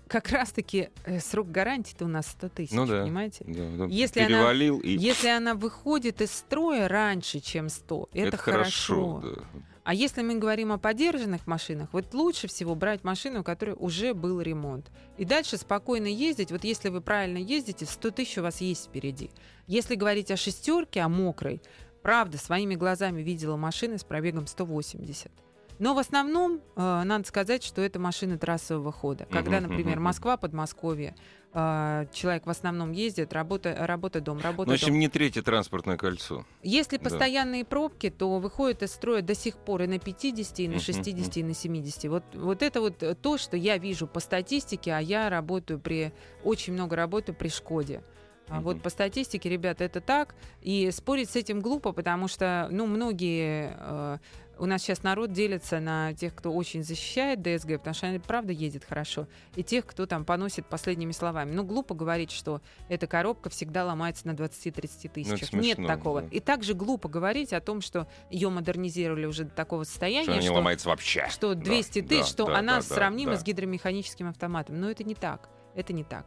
как 0.09 0.31
раз-таки 0.31 0.91
э, 1.05 1.21
срок 1.21 1.51
гарантии-то 1.51 2.05
у 2.05 2.09
нас 2.09 2.27
100 2.29 2.49
тысяч, 2.51 2.73
Ну 2.73 2.87
да. 2.87 3.03
понимаете? 3.03 3.45
Да, 3.47 3.69
да. 3.77 3.85
Если 3.87 4.21
она- 4.21 4.29
Перевалил 4.29 4.79
и 4.81 4.91
Если 4.97 5.29
она 5.29 5.55
выходит 5.55 6.21
из 6.21 6.31
строя 6.33 6.89
раньше, 6.89 7.41
чем 7.41 7.69
100, 7.69 8.09
это, 8.13 8.29
это 8.29 8.37
хорошо. 8.37 9.23
да. 9.25 9.43
А 9.85 9.95
если 9.95 10.23
мы 10.23 10.35
говорим 10.35 10.73
о 10.73 10.79
подержанных 10.79 11.47
машинах, 11.47 11.91
вот 11.93 12.13
лучше 12.13 12.49
всего 12.49 12.75
брать 12.75 13.05
машину, 13.05 13.41
у 13.41 13.45
которой 13.45 13.77
уже 13.79 14.15
был 14.15 14.41
ремонт. 14.41 14.91
И 15.17 15.25
дальше 15.25 15.57
спокойно 15.59 16.09
ездить. 16.09 16.51
Вот 16.51 16.65
если 16.65 16.89
вы 16.89 17.01
правильно 17.01 17.39
ездите, 17.39 17.87
100 17.87 18.11
тысяч 18.11 18.37
у 18.39 18.43
вас 18.43 18.61
есть 18.61 18.87
впереди. 18.87 19.31
Если 19.69 19.95
говорить 19.95 20.33
о 20.33 20.37
шестерке, 20.37 21.03
о 21.03 21.09
мокрой, 21.09 21.63
правда, 22.03 22.37
своими 22.37 22.75
глазами 22.75 23.23
видела 23.23 23.57
машины 23.57 23.97
с 23.99 24.03
пробегом 24.03 24.49
180. 24.49 25.31
Но 25.79 25.95
в 25.95 25.99
основном 25.99 26.61
э, 26.75 27.03
надо 27.05 27.27
сказать, 27.27 27.63
что 27.63 27.83
это 27.83 27.99
машины 27.99 28.39
трассового 28.39 28.93
хода. 28.93 29.27
Когда, 29.31 29.61
например, 29.61 30.01
Москва, 30.01 30.37
Подмосковье, 30.37 31.15
э, 31.53 32.07
человек 32.13 32.47
в 32.47 32.51
основном 32.51 32.93
ездит, 32.93 33.33
работа, 33.33 33.77
работа 33.81 34.21
дом, 34.21 34.39
работа 34.41 34.71
Ну, 34.71 34.75
в 34.75 34.81
общем, 34.81 34.89
дом. 34.89 34.99
не 34.99 35.09
третье 35.09 35.43
транспортное 35.43 35.97
кольцо. 35.97 36.45
Если 36.63 36.97
да. 36.97 37.05
постоянные 37.05 37.65
пробки, 37.65 38.09
то 38.11 38.39
выходит 38.39 38.83
из 38.83 38.93
строя 38.93 39.21
до 39.23 39.35
сих 39.35 39.57
пор 39.59 39.83
и 39.83 39.87
на 39.87 39.99
50, 39.99 40.61
и 40.61 40.69
на 40.69 40.75
Мгм, 40.77 40.81
60, 40.83 41.37
и 41.37 41.43
на 41.45 41.55
70. 41.55 42.05
Вот, 42.11 42.25
вот 42.35 42.63
это 42.63 42.81
вот 42.81 43.03
э, 43.03 43.15
то, 43.15 43.37
что 43.37 43.57
я 43.57 43.77
вижу 43.79 44.07
по 44.07 44.21
статистике, 44.21 44.93
а 44.93 45.01
я 45.01 45.29
работаю 45.29 45.79
при, 45.79 46.13
очень 46.43 46.73
много 46.73 46.97
работаю 46.97 47.37
при 47.37 47.49
Шкоде. 47.49 48.03
А 48.49 48.61
Вот 48.61 48.77
Мгм. 48.77 48.83
по 48.83 48.91
статистике, 48.91 49.49
ребята, 49.49 49.83
это 49.83 50.01
так. 50.01 50.37
И 50.63 50.91
спорить 50.93 51.29
с 51.29 51.35
этим 51.35 51.61
глупо, 51.61 51.93
потому 51.93 52.29
что, 52.29 52.69
ну, 52.71 52.87
многие... 52.87 53.77
э, 53.77 54.19
у 54.59 54.67
нас 54.67 54.83
сейчас 54.83 55.03
народ 55.03 55.33
делится 55.33 55.81
на 55.81 56.15
тех, 56.15 56.35
кто 56.35 56.53
очень 56.53 56.83
защищает 56.83 57.43
ДСГ, 57.43 57.79
потому 57.79 57.95
что 57.95 58.07
они 58.07 58.19
правда 58.19 58.53
ездят 58.53 58.85
хорошо, 58.85 59.27
и 59.55 59.63
тех, 59.63 59.87
кто 59.87 60.07
там 60.07 60.25
поносит 60.25 60.67
последними 60.67 61.13
словами. 61.13 61.53
Ну, 61.53 61.65
глупо 61.65 61.95
говорить, 61.95 62.31
что 62.31 62.61
эта 62.89 63.07
коробка 63.07 63.51
всегда 63.51 63.85
ломается 63.85 64.27
на 64.27 64.33
20-30 64.33 65.09
тысячах. 65.11 65.53
Нет 65.53 65.77
смешно, 65.77 65.87
такого. 65.87 66.23
да. 66.23 66.29
И 66.31 66.41
также 66.41 66.75
глупо 66.75 67.09
говорить 67.09 67.53
о 67.53 67.61
том, 67.61 67.81
что 67.81 68.09
ее 68.31 68.49
модернизировали 68.49 69.27
уже 69.27 69.45
до 69.45 69.51
такого 69.51 69.85
Что 69.85 69.91
состояния, 69.93 70.29
она 70.29 70.37
не 70.41 70.47
что, 70.47 70.55
ломается 70.55 70.89
вообще. 70.89 71.27
что 71.31 71.55
Да, 71.55 71.61
200 71.63 72.01
да, 72.01 72.09
тысяч, 72.09 72.31
что 72.31 72.47
да, 72.47 72.59
она 72.59 72.77
да, 72.77 72.83
сравнима 72.83 73.33
да. 73.33 73.39
с 73.39 73.45
гидромеханическим 73.45 74.29
автоматом. 74.29 74.81
Но 74.81 74.91
это 74.91 75.05
не 75.05 75.15
так. 75.15 75.49
Это 75.75 75.93
не 75.93 76.05
так. 76.05 76.27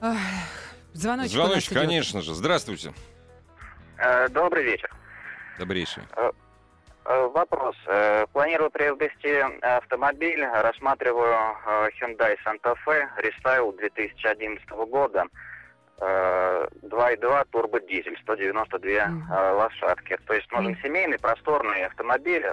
Ах, 0.00 0.18
звоночек, 0.92 1.34
у 1.34 1.38
нас 1.38 1.46
Звоночек, 1.46 1.72
идет. 1.72 1.82
конечно 1.82 2.20
же. 2.20 2.34
Здравствуйте. 2.34 2.92
Э, 3.98 4.28
Добрый 4.28 4.64
вечер. 4.64 4.90
Добрейший. 5.58 6.02
Э, 7.08 7.28
Вопрос. 7.32 7.76
Э, 7.86 8.26
Планирую 8.32 8.70
приобрести 8.70 9.32
автомобиль. 9.62 10.44
Рассматриваю 10.44 11.32
э, 11.66 11.88
Hyundai 12.00 12.36
Santa 12.44 12.74
Fe 12.84 13.06
Restyle 13.18 13.76
2011 13.76 14.68
года. 14.70 15.24
Э, 16.00 16.66
2.2 16.82 17.46
турбодизель, 17.50 18.18
192 18.22 19.06
Мгм. 19.06 19.32
э, 19.32 19.50
лошадки. 19.52 20.18
То 20.26 20.34
есть 20.34 20.50
нужен 20.50 20.72
Мгм. 20.72 20.82
семейный 20.82 21.18
просторный 21.18 21.84
автомобиль 21.86 22.44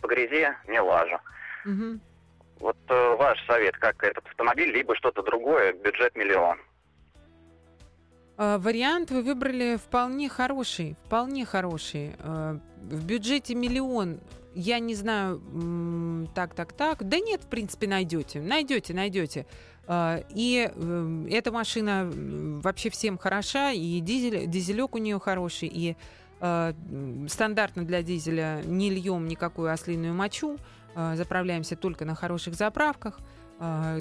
по 0.00 0.06
грязи 0.08 0.54
не 0.68 0.80
лажа. 0.80 1.20
Мгм. 1.64 2.00
Вот 2.60 2.76
ваш 2.88 3.44
совет, 3.46 3.76
как 3.76 4.02
этот 4.02 4.24
автомобиль, 4.28 4.70
либо 4.72 4.94
что-то 4.96 5.22
другое, 5.22 5.72
бюджет 5.72 6.14
миллион. 6.16 6.58
А, 8.36 8.58
Вариант 8.58 9.10
вы 9.10 9.22
выбрали 9.22 9.76
вполне 9.76 10.28
хороший, 10.28 10.96
вполне 11.04 11.44
хороший. 11.44 12.12
Э, 12.18 12.58
В 12.82 13.04
бюджете 13.04 13.54
миллион, 13.54 14.20
я 14.54 14.78
не 14.78 14.94
знаю, 14.94 15.40
так, 16.34 16.54
так, 16.54 16.72
так. 16.72 17.08
Да 17.08 17.18
нет, 17.18 17.42
в 17.42 17.46
принципе, 17.48 17.88
найдете, 17.88 18.40
найдете, 18.40 18.94
найдете. 18.94 19.46
А, 19.86 20.22
И 20.30 20.70
э, 20.72 21.26
эта 21.30 21.50
машина 21.50 22.10
вообще 22.62 22.90
всем 22.90 23.18
хороша, 23.18 23.72
и 23.72 24.00
дизель, 24.00 24.46
дизелек 24.46 24.94
у 24.94 24.98
нее 24.98 25.18
хороший, 25.18 25.68
и 25.68 25.96
стандартно 27.28 27.86
для 27.86 28.02
дизеля 28.02 28.60
не 28.66 28.90
льем 28.90 29.26
никакую 29.26 29.72
ослиную 29.72 30.12
мочу, 30.12 30.58
заправляемся 31.14 31.76
только 31.76 32.04
на 32.04 32.14
хороших 32.14 32.54
заправках 32.54 33.18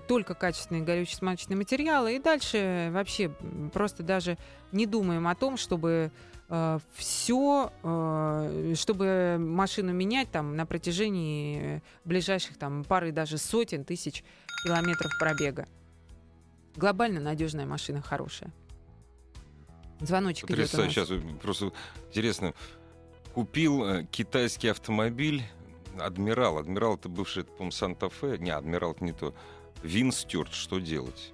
только 0.07 0.33
качественные 0.33 0.83
горюче-смазочные 0.83 1.55
материалы. 1.55 2.15
И 2.15 2.19
дальше 2.19 2.89
вообще 2.91 3.29
просто 3.73 4.03
даже 4.03 4.37
не 4.71 4.85
думаем 4.85 5.27
о 5.27 5.35
том, 5.35 5.57
чтобы 5.57 6.11
все, 6.93 7.71
чтобы 8.75 9.37
машину 9.39 9.93
менять 9.93 10.29
там 10.29 10.55
на 10.55 10.65
протяжении 10.65 11.81
ближайших 12.03 12.57
там 12.57 12.83
пары 12.83 13.11
даже 13.11 13.37
сотен 13.37 13.83
тысяч 13.83 14.23
километров 14.63 15.11
пробега. 15.19 15.67
Глобально 16.75 17.21
надежная 17.21 17.65
машина 17.65 18.01
хорошая. 18.01 18.51
Звоночек 20.01 20.51
идет 20.51 20.57
у 20.59 20.61
Потрясающе. 20.63 20.99
нас. 20.99 21.09
Сейчас 21.09 21.23
вот 21.23 21.39
просто 21.39 21.71
интересно. 22.09 22.53
Купил 23.33 23.85
э, 23.85 24.03
китайский 24.11 24.67
автомобиль 24.67 25.41
Адмирал. 25.99 26.57
Адмирал 26.57 26.95
это 26.95 27.09
бывший, 27.09 27.43
это, 27.43 27.51
по-моему, 27.51 27.71
Санта-Фе. 27.71 28.37
Не, 28.39 28.51
Адмирал 28.51 28.91
это 28.91 29.03
не 29.03 29.13
то. 29.13 29.33
Вин 29.83 30.11
Стюарт. 30.11 30.53
Что 30.53 30.79
делать? 30.79 31.33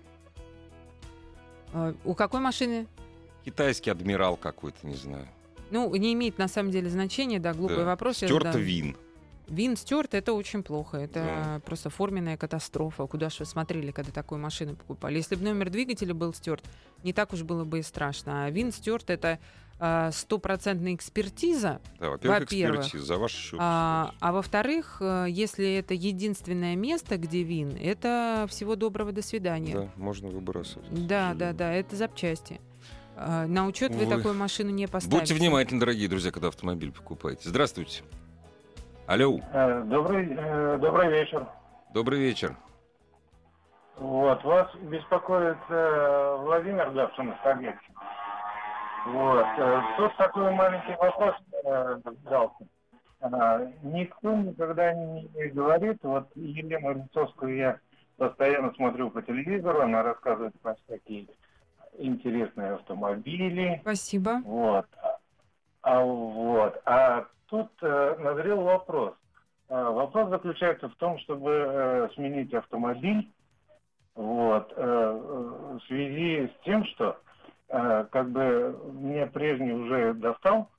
Э, 1.74 1.94
У 2.04 2.14
какой 2.14 2.40
машины? 2.40 2.88
Китайский 3.46 3.90
адмирал 3.90 4.36
какой-то, 4.38 4.86
не 4.86 4.96
знаю. 4.96 5.28
Ну, 5.72 5.94
не 5.96 6.14
имеет 6.14 6.38
на 6.38 6.48
самом 6.48 6.70
деле 6.72 6.90
значения, 6.90 7.40
да, 7.40 7.54
глупый 7.54 7.78
Да. 7.78 7.86
вопрос. 7.86 8.18
Стюарт 8.18 8.46
задам. 8.48 8.62
Вин. 8.62 8.98
Вин 9.48 9.76
стерт 9.76 10.14
это 10.14 10.34
очень 10.34 10.64
плохо. 10.64 10.98
Это 10.98 11.20
Да. 11.24 11.62
просто 11.66 11.90
форменная 11.90 12.38
катастрофа. 12.38 13.06
Куда 13.08 13.30
же 13.30 13.38
вы 13.40 13.46
смотрели, 13.46 13.92
когда 13.92 14.12
такую 14.12 14.40
машину 14.40 14.76
покупали? 14.76 15.16
Если 15.18 15.36
бы 15.36 15.44
номер 15.44 15.70
двигателя 15.70 16.14
был 16.14 16.34
стерт, 16.34 16.64
не 17.04 17.14
так 17.14 17.34
уж 17.34 17.42
было 17.44 17.64
бы 17.66 17.80
и 17.80 17.82
страшно. 17.82 18.46
А 18.46 18.50
вин 18.50 18.72
стерт 18.72 19.10
это 19.10 19.28
а, 19.32 19.40
стопроцентная 20.12 20.94
экспертиза. 20.96 21.82
Да, 22.00 22.12
во-первых, 22.12 22.40
Во-первых. 22.42 22.80
экспертиза. 22.82 23.06
За 23.06 23.18
ваш 23.18 23.32
счет. 23.32 23.60
А, 23.62 24.12
а 24.20 24.32
во-вторых, 24.32 24.98
э, 25.02 25.26
если 25.30 25.74
это 25.76 25.94
единственное 25.94 26.76
место, 26.76 27.18
где 27.18 27.44
вин, 27.44 27.76
это 27.82 28.46
всего 28.50 28.76
доброго 28.76 29.12
до 29.12 29.22
свидания. 29.22 29.74
Да, 29.76 29.88
можно 29.96 30.30
выбрасывать. 30.30 30.88
Да, 31.08 31.34
да, 31.34 31.54
да, 31.54 31.74
это 31.74 31.96
запчасти. 31.96 32.62
А, 33.18 33.46
На 33.48 33.66
учет 33.66 33.94
вы 33.96 34.06
Увы. 34.06 34.16
такую 34.18 34.34
машину 34.36 34.70
не 34.70 34.88
поставите. 34.88 35.20
Будьте 35.20 35.34
внимательны, 35.34 35.80
дорогие 35.80 36.08
друзья, 36.08 36.32
когда 36.32 36.48
автомобиль 36.50 36.92
покупаете. 36.92 37.50
Здравствуйте. 37.50 38.04
Алло, 39.08 39.40
Э, 39.52 39.84
Добрый, 39.86 40.28
э, 40.32 40.78
добрый 40.80 41.10
вечер. 41.10 41.46
добрый 41.94 42.20
вечер. 42.20 42.56
Вот, 43.98 44.44
вас 44.44 44.68
беспокоит 44.84 45.58
э, 45.70 46.38
Владимир 46.42 46.92
Давшин 46.94 47.32
из 47.32 47.38
Таргетки. 47.44 47.91
Вот. 49.06 49.46
э, 49.58 49.82
Тут 49.98 50.16
такой 50.18 50.52
маленький 50.54 50.96
вопрос 51.00 51.36
э, 51.64 52.00
дался. 52.30 52.68
А, 53.22 53.60
Никто 53.84 54.36
никогда 54.36 54.94
не 54.94 55.28
говорит, 55.50 56.00
вот 56.04 56.28
Елену 56.36 56.94
Рицовскую 56.94 57.56
я 57.56 57.80
постоянно 58.18 58.74
смотрю 58.74 59.10
по 59.10 59.22
телевизору, 59.22 59.82
она 59.82 60.04
рассказывает 60.04 60.60
про 60.62 60.76
всякие 60.76 61.28
интересные 61.98 62.74
автомобили. 62.74 63.80
Спасибо. 63.82 64.42
Вот. 64.44 64.86
А, 65.82 66.04
вот. 66.04 66.82
А 66.86 67.26
тут 67.48 67.72
э, 67.82 68.16
назрел 68.20 68.62
вопрос. 68.62 69.14
А, 69.70 69.92
вопрос 69.92 70.30
заключается 70.30 70.90
в 70.90 70.96
том, 70.96 71.18
чтобы 71.20 71.52
э, 71.52 72.10
сменить 72.16 72.54
автомобиль. 72.54 73.32
Вот. 74.16 74.72
э, 74.76 74.82
э, 74.84 75.78
в 75.78 75.82
связи 75.88 76.48
с 76.48 76.64
тем, 76.66 76.86
что 76.86 77.10
э, 77.10 77.31
как 77.72 78.30
бы 78.32 78.78
мне 78.94 79.26
прежний 79.28 79.72
уже 79.72 80.14
достал. 80.14 80.70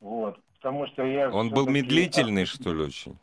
Вот. 0.00 0.38
Потому 0.56 0.86
что 0.88 1.04
я... 1.04 1.30
Он 1.30 1.50
был 1.50 1.66
медлительный, 1.66 2.44
что 2.44 2.72
ли, 2.74 2.82
очень? 2.84 3.18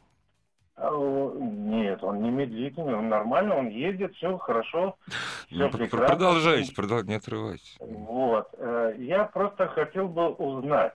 А, 0.76 0.89
Нет, 0.91 2.04
он 2.04 2.21
не 2.21 2.30
медлительный, 2.30 2.95
он 2.95 3.10
нормально, 3.10 3.56
он 3.56 3.67
ездит, 3.69 4.15
все 4.15 4.38
хорошо. 4.38 4.95
Ну, 5.50 5.69
всё 5.69 5.78
пр- 5.78 5.88
прекрасно. 5.89 6.08
продолжайте, 6.08 6.73
продол- 6.73 7.04
не 7.06 7.15
отрывайтесь. 7.15 7.78
Вот. 7.80 8.50
э, 8.58 8.95
Я 8.97 9.23
просто 9.26 9.67
хотел 9.67 10.08
бы 10.08 10.30
узнать 10.30 10.93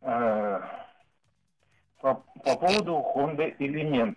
э, 0.00 0.60
по, 2.00 2.14
по 2.44 2.56
поводу 2.56 3.04
Honda 3.14 3.56
Element. 3.58 4.16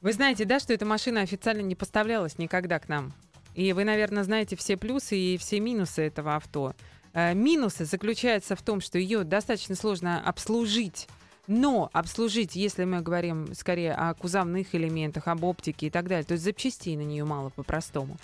Вы 0.00 0.12
знаете, 0.12 0.44
да, 0.44 0.58
что 0.60 0.72
эта 0.72 0.84
машина 0.84 1.20
официально 1.20 1.62
не 1.62 1.74
поставлялась 1.74 2.38
никогда 2.38 2.78
к 2.78 2.88
нам? 2.88 3.12
И 3.56 3.72
вы, 3.72 3.84
наверное, 3.84 4.22
знаете 4.22 4.54
все 4.54 4.76
плюсы 4.76 5.16
и 5.16 5.38
все 5.38 5.60
минусы 5.60 6.02
этого 6.02 6.36
авто. 6.36 6.74
Э, 7.14 7.32
Минусы 7.32 7.86
заключаются 7.86 8.54
в 8.54 8.60
том, 8.60 8.82
что 8.82 8.98
ее 8.98 9.24
достаточно 9.24 9.74
сложно 9.74 10.22
обслужить. 10.22 11.08
Но 11.46 11.88
обслужить, 11.94 12.54
если 12.54 12.84
мы 12.84 13.00
говорим 13.00 13.54
скорее 13.54 13.94
о 13.94 14.12
кузовных 14.12 14.74
элементах, 14.74 15.26
об 15.26 15.42
оптике 15.42 15.86
и 15.86 15.90
так 15.90 16.06
далее, 16.06 16.24
то 16.24 16.32
есть 16.32 16.44
запчастей 16.44 16.96
на 16.96 17.02
нее 17.02 17.24
мало 17.24 17.48
по-простому. 17.48 18.18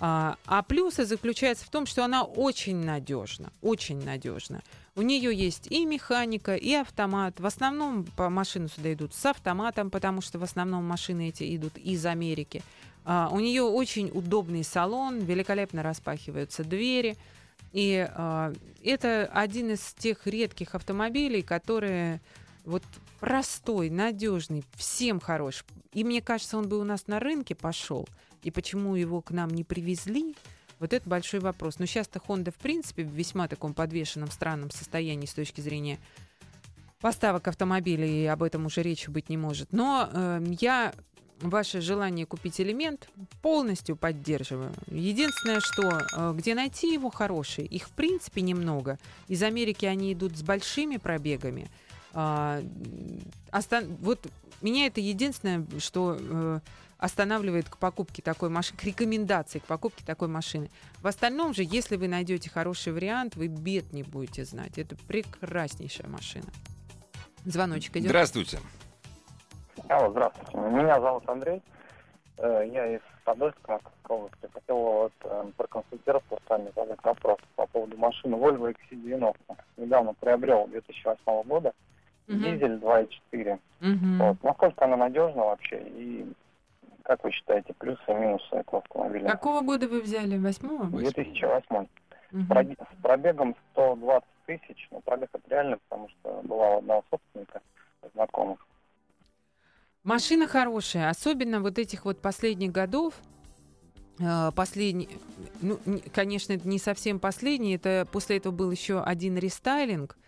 А, 0.00 0.36
а 0.46 0.62
плюсы 0.62 1.04
заключаются 1.04 1.64
в 1.64 1.68
том, 1.68 1.86
что 1.86 2.04
она 2.04 2.24
очень 2.24 2.76
надежна, 2.76 3.52
очень 3.60 4.04
надежна. 4.04 4.62
У 4.96 5.02
нее 5.02 5.32
есть 5.32 5.68
и 5.70 5.86
механика, 5.86 6.56
и 6.56 6.72
автомат. 6.72 7.38
В 7.38 7.46
основном 7.46 8.04
по 8.16 8.28
машину 8.30 8.66
сюда 8.68 8.94
идут 8.94 9.14
с 9.14 9.24
автоматом, 9.26 9.90
потому 9.90 10.22
что 10.22 10.40
в 10.40 10.42
основном 10.42 10.84
машины 10.84 11.28
эти 11.28 11.54
идут 11.54 11.78
из 11.78 12.04
Америки. 12.04 12.64
А, 13.04 13.28
у 13.32 13.40
нее 13.40 13.62
очень 13.62 14.10
удобный 14.12 14.64
салон, 14.64 15.20
великолепно 15.20 15.82
распахиваются 15.82 16.64
двери. 16.64 17.16
И 17.72 18.06
а, 18.14 18.52
это 18.82 19.30
один 19.32 19.70
из 19.70 19.94
тех 19.94 20.26
редких 20.26 20.74
автомобилей, 20.74 21.42
которые 21.42 22.20
вот 22.64 22.82
простой, 23.20 23.90
надежный, 23.90 24.64
всем 24.74 25.20
хорош. 25.20 25.64
И 25.92 26.04
мне 26.04 26.20
кажется, 26.20 26.58
он 26.58 26.68
бы 26.68 26.78
у 26.78 26.84
нас 26.84 27.06
на 27.06 27.18
рынке 27.18 27.54
пошел. 27.54 28.08
И 28.42 28.50
почему 28.50 28.94
его 28.94 29.20
к 29.20 29.30
нам 29.30 29.50
не 29.50 29.64
привезли, 29.64 30.34
вот 30.78 30.92
это 30.92 31.08
большой 31.08 31.40
вопрос. 31.40 31.78
Но 31.78 31.86
сейчас-то 31.86 32.20
Honda, 32.26 32.50
в 32.50 32.56
принципе, 32.56 33.04
в 33.04 33.12
весьма 33.12 33.46
таком 33.46 33.72
подвешенном, 33.72 34.30
странном 34.30 34.70
состоянии 34.70 35.26
с 35.26 35.34
точки 35.34 35.60
зрения 35.60 35.98
поставок 37.00 37.46
автомобилей, 37.48 38.24
и 38.24 38.26
об 38.26 38.42
этом 38.42 38.66
уже 38.66 38.82
речи 38.82 39.10
быть 39.10 39.28
не 39.28 39.36
может. 39.36 39.72
Но 39.72 40.08
э, 40.12 40.44
я 40.60 40.92
ваше 41.42 41.80
желание 41.80 42.26
купить 42.26 42.60
элемент 42.60 43.08
полностью 43.40 43.96
поддерживаю. 43.96 44.72
Единственное, 44.88 45.60
что 45.60 46.00
э, 46.00 46.32
где 46.36 46.54
найти 46.54 46.92
его 46.92 47.10
хороший, 47.10 47.64
их 47.64 47.88
в 47.88 47.90
принципе 47.90 48.42
немного. 48.42 48.98
Из 49.28 49.42
Америки 49.42 49.84
они 49.84 50.12
идут 50.12 50.36
с 50.36 50.42
большими 50.42 50.96
пробегами. 50.96 51.70
А. 52.14 52.62
Вот 54.00 54.26
меня 54.60 54.86
это 54.86 55.00
единственное, 55.00 55.66
что 55.78 56.16
э, 56.18 56.60
останавливает 56.98 57.68
к 57.68 57.78
покупке 57.78 58.22
такой 58.22 58.48
машины, 58.48 58.78
к 58.78 58.84
рекомендации 58.84 59.58
к 59.58 59.64
покупке 59.64 60.04
такой 60.04 60.28
машины. 60.28 60.70
В 61.00 61.06
остальном 61.06 61.52
же, 61.52 61.64
если 61.64 61.96
вы 61.96 62.06
найдете 62.06 62.48
хороший 62.48 62.92
вариант, 62.92 63.34
вы 63.34 63.48
бед 63.48 63.92
не 63.92 64.04
будете 64.04 64.44
знать. 64.44 64.78
Это 64.78 64.94
прекраснейшая 65.08 66.08
машина. 66.08 66.46
Звоночек 67.44 67.96
идет. 67.96 68.10
Здравствуйте. 68.10 68.60
Алло, 69.92 70.10
здравствуйте. 70.10 70.56
Меня 70.56 71.00
зовут 71.00 71.28
Андрей. 71.28 71.62
Э, 72.38 72.64
Я 72.72 72.86
из 72.96 73.00
Подольска, 73.24 73.72
Московской 73.72 74.16
области. 74.16 74.48
Хотел 74.52 74.76
вот 74.76 75.12
э, 75.24 75.44
проконсультироваться 75.56 76.36
с 76.46 76.48
вами, 76.50 76.72
задать 76.74 77.02
вопрос 77.04 77.38
по 77.56 77.66
поводу 77.66 77.96
машины 77.98 78.34
Volvo 78.36 78.74
XC90. 78.90 79.34
Недавно 79.76 80.14
приобрел 80.14 80.66
2008 80.68 81.42
года. 81.44 81.72
Мгм. 82.26 82.40
Дизель 82.40 82.78
2.4. 82.78 83.58
Мгм. 83.80 84.18
Вот. 84.18 84.42
Насколько 84.42 84.84
она 84.84 84.96
надежна 84.96 85.44
вообще? 85.44 85.82
И 85.82 86.32
как 87.02 87.22
вы 87.24 87.30
считаете, 87.32 87.74
плюсы 87.74 88.02
и 88.08 88.14
минусы 88.14 88.46
этого 88.54 88.78
автомобиля? 88.78 89.28
Какого 89.30 89.60
года 89.60 89.88
вы 89.88 90.00
взяли? 90.00 90.38
Восьмого? 90.38 90.86
2008. 90.86 91.86
Мгм. 92.30 92.46
Проби- 92.48 92.76
С 92.80 93.02
пробегом 93.02 93.56
120 93.72 94.24
тысяч. 94.46 94.88
Но 94.90 95.00
пробег 95.00 95.28
это 95.32 95.42
реально, 95.50 95.78
потому 95.88 96.08
что 96.08 96.40
была 96.44 96.70
у 96.76 96.78
одного 96.78 97.04
собственника 97.10 97.60
знакомых. 98.14 98.58
Машина 100.04 100.48
хорошая, 100.48 101.10
особенно 101.10 101.60
вот 101.60 101.78
этих 101.78 102.04
вот 102.04 102.20
последних 102.20 102.72
годов. 102.72 103.14
Э, 104.18 104.50
Последний, 104.54 105.08
ну, 105.60 105.78
не- 105.86 106.00
конечно, 106.00 106.52
это 106.54 106.68
не 106.68 106.78
совсем 106.78 107.20
последний, 107.20 107.76
это 107.76 108.06
после 108.10 108.38
этого 108.38 108.52
был 108.52 108.70
еще 108.70 109.00
один 109.00 109.38
рестайлинг. 109.38 110.18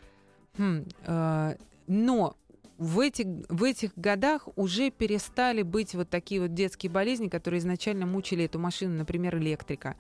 Хм, 0.57 0.85
э, 1.07 1.57
но 1.89 2.37
в 2.79 3.01
этих, 3.01 3.27
в 3.49 3.65
этих 3.65 3.91
годах 3.97 4.49
уже 4.57 4.91
перестали 4.91 5.63
быть 5.63 5.95
вот 5.95 6.09
такие 6.09 6.41
вот 6.41 6.55
детские 6.55 6.91
болезни, 6.91 7.29
которые 7.29 7.59
изначально 7.59 8.07
мучили 8.07 8.45
эту 8.45 8.59
машину, 8.61 8.97
например, 8.97 9.37
электрика. 9.39 9.97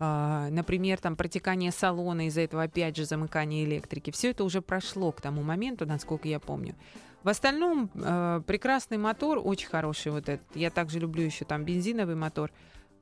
А, 0.00 0.48
например, 0.50 0.98
там 1.00 1.16
протекание 1.16 1.72
салона, 1.72 2.28
из-за 2.28 2.42
этого 2.42 2.62
опять 2.62 2.96
же 2.96 3.04
замыкание 3.04 3.64
электрики. 3.64 4.10
Все 4.10 4.30
это 4.30 4.44
уже 4.44 4.62
прошло 4.62 5.10
к 5.12 5.20
тому 5.20 5.42
моменту, 5.42 5.86
насколько 5.86 6.28
я 6.28 6.38
помню. 6.38 6.74
В 7.22 7.28
остальном 7.28 7.90
э, 7.94 8.42
прекрасный 8.46 8.98
мотор, 8.98 9.40
очень 9.42 9.68
хороший 9.68 10.12
вот 10.12 10.28
этот. 10.28 10.54
Я 10.54 10.70
также 10.70 10.98
люблю 10.98 11.24
еще 11.24 11.44
там 11.44 11.64
бензиновый 11.64 12.14
мотор. 12.14 12.50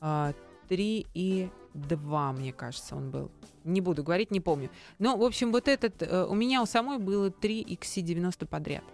А, 0.01 0.33
3,2, 0.69 2.33
мне 2.33 2.53
кажется, 2.53 2.97
он 2.97 3.11
был. 3.11 3.31
Не 3.65 3.81
буду 3.81 4.03
говорить, 4.03 4.31
не 4.31 4.41
помню. 4.41 4.71
Но, 4.99 5.17
в 5.17 5.23
общем, 5.23 5.53
вот 5.53 5.69
этот... 5.69 6.03
э, 6.03 6.25
у 6.25 6.35
меня 6.35 6.63
у 6.63 6.67
самой 6.67 6.99
было 6.99 7.31
3 7.31 7.65
XC90 7.65 8.47
подряд. 8.47 8.85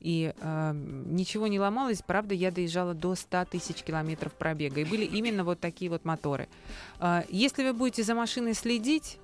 И 0.00 0.32
э, 0.38 0.72
ничего 0.74 1.48
не 1.48 1.58
ломалось. 1.58 2.02
Правда, 2.06 2.34
я 2.34 2.50
доезжала 2.52 2.94
до 2.94 3.14
100 3.14 3.46
тысяч 3.46 3.82
километров 3.82 4.32
пробега. 4.32 4.80
И 4.80 4.84
были 4.84 5.04
именно 5.04 5.42
вот 5.42 5.58
такие 5.60 5.90
вот 5.90 6.04
моторы. 6.04 6.48
А, 7.00 7.24
если 7.28 7.64
вы 7.64 7.72
будете 7.72 8.04
за 8.04 8.14
машиной 8.14 8.54
следить, 8.54 9.18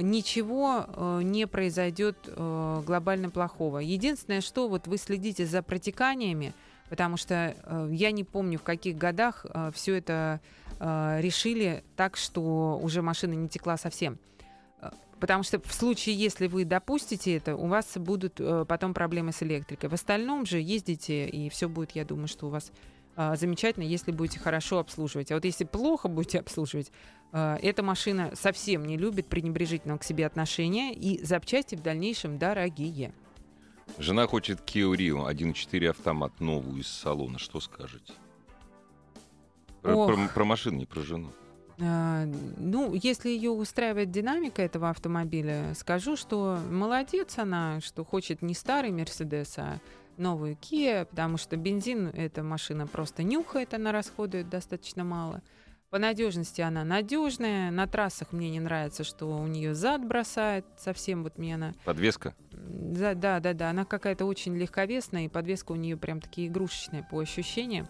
ничего 0.00 0.86
э, 0.86 1.20
не 1.22 1.46
произойдет 1.46 2.16
э, 2.26 2.82
глобально 2.86 3.30
плохого. 3.30 3.78
Единственное, 3.78 4.40
что 4.40 4.68
вот 4.68 4.86
вы 4.86 4.98
следите 4.98 5.46
за 5.46 5.62
протеканиями, 5.62 6.52
потому 6.88 7.16
что 7.16 7.54
э, 7.56 7.88
я 7.92 8.10
не 8.10 8.24
помню, 8.24 8.58
в 8.58 8.62
каких 8.62 8.96
годах 8.96 9.44
все 9.74 9.94
это 9.96 10.40
э, 10.80 11.18
решили 11.20 11.84
так, 11.96 12.16
что 12.16 12.78
уже 12.82 13.02
машина 13.02 13.34
не 13.34 13.48
текла 13.48 13.76
совсем. 13.76 14.18
Э, 14.80 14.90
Потому 15.20 15.42
что 15.42 15.60
в 15.60 15.72
случае, 15.72 16.14
если 16.14 16.46
вы 16.46 16.64
допустите 16.64 17.36
это, 17.36 17.56
у 17.56 17.66
вас 17.66 17.96
будут 17.96 18.40
э, 18.40 18.64
потом 18.68 18.94
проблемы 18.94 19.32
с 19.32 19.42
электрикой. 19.42 19.88
В 19.88 19.94
остальном 19.94 20.46
же 20.46 20.60
ездите, 20.60 21.26
и 21.28 21.48
все 21.48 21.68
будет, 21.68 21.92
я 21.92 22.04
думаю, 22.04 22.28
что 22.28 22.46
у 22.46 22.50
вас 22.50 22.70
э, 23.16 23.34
замечательно, 23.36 23.82
если 23.84 24.12
будете 24.12 24.38
хорошо 24.38 24.78
обслуживать. 24.78 25.32
А 25.32 25.34
вот 25.34 25.44
если 25.44 25.64
плохо 25.64 26.08
будете 26.08 26.38
обслуживать, 26.38 26.88
э, 26.88 26.92
эта 27.32 27.82
машина 27.82 28.32
совсем 28.34 28.84
не 28.84 28.96
любит 28.96 29.26
пренебрежительного 29.26 29.98
к 29.98 30.04
себе 30.04 30.26
отношения, 30.26 30.92
и 30.94 31.22
запчасти 31.24 31.74
в 31.74 31.82
дальнейшем 31.82 32.38
дорогие. 32.38 33.12
Жена 33.98 34.26
хочет 34.26 34.60
Kia 34.60 34.92
Rio 34.94 35.26
1.4 35.30 35.88
автомат 35.90 36.40
новую 36.40 36.80
из 36.80 36.88
салона. 36.88 37.38
Что 37.38 37.60
скажете? 37.60 38.12
Про, 39.82 39.94
Ох. 39.96 40.06
про- 40.14 40.28
про 40.28 40.44
машину, 40.44 40.78
не 40.78 40.86
про 40.86 41.00
жену. 41.00 41.30
А, 41.80 42.24
Ну, 42.58 42.92
если 42.94 43.28
ее 43.30 43.50
устраивает 43.50 44.10
динамика 44.10 44.62
этого 44.62 44.90
автомобиля, 44.90 45.74
скажу, 45.76 46.16
что 46.16 46.58
молодец 46.70 47.38
она, 47.38 47.80
что 47.80 48.04
хочет 48.04 48.42
не 48.42 48.54
старый 48.54 48.90
Мерседес, 48.90 49.54
а 49.58 49.78
новую 50.16 50.56
Kia, 50.56 51.04
потому 51.04 51.36
что 51.36 51.56
бензин 51.56 52.08
эта 52.08 52.42
машина 52.42 52.86
просто 52.88 53.22
нюхает, 53.22 53.72
она 53.74 53.92
расходует 53.92 54.48
достаточно 54.48 55.04
мало. 55.04 55.40
По 55.90 55.98
надежности 55.98 56.60
она 56.60 56.84
надежная. 56.84 57.70
На 57.70 57.86
трассах 57.86 58.32
мне 58.32 58.50
не 58.50 58.60
нравится, 58.60 59.04
что 59.04 59.26
у 59.26 59.46
нее 59.46 59.74
зад 59.74 60.06
бросает. 60.06 60.66
Совсем 60.76 61.22
вот 61.22 61.38
мне 61.38 61.54
она 61.54 61.72
Подвеска? 61.84 62.34
Да, 62.52 63.14
да, 63.14 63.40
да, 63.40 63.54
да. 63.54 63.70
Она 63.70 63.86
какая-то 63.86 64.26
очень 64.26 64.56
легковесная, 64.56 65.24
и 65.24 65.28
подвеска 65.28 65.72
у 65.72 65.76
нее 65.76 65.96
прям 65.96 66.20
такие 66.20 66.48
игрушечные 66.48 67.06
по 67.10 67.18
ощущениям. 67.20 67.88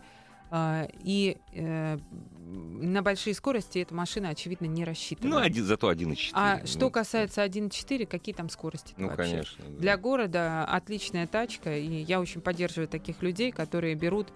А, 0.50 0.88
И 1.02 1.38
э, 1.52 1.98
на 2.46 3.02
большие 3.02 3.34
скорости 3.34 3.80
эта 3.80 3.94
машина, 3.94 4.30
очевидно, 4.30 4.66
не 4.66 4.84
рассчитана. 4.84 5.30
Ну, 5.30 5.36
один, 5.38 5.64
зато 5.64 5.90
1.4. 5.92 6.30
а 6.32 6.58
Ну, 6.60 6.66
что 6.66 6.90
касается 6.90 7.44
1.4, 7.44 8.06
какие 8.06 8.34
там 8.34 8.48
скорости? 8.48 8.94
Ну, 8.96 9.08
вообще? 9.08 9.30
конечно. 9.30 9.64
да. 9.66 9.78
Для 9.78 9.96
города 9.98 10.64
отличная 10.64 11.26
тачка, 11.26 11.76
и 11.76 12.02
я 12.02 12.20
очень 12.20 12.40
поддерживаю 12.40 12.88
таких 12.88 13.22
людей, 13.22 13.50
которые 13.50 13.94
берут 13.94 14.28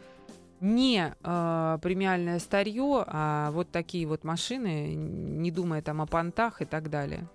не 0.63 1.15
э, 1.23 1.79
премиальное 1.83 2.39
старье, 2.39 3.05
а 3.07 3.51
вот 3.51 3.71
такие 3.71 4.07
вот 4.07 4.25
машины, 4.25 4.95
не 4.95 5.51
думая 5.51 5.83
там 5.83 6.01
о 6.01 6.07
понтах 6.07 6.63
и 6.63 6.65
так 6.65 6.89
далее. 6.89 7.29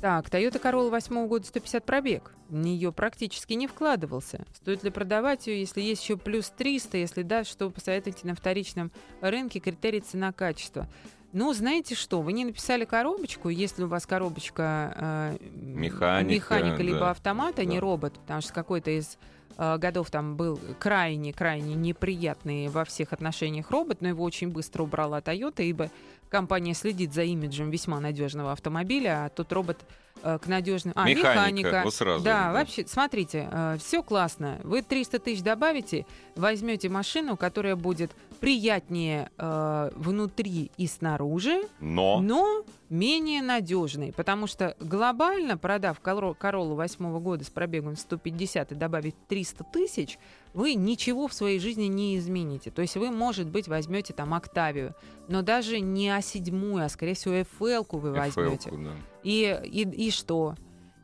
Так, 0.00 0.28
Toyota 0.28 0.60
Corolla 0.60 0.90
8 0.90 1.26
года 1.26 1.46
150 1.46 1.84
пробег. 1.84 2.32
В 2.48 2.54
нее 2.54 2.92
практически 2.92 3.54
не 3.54 3.66
вкладывался. 3.66 4.44
Стоит 4.54 4.84
ли 4.84 4.90
продавать 4.90 5.46
ее, 5.46 5.60
если 5.60 5.80
есть 5.80 6.02
еще 6.02 6.16
плюс 6.16 6.50
300? 6.50 6.98
Если 6.98 7.22
да, 7.22 7.44
что 7.44 7.70
посоветуете 7.70 8.26
на 8.26 8.34
вторичном 8.34 8.90
рынке 9.20 9.58
критерий 9.58 10.00
цена-качество? 10.00 10.86
Ну, 11.32 11.52
знаете 11.52 11.94
что, 11.94 12.22
вы 12.22 12.32
не 12.32 12.44
написали 12.44 12.84
коробочку, 12.84 13.48
если 13.48 13.84
у 13.84 13.88
вас 13.88 14.06
коробочка 14.06 14.94
э, 14.96 15.38
Механика, 15.54 16.32
механика 16.32 16.82
либо 16.82 17.00
да, 17.00 17.10
автомат, 17.10 17.58
а 17.58 17.64
не 17.64 17.76
да. 17.76 17.80
робот, 17.80 18.14
потому 18.14 18.40
что 18.40 18.54
какой-то 18.54 18.90
из 18.90 19.18
годов 19.56 20.10
там 20.10 20.36
был 20.36 20.60
крайне-крайне 20.78 21.74
неприятный 21.74 22.68
во 22.68 22.84
всех 22.84 23.12
отношениях 23.12 23.70
робот, 23.70 24.00
но 24.00 24.08
его 24.08 24.24
очень 24.24 24.48
быстро 24.48 24.82
убрала 24.82 25.20
Toyota, 25.20 25.62
ибо 25.64 25.90
компания 26.28 26.74
следит 26.74 27.14
за 27.14 27.22
имиджем 27.22 27.70
весьма 27.70 28.00
надежного 28.00 28.52
автомобиля, 28.52 29.26
а 29.26 29.28
тот 29.30 29.52
робот 29.52 29.78
э, 29.82 30.05
к 30.22 30.46
надежным... 30.46 30.92
А, 30.96 31.08
Механика, 31.08 31.28
механика. 31.30 31.82
вот 31.84 31.94
сразу, 31.94 32.24
Да, 32.24 32.46
да. 32.46 32.52
вообще, 32.52 32.84
смотрите, 32.86 33.48
все 33.78 34.02
классно. 34.02 34.60
Вы 34.64 34.82
300 34.82 35.18
тысяч 35.18 35.42
добавите, 35.42 36.06
возьмете 36.34 36.88
машину, 36.88 37.36
которая 37.36 37.76
будет 37.76 38.12
приятнее 38.40 39.30
э, 39.38 39.90
внутри 39.94 40.70
и 40.76 40.86
снаружи, 40.86 41.62
Но, 41.80 42.20
но 42.20 42.64
менее 42.90 43.42
надежный, 43.42 44.12
потому 44.12 44.46
что 44.46 44.76
глобально, 44.78 45.56
продав 45.56 46.00
Коро- 46.02 46.34
Короллу 46.34 46.74
8 46.74 47.18
года 47.20 47.44
с 47.44 47.50
пробегом 47.50 47.96
150 47.96 48.72
и 48.72 48.74
добавить 48.74 49.14
300 49.28 49.64
тысяч, 49.64 50.18
вы 50.54 50.74
ничего 50.74 51.28
в 51.28 51.34
своей 51.34 51.58
жизни 51.58 51.84
не 51.84 52.16
измените. 52.16 52.70
То 52.70 52.82
есть 52.82 52.96
вы, 52.96 53.10
может 53.10 53.48
быть, 53.48 53.68
возьмете 53.68 54.14
там 54.14 54.34
Октавию, 54.34 54.94
но 55.28 55.42
даже 55.42 55.80
не 55.80 56.08
А7, 56.08 56.82
а 56.82 56.88
скорее 56.88 57.14
всего 57.14 57.34
FL-ку 57.34 57.98
вы 57.98 58.12
возьмете. 58.12 58.70
FL-ку, 58.70 58.76
да. 58.84 58.92
И, 59.22 59.60
и, 59.64 60.06
и 60.06 60.10
что? 60.10 60.54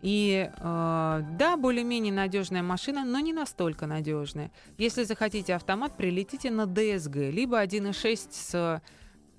И 0.03 0.51
э, 0.53 1.23
да, 1.39 1.57
более-менее 1.57 2.13
надежная 2.13 2.63
машина, 2.63 3.05
но 3.05 3.21
не 3.21 3.33
настолько 3.33 3.87
надежная. 3.87 4.51
Если 4.77 5.05
захотите 5.05 5.55
автомат, 5.55 5.97
прилетите 5.97 6.51
на 6.51 6.63
DSG, 6.63 7.31
либо 7.31 7.63
1.6 7.63 8.29
с, 8.33 8.83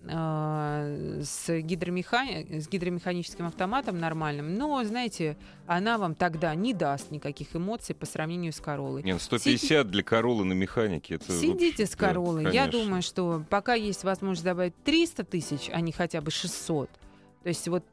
э, 0.06 1.22
с, 1.24 1.50
гидромехани- 1.50 2.60
с 2.60 2.68
гидромеханическим 2.68 3.46
автоматом 3.46 4.00
нормальным. 4.00 4.56
Но, 4.56 4.84
знаете, 4.84 5.38
она 5.66 5.98
вам 5.98 6.16
тогда 6.16 6.54
не 6.56 6.74
даст 6.74 7.12
никаких 7.12 7.56
эмоций 7.56 7.96
по 7.96 8.06
сравнению 8.06 8.52
с 8.54 8.60
Короллой. 8.60 9.04
Нет, 9.04 9.22
150 9.22 9.90
для 9.90 10.04
Королы 10.04 10.46
на 10.46 10.54
механике. 10.54 11.16
Это, 11.16 11.32
Сидите 11.32 11.86
с 11.86 11.94
общем-то, 11.94 12.08
Короллой. 12.08 12.54
Я 12.54 12.68
думаю, 12.68 13.02
что 13.02 13.44
пока 13.50 13.74
есть 13.76 14.04
возможность 14.04 14.44
добавить 14.44 14.76
300 14.84 15.24
тысяч, 15.24 15.70
а 15.72 15.82
не 15.82 15.92
хотя 15.92 16.22
бы 16.22 16.32
600, 16.32 16.90
то 17.44 17.50
есть 17.50 17.68
вот 17.68 17.84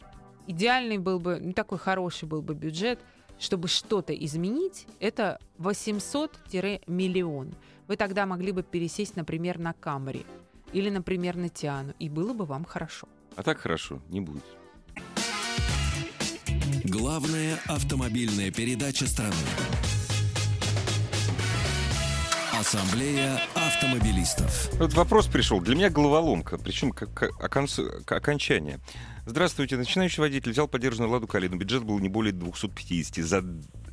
идеальный 0.47 0.99
был 0.99 1.21
бы, 1.21 1.39
ну, 1.41 1.53
такой 1.53 1.79
хороший 1.79 2.27
был 2.29 2.43
бы 2.43 2.55
бюджет, 2.55 2.99
чтобы 3.39 3.69
что-то 3.69 4.13
изменить, 4.13 4.87
это 4.99 5.39
800-миллион. 5.59 7.55
Вы 7.89 7.97
тогда 7.97 8.27
могли 8.27 8.53
бы 8.53 8.63
пересесть, 8.63 9.17
например, 9.17 9.59
на 9.59 9.73
Камри 9.73 10.27
или, 10.73 10.91
например, 10.91 11.37
на 11.37 11.49
Тиану, 11.49 11.95
и 11.99 12.09
было 12.09 12.33
бы 12.33 12.45
вам 12.45 12.65
хорошо. 12.65 13.09
А 13.37 13.43
так 13.43 13.59
хорошо, 13.61 14.03
не 14.09 14.21
будет. 14.21 14.45
Главная 16.85 17.59
автомобильная 17.67 18.51
передача 18.51 19.07
страны. 19.07 19.35
Ассамблея 22.59 23.41
автомобилистов. 23.55 24.71
Вот 24.75 24.93
вопрос 24.95 25.27
пришел. 25.29 25.61
Для 25.61 25.75
меня 25.75 25.89
головоломка, 25.89 26.59
причем 26.59 26.91
как, 26.91 27.13
как 27.15 27.31
оконц- 27.43 28.03
как 28.05 28.19
окончание. 28.19 28.81
Здравствуйте. 29.31 29.77
Начинающий 29.77 30.21
водитель 30.21 30.51
взял 30.51 30.67
поддержанную 30.67 31.13
«Ладу 31.13 31.29
Калину». 31.29 31.57
Бюджет 31.57 31.85
был 31.85 32.01
не 32.01 32.09
более 32.09 32.33
250. 32.33 33.25
За, 33.25 33.45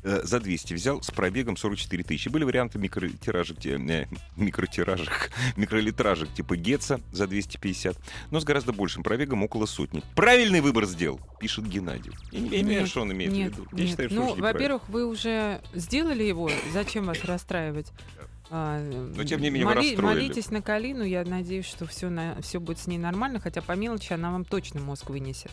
э, 0.02 0.22
за 0.24 0.40
200 0.40 0.74
взял 0.74 1.00
с 1.00 1.12
пробегом 1.12 1.56
44 1.56 2.02
тысячи. 2.02 2.28
Были 2.28 2.42
варианты 2.42 2.80
микротиражек, 2.80 3.64
э, 3.64 4.06
микротиражек, 4.36 5.30
микролитражек 5.56 6.34
типа 6.34 6.56
Гетца 6.56 7.00
за 7.12 7.28
250, 7.28 7.96
но 8.32 8.40
с 8.40 8.44
гораздо 8.44 8.72
большим 8.72 9.04
пробегом 9.04 9.44
около 9.44 9.66
сотни. 9.66 10.02
Правильный 10.16 10.60
выбор 10.60 10.86
сделал, 10.86 11.20
пишет 11.38 11.68
Геннадий. 11.68 12.10
Я 12.32 12.40
не 12.40 12.50
понимаю, 12.50 12.80
Нет, 12.80 12.88
что 12.88 13.02
он 13.02 13.12
имеет 13.12 13.30
нет, 13.30 13.54
в 13.54 13.58
виду. 13.58 13.68
Я 13.70 13.78
нет. 13.78 13.88
считаю, 13.90 14.10
что 14.10 14.18
ну, 14.18 14.34
во-первых, 14.34 14.88
вы 14.88 15.06
уже 15.06 15.60
сделали 15.72 16.24
его, 16.24 16.50
зачем 16.72 17.04
вас 17.04 17.22
расстраивать? 17.22 17.92
А, 18.50 18.80
Но, 18.80 19.24
тем 19.24 19.40
не 19.40 19.50
менее, 19.50 19.66
вы 19.66 19.74
расстроили. 19.74 20.00
Молитесь 20.00 20.50
на 20.50 20.62
Калину, 20.62 21.04
я 21.04 21.24
надеюсь, 21.24 21.66
что 21.66 21.86
все, 21.86 22.10
все 22.40 22.60
будет 22.60 22.78
с 22.78 22.86
ней 22.86 22.98
нормально, 22.98 23.40
хотя 23.40 23.60
по 23.62 23.72
мелочи 23.72 24.12
она 24.12 24.30
вам 24.32 24.44
точно 24.44 24.80
мозг 24.80 25.10
вынесет. 25.10 25.50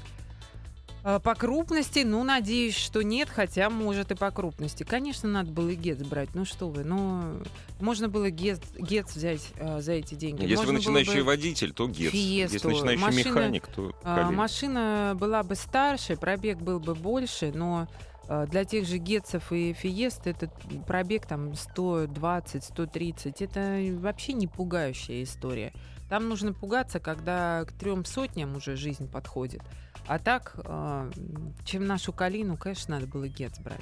А, 1.03 1.19
По 1.19 1.35
крупности, 1.35 1.99
ну, 1.99 2.23
надеюсь, 2.23 2.75
что 2.75 3.03
нет, 3.03 3.29
хотя, 3.29 3.69
может, 3.69 4.11
и 4.11 4.15
по 4.15 4.31
крупности. 4.31 4.83
Конечно, 4.83 5.29
надо 5.29 5.51
было 5.51 5.69
и 5.69 5.75
ГЕЦ 5.75 5.99
брать, 5.99 6.29
ну 6.33 6.45
что 6.45 6.67
вы, 6.69 6.83
ну, 6.83 7.43
можно 7.79 8.07
было 8.09 8.31
ГЕЦ, 8.31 8.59
ГЕЦ 8.79 9.15
взять 9.15 9.51
а, 9.59 9.81
за 9.81 9.91
эти 9.91 10.15
деньги. 10.15 10.41
Если 10.43 10.55
Можно 10.55 10.71
вы 10.71 10.77
начинающий 10.79 11.19
бы- 11.19 11.25
водитель, 11.25 11.73
то 11.73 11.87
ГЕЦ. 11.87 12.11
Если 12.13 12.57
Фиесту, 12.57 12.69
начинающий 12.69 13.03
машина- 13.03 13.29
механик, 13.29 13.67
то 13.67 13.91
а, 14.03 14.15
Калина. 14.15 14.31
Машина 14.31 15.17
была 15.19 15.43
бы 15.43 15.53
старше, 15.55 16.15
пробег 16.15 16.57
был 16.59 16.79
бы 16.79 16.95
больше, 16.95 17.51
но 17.53 17.87
а, 17.87 17.87
для 18.27 18.65
тех 18.65 18.87
же 18.87 18.97
Гетцев 18.97 19.51
и 19.51 19.73
Фиест 19.73 20.27
этот 20.27 20.51
пробег 20.87 21.25
там 21.25 21.53
120, 21.55 22.63
130, 22.63 23.41
это 23.41 23.79
вообще 23.99 24.33
не 24.33 24.47
пугающая 24.47 25.23
история. 25.23 25.73
Там 26.09 26.29
нужно 26.29 26.53
пугаться, 26.53 26.99
когда 26.99 27.65
к 27.65 27.71
трем 27.73 28.05
сотням 28.05 28.55
уже 28.55 28.75
жизнь 28.75 29.09
подходит. 29.11 29.61
А 30.07 30.19
так, 30.19 30.53
а, 30.65 31.09
чем 31.63 31.85
нашу 31.87 32.13
Калину, 32.13 32.57
конечно, 32.57 32.95
надо 32.95 33.07
было 33.07 33.27
Гетц 33.27 33.57
брать. 33.59 33.81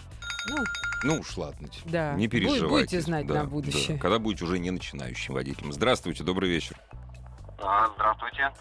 Ну, 0.50 0.58
Ну 1.04 1.20
уж 1.20 1.36
ладно. 1.38 1.68
да. 1.86 2.14
Не 2.14 2.30
переживайте. 2.30 2.68
Будете 2.68 3.02
знать 3.02 3.28
Да, 3.28 3.44
на 3.44 3.46
будущее. 3.46 3.98
да. 3.98 4.02
Когда 4.02 4.20
будете 4.20 4.46
уже 4.46 4.58
не 4.60 4.72
начинающим 4.72 5.34
водителем. 5.34 5.74
Здравствуйте, 5.74 6.24
добрый 6.24 6.50
вечер. 6.50 6.78
А, 7.62 7.90
Здравствуйте, 7.96 8.52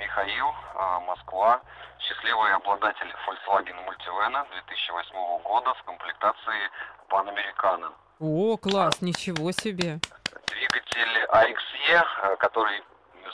Михаил, 0.00 0.46
а, 0.74 1.00
Москва. 1.00 1.60
Счастливый 2.00 2.52
обладатель 2.54 3.12
Volkswagen 3.26 3.76
Multivan 3.86 4.46
2008 4.50 5.42
года 5.42 5.74
в 5.74 5.82
комплектации 5.84 6.70
Panamericana. 7.10 7.92
О, 8.20 8.56
класс, 8.56 9.00
ничего 9.02 9.52
себе. 9.52 9.98
Двигатель 10.48 11.24
AXE, 11.30 12.02
э, 12.22 12.36
который 12.36 12.82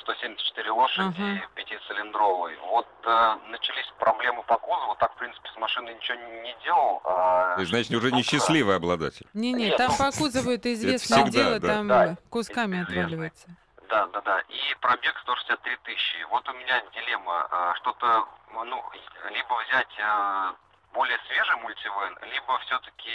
174 0.01 0.71
лошади, 0.73 1.15
Ага. 1.17 1.47
пятицилиндровый. 1.55 2.57
Вот 2.71 2.87
э, 3.05 3.37
начались 3.49 3.87
проблемы 3.99 4.43
по 4.43 4.59
кузову, 4.59 4.95
так, 4.97 5.12
в 5.15 5.17
принципе, 5.19 5.49
с 5.55 5.57
машиной 5.59 5.95
ничего 5.95 6.19
не, 6.19 6.41
не 6.43 6.57
делал. 6.65 7.01
а, 7.05 7.55
То 7.55 7.61
есть, 7.61 7.71
значит, 7.71 7.93
уже 7.93 8.11
не 8.12 8.23
штука- 8.23 8.39
счастливый 8.39 8.77
обладатель. 8.77 9.27
Не-не, 9.35 9.77
там 9.77 9.93
по 9.97 10.11
кузову 10.11 10.51
это 10.51 10.73
известное 10.75 11.25
всегда, 11.25 11.31
дело, 11.31 11.61
да. 11.61 11.69
там 11.69 11.89
Да, 11.89 12.17
кусками 12.31 12.83
отваливается. 12.83 13.49
Да, 13.89 14.07
да, 14.07 14.20
да. 14.22 14.41
И 14.49 14.74
пробег 14.80 15.18
163 15.22 15.76
тысячи. 15.85 16.22
Вот 16.24 16.49
у 16.49 16.53
меня 16.53 16.80
дилемма. 16.95 17.47
а, 17.51 17.74
Что-то, 17.76 18.26
ну, 18.53 18.85
либо 19.30 19.55
взять 19.68 19.99
а, 20.01 20.55
более 20.93 21.18
свежий 21.26 21.57
мультивен, 21.57 22.18
либо 22.32 22.59
все-таки 22.61 23.11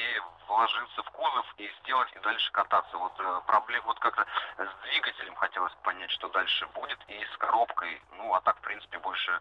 вложиться 0.47 1.03
в 1.03 1.09
кузов 1.11 1.45
и 1.57 1.69
сделать 1.81 2.09
и 2.15 2.19
дальше 2.19 2.51
кататься. 2.51 2.97
Вот 2.97 3.13
э, 3.19 3.41
проблем, 3.47 3.81
вот 3.85 3.99
как-то 3.99 4.25
с 4.57 4.83
двигателем 4.83 5.35
хотелось 5.35 5.73
понять, 5.83 6.11
что 6.11 6.27
дальше 6.29 6.67
будет, 6.73 6.99
и 7.07 7.23
с 7.33 7.37
коробкой. 7.37 8.01
Ну, 8.17 8.33
а 8.33 8.41
так, 8.41 8.57
в 8.57 8.61
принципе, 8.61 8.97
больше 8.99 9.39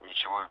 ничего. 0.00 0.46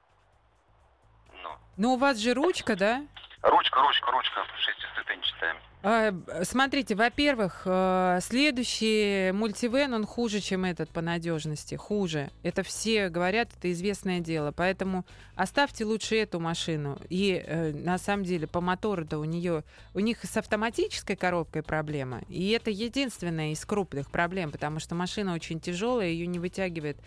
Ну, 1.43 1.49
Но 1.77 1.89
у 1.93 1.97
вас 1.97 2.17
же 2.17 2.33
ручка, 2.33 2.75
да? 2.75 3.01
Ручка, 3.41 3.81
ручка, 3.81 4.11
ручка, 4.11 4.41
шестиступенчатая. 4.57 5.55
А, 5.81 6.13
Смотрите, 6.43 6.95
во-первых, 6.95 7.61
э, 7.65 8.19
следующий 8.21 9.31
мультивен, 9.31 9.93
он 9.93 10.05
хуже, 10.05 10.41
чем 10.41 10.65
этот 10.65 10.89
по 10.89 11.01
надежности. 11.01 11.75
Хуже. 11.75 12.31
Это 12.43 12.63
все 12.63 13.07
говорят, 13.09 13.49
это 13.57 13.71
известное 13.71 14.19
дело. 14.19 14.51
Поэтому 14.51 15.05
оставьте 15.35 15.85
лучше 15.85 16.17
эту 16.17 16.39
машину. 16.41 16.99
И 17.09 17.41
э, 17.45 17.71
на 17.71 17.97
самом 17.97 18.25
деле 18.25 18.45
по 18.45 18.59
мотору-то 18.59 19.19
у 19.19 19.23
нее, 19.23 19.63
у 19.93 19.99
них 19.99 20.23
с 20.23 20.35
автоматической 20.35 21.15
коробкой 21.15 21.63
проблема. 21.63 22.21
И 22.27 22.49
это 22.49 22.71
единственная 22.71 23.53
из 23.53 23.63
крупных 23.65 24.11
проблем, 24.11 24.51
потому 24.51 24.79
что 24.79 24.95
машина 24.95 25.33
очень 25.33 25.61
тяжелая, 25.61 26.09
ее 26.09 26.27
не 26.27 26.39
вытягивает 26.39 26.97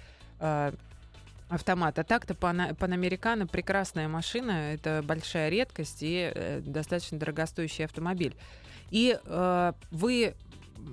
э, 0.40 0.72
автомат. 1.52 1.98
А 1.98 2.04
так-то 2.04 2.34
Пана- 2.34 2.74
Панамерикано 2.74 3.46
прекрасная 3.46 4.08
машина, 4.08 4.72
это 4.72 5.02
большая 5.04 5.50
редкость 5.50 5.98
и 6.00 6.32
э, 6.34 6.60
достаточно 6.64 7.18
дорогостоящий 7.18 7.84
автомобиль. 7.84 8.34
И 8.90 9.18
э, 9.22 9.72
вы 9.90 10.34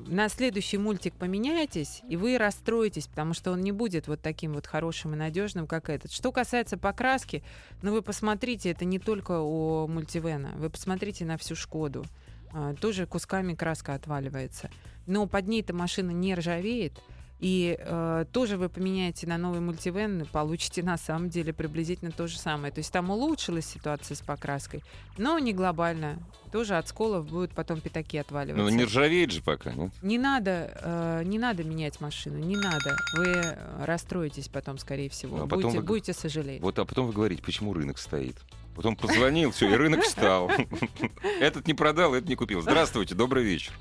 на 0.07 0.29
следующий 0.29 0.77
мультик 0.77 1.13
поменяетесь, 1.15 2.01
и 2.07 2.15
вы 2.15 2.37
расстроитесь, 2.37 3.07
потому 3.07 3.33
что 3.33 3.51
он 3.51 3.61
не 3.61 3.71
будет 3.71 4.07
вот 4.07 4.21
таким 4.21 4.53
вот 4.53 4.67
хорошим 4.67 5.13
и 5.13 5.17
надежным, 5.17 5.65
как 5.65 5.89
этот. 5.89 6.11
Что 6.11 6.31
касается 6.31 6.77
покраски, 6.77 7.43
ну 7.81 7.93
вы 7.93 8.01
посмотрите, 8.01 8.69
это 8.69 8.85
не 8.85 8.99
только 8.99 9.39
у 9.39 9.87
мультивена, 9.87 10.51
вы 10.57 10.69
посмотрите 10.69 11.25
на 11.25 11.37
всю 11.37 11.55
Шкоду. 11.55 12.05
А, 12.51 12.73
тоже 12.75 13.05
кусками 13.05 13.53
краска 13.53 13.93
отваливается. 13.93 14.69
Но 15.05 15.27
под 15.27 15.47
ней-то 15.47 15.73
машина 15.73 16.11
не 16.11 16.35
ржавеет, 16.35 17.01
и 17.39 17.77
э, 17.79 18.25
тоже 18.33 18.57
вы 18.57 18.67
поменяете 18.67 19.25
на 19.25 19.37
новый 19.37 19.61
мультивен, 19.61 20.27
получите 20.31 20.83
на 20.83 20.97
самом 20.97 21.29
деле 21.29 21.53
приблизительно 21.53 22.11
то 22.11 22.27
же 22.27 22.37
самое. 22.37 22.73
То 22.73 22.79
есть 22.79 22.91
там 22.91 23.09
улучшилась 23.09 23.65
ситуация 23.65 24.15
с 24.15 24.21
покраской, 24.21 24.83
но 25.17 25.39
не 25.39 25.53
глобально. 25.53 26.19
Тоже 26.51 26.77
от 26.77 26.87
сколов 26.87 27.27
будут 27.27 27.51
потом 27.51 27.79
пятаки 27.79 28.17
отваливаться. 28.17 28.63
Ну, 28.63 28.69
не 28.69 28.83
ржавеет 28.83 29.31
же 29.31 29.41
пока, 29.41 29.71
нет? 29.71 29.91
Не 30.01 30.17
надо, 30.17 30.77
э, 30.81 31.23
не 31.25 31.39
надо 31.39 31.63
менять 31.63 32.01
машину, 32.01 32.39
не 32.39 32.57
надо. 32.57 32.97
Вы 33.15 33.27
э, 33.27 33.85
расстроитесь 33.85 34.49
потом, 34.49 34.77
скорее 34.77 35.09
всего. 35.09 35.37
Ну, 35.37 35.43
а 35.43 35.47
потом 35.47 35.63
будете, 35.63 35.79
вы 35.79 35.85
будете 35.85 36.13
сожалеть. 36.13 36.61
Вот, 36.61 36.77
а 36.77 36.85
потом 36.85 37.07
вы 37.07 37.13
говорите, 37.13 37.41
почему 37.41 37.73
рынок 37.73 37.99
стоит. 37.99 38.35
Потом 38.75 38.95
позвонил, 38.95 39.51
все, 39.51 39.69
и 39.69 39.75
рынок 39.75 40.03
встал. 40.03 40.51
Этот 41.39 41.67
не 41.67 41.73
продал, 41.73 42.13
этот 42.13 42.29
не 42.29 42.35
купил. 42.35 42.61
Здравствуйте, 42.61 43.13
добрый 43.13 43.43
вечер. 43.43 43.73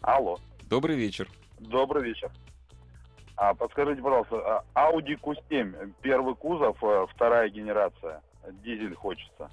Алло, 0.00 0.38
Добрый 0.70 0.96
вечер. 0.96 1.28
Добрый 1.60 2.04
вечер. 2.04 2.30
А, 3.36 3.54
подскажите, 3.54 4.02
пожалуйста, 4.02 4.64
а, 4.74 4.90
Audi 4.92 5.18
Q7, 5.18 5.94
первый 6.02 6.34
кузов, 6.34 6.76
э, 6.82 7.06
вторая 7.14 7.48
генерация, 7.48 8.20
дизель 8.62 8.94
хочется. 8.94 9.50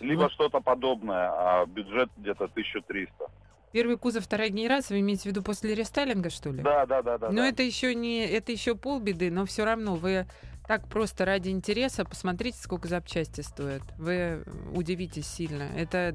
Либо 0.00 0.22
Вот. 0.22 0.32
что-то 0.32 0.60
подобное, 0.60 1.30
а 1.32 1.66
бюджет 1.66 2.10
где-то 2.16 2.46
1300. 2.46 3.28
Первый 3.72 3.98
кузов, 3.98 4.24
вторая 4.24 4.48
генерация, 4.50 4.96
вы 4.96 5.00
имеете 5.00 5.22
в 5.22 5.26
виду 5.26 5.42
после 5.42 5.74
рестайлинга, 5.74 6.30
что 6.30 6.50
ли? 6.50 6.62
Да, 6.62 6.86
да, 6.86 7.02
да, 7.02 7.18
да. 7.18 7.28
Но 7.28 7.42
да. 7.42 7.48
это 7.48 7.62
еще 7.62 7.94
не, 7.94 8.24
это 8.24 8.52
еще 8.52 8.74
полбеды, 8.76 9.30
но 9.30 9.44
все 9.44 9.64
равно 9.64 9.96
вы 9.96 10.26
так 10.68 10.86
просто 10.86 11.24
ради 11.24 11.48
интереса 11.48 12.04
посмотрите, 12.04 12.58
сколько 12.58 12.88
запчасти 12.88 13.40
стоят. 13.40 13.82
Вы 13.96 14.44
удивитесь 14.74 15.26
сильно. 15.26 15.62
Это 15.76 16.14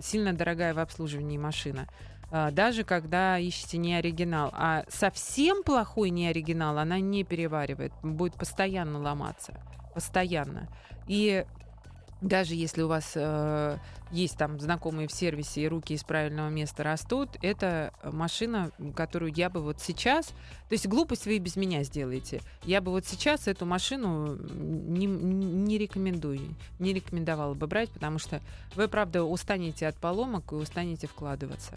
сильно 0.00 0.32
дорогая 0.32 0.74
в 0.74 0.78
обслуживании 0.78 1.38
машина. 1.38 1.86
А, 2.36 2.50
Даже 2.50 2.82
когда 2.82 3.38
ищете 3.38 3.78
не 3.78 3.94
оригинал, 3.94 4.50
а 4.52 4.82
совсем 4.88 5.62
плохой 5.62 6.10
не 6.10 6.26
оригинал, 6.26 6.78
она 6.78 6.98
не 6.98 7.22
переваривает, 7.22 7.92
будет 8.02 8.34
постоянно 8.34 8.98
ломаться, 8.98 9.54
постоянно. 9.94 10.68
И 11.06 11.46
даже 12.20 12.56
если 12.56 12.82
у 12.82 12.88
вас 12.88 13.12
э, 13.14 13.78
есть 14.10 14.36
там 14.36 14.58
знакомые 14.58 15.06
в 15.06 15.12
сервисе 15.12 15.62
и 15.62 15.68
руки 15.68 15.94
из 15.94 16.02
правильного 16.02 16.48
места 16.48 16.82
растут, 16.82 17.28
это 17.40 17.92
машина, 18.02 18.72
которую 18.96 19.32
я 19.32 19.48
бы 19.48 19.60
вот 19.60 19.80
сейчас, 19.80 20.26
то 20.26 20.72
есть 20.72 20.88
глупость 20.88 21.26
вы 21.26 21.36
и 21.36 21.38
без 21.38 21.54
меня 21.54 21.84
сделаете, 21.84 22.40
я 22.64 22.80
бы 22.80 22.90
вот 22.90 23.06
сейчас 23.06 23.46
эту 23.46 23.64
машину 23.64 24.34
не, 24.34 25.06
не 25.06 25.78
рекомендую, 25.78 26.56
не 26.80 26.94
рекомендовала 26.94 27.54
бы 27.54 27.68
брать, 27.68 27.90
потому 27.90 28.18
что 28.18 28.40
вы, 28.74 28.88
правда, 28.88 29.22
устанете 29.22 29.86
от 29.86 29.94
поломок 29.98 30.50
и 30.50 30.56
устанете 30.56 31.06
вкладываться. 31.06 31.76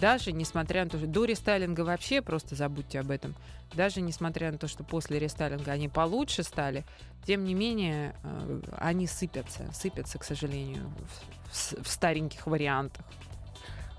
Даже 0.00 0.32
несмотря 0.32 0.84
на 0.84 0.90
то, 0.90 0.98
что 0.98 1.06
до 1.06 1.24
рестайлинга 1.24 1.82
вообще 1.82 2.20
просто 2.20 2.54
забудьте 2.54 3.00
об 3.00 3.10
этом. 3.10 3.34
Даже 3.74 4.00
несмотря 4.00 4.50
на 4.52 4.58
то, 4.58 4.68
что 4.68 4.84
после 4.84 5.18
рестайлинга 5.18 5.72
они 5.72 5.88
получше 5.88 6.42
стали, 6.42 6.84
тем 7.26 7.44
не 7.44 7.54
менее 7.54 8.14
э, 8.22 8.60
они 8.78 9.06
сыпятся, 9.06 9.72
сыпятся, 9.72 10.18
к 10.18 10.24
сожалению, 10.24 10.90
в, 11.50 11.52
в- 11.52 11.84
в 11.84 11.88
стареньких 11.88 12.46
вариантах. 12.46 13.04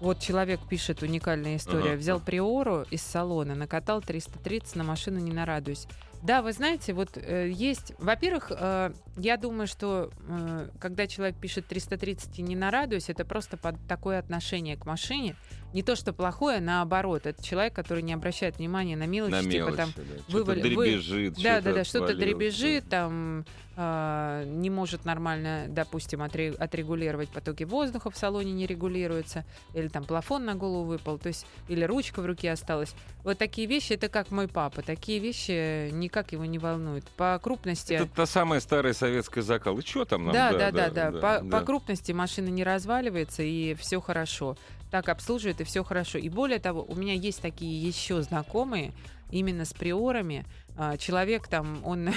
Вот 0.02 0.20
человек 0.20 0.60
пишет 0.70 1.02
уникальная 1.02 1.56
история. 1.56 1.92
Ага. 1.92 1.98
Взял 2.00 2.20
приору 2.20 2.86
из 2.92 3.02
салона, 3.02 3.56
накатал 3.56 4.02
330 4.02 4.76
на 4.76 4.84
машину, 4.84 5.20
не 5.20 5.32
нарадуюсь. 5.32 5.88
Да, 6.22 6.42
вы 6.42 6.54
знаете, 6.54 6.94
вот 6.94 7.18
э, 7.18 7.50
есть... 7.52 7.94
Во-первых, 8.00 8.52
э, 8.52 8.92
я 9.18 9.38
думаю, 9.38 9.68
что 9.68 10.10
э, 10.28 10.70
когда 10.80 11.08
человек 11.08 11.38
пишет 11.38 11.68
330 11.68 12.40
и 12.40 12.42
не 12.42 12.56
нарадуюсь, 12.56 13.10
это 13.10 13.26
просто 13.26 13.58
под 13.58 13.76
такое 13.88 14.20
отношение 14.20 14.76
к 14.76 14.86
машине. 14.86 15.36
Не 15.76 15.84
то, 15.84 15.98
что 15.98 16.14
плохое, 16.14 16.62
наоборот. 16.62 17.26
Это 17.26 17.44
человек, 17.44 17.74
который 17.74 18.02
не 18.02 18.14
обращает 18.14 18.60
внимания 18.60 18.96
на 18.96 19.08
мелочи, 19.08 19.34
На 19.34 19.42
типа 19.42 19.54
мелочи, 19.54 19.76
там 19.76 19.94
да. 19.98 20.04
Что-то 20.04 20.32
вывали- 20.32 20.62
вы- 20.74 20.86
дребезжит, 20.86 21.34
да, 21.34 21.40
что-то 21.40 21.62
да, 21.62 21.74
да, 21.74 21.84
что-то 21.84 22.16
дребезжит, 22.16 22.88
там 22.88 23.46
а, 23.78 24.46
не 24.46 24.70
может 24.70 25.04
нормально, 25.04 25.66
допустим, 25.68 26.22
отре- 26.22 26.56
отрегулировать 26.56 27.28
потоки 27.28 27.66
воздуха 27.66 28.10
в 28.10 28.16
салоне 28.16 28.54
не 28.54 28.66
регулируются, 28.66 29.44
или 29.74 29.90
там 29.90 30.06
плафон 30.06 30.46
на 30.46 30.56
голову 30.56 30.86
выпал, 30.86 31.18
то 31.18 31.28
есть 31.28 31.46
или 31.68 31.84
ручка 31.84 32.22
в 32.22 32.26
руке 32.26 32.54
осталась. 32.54 32.96
Вот 33.26 33.38
такие 33.38 33.68
вещи, 33.68 33.92
это 33.92 34.08
как 34.08 34.32
мой 34.32 34.48
папа, 34.48 34.82
такие 34.82 35.20
вещи 35.20 35.90
никак 35.92 36.32
его 36.32 36.46
не 36.46 36.58
волнуют. 36.58 37.04
По 37.18 37.38
крупности... 37.44 37.94
Это 37.94 38.08
та 38.08 38.26
самая 38.26 38.62
старая 38.62 38.94
советская 38.94 39.44
закал. 39.44 39.78
И 39.78 39.82
что 39.82 40.06
там 40.06 40.24
нам? 40.24 40.34
Да, 40.34 40.54
да, 40.54 40.72
да, 40.72 40.90
да. 40.90 41.12
По, 41.12 41.44
да. 41.44 41.60
по 41.60 41.66
крупности 41.66 42.14
машина 42.14 42.48
не 42.48 42.64
разваливается 42.64 43.44
и 43.44 43.74
все 43.74 44.00
хорошо. 44.00 44.56
Так 44.96 45.10
обслуживает 45.10 45.60
и 45.60 45.66
все 45.66 45.84
хорошо. 45.84 46.20
И 46.20 46.30
более 46.30 46.58
того, 46.58 46.82
у 46.88 46.96
меня 46.96 47.12
есть 47.12 47.42
такие 47.42 47.86
еще 47.86 48.22
знакомые 48.22 48.94
именно 49.30 49.66
с 49.66 49.74
приорами. 49.74 50.46
А, 50.78 50.98
Человек 50.98 51.48
там, 51.48 51.80
он 51.86 52.10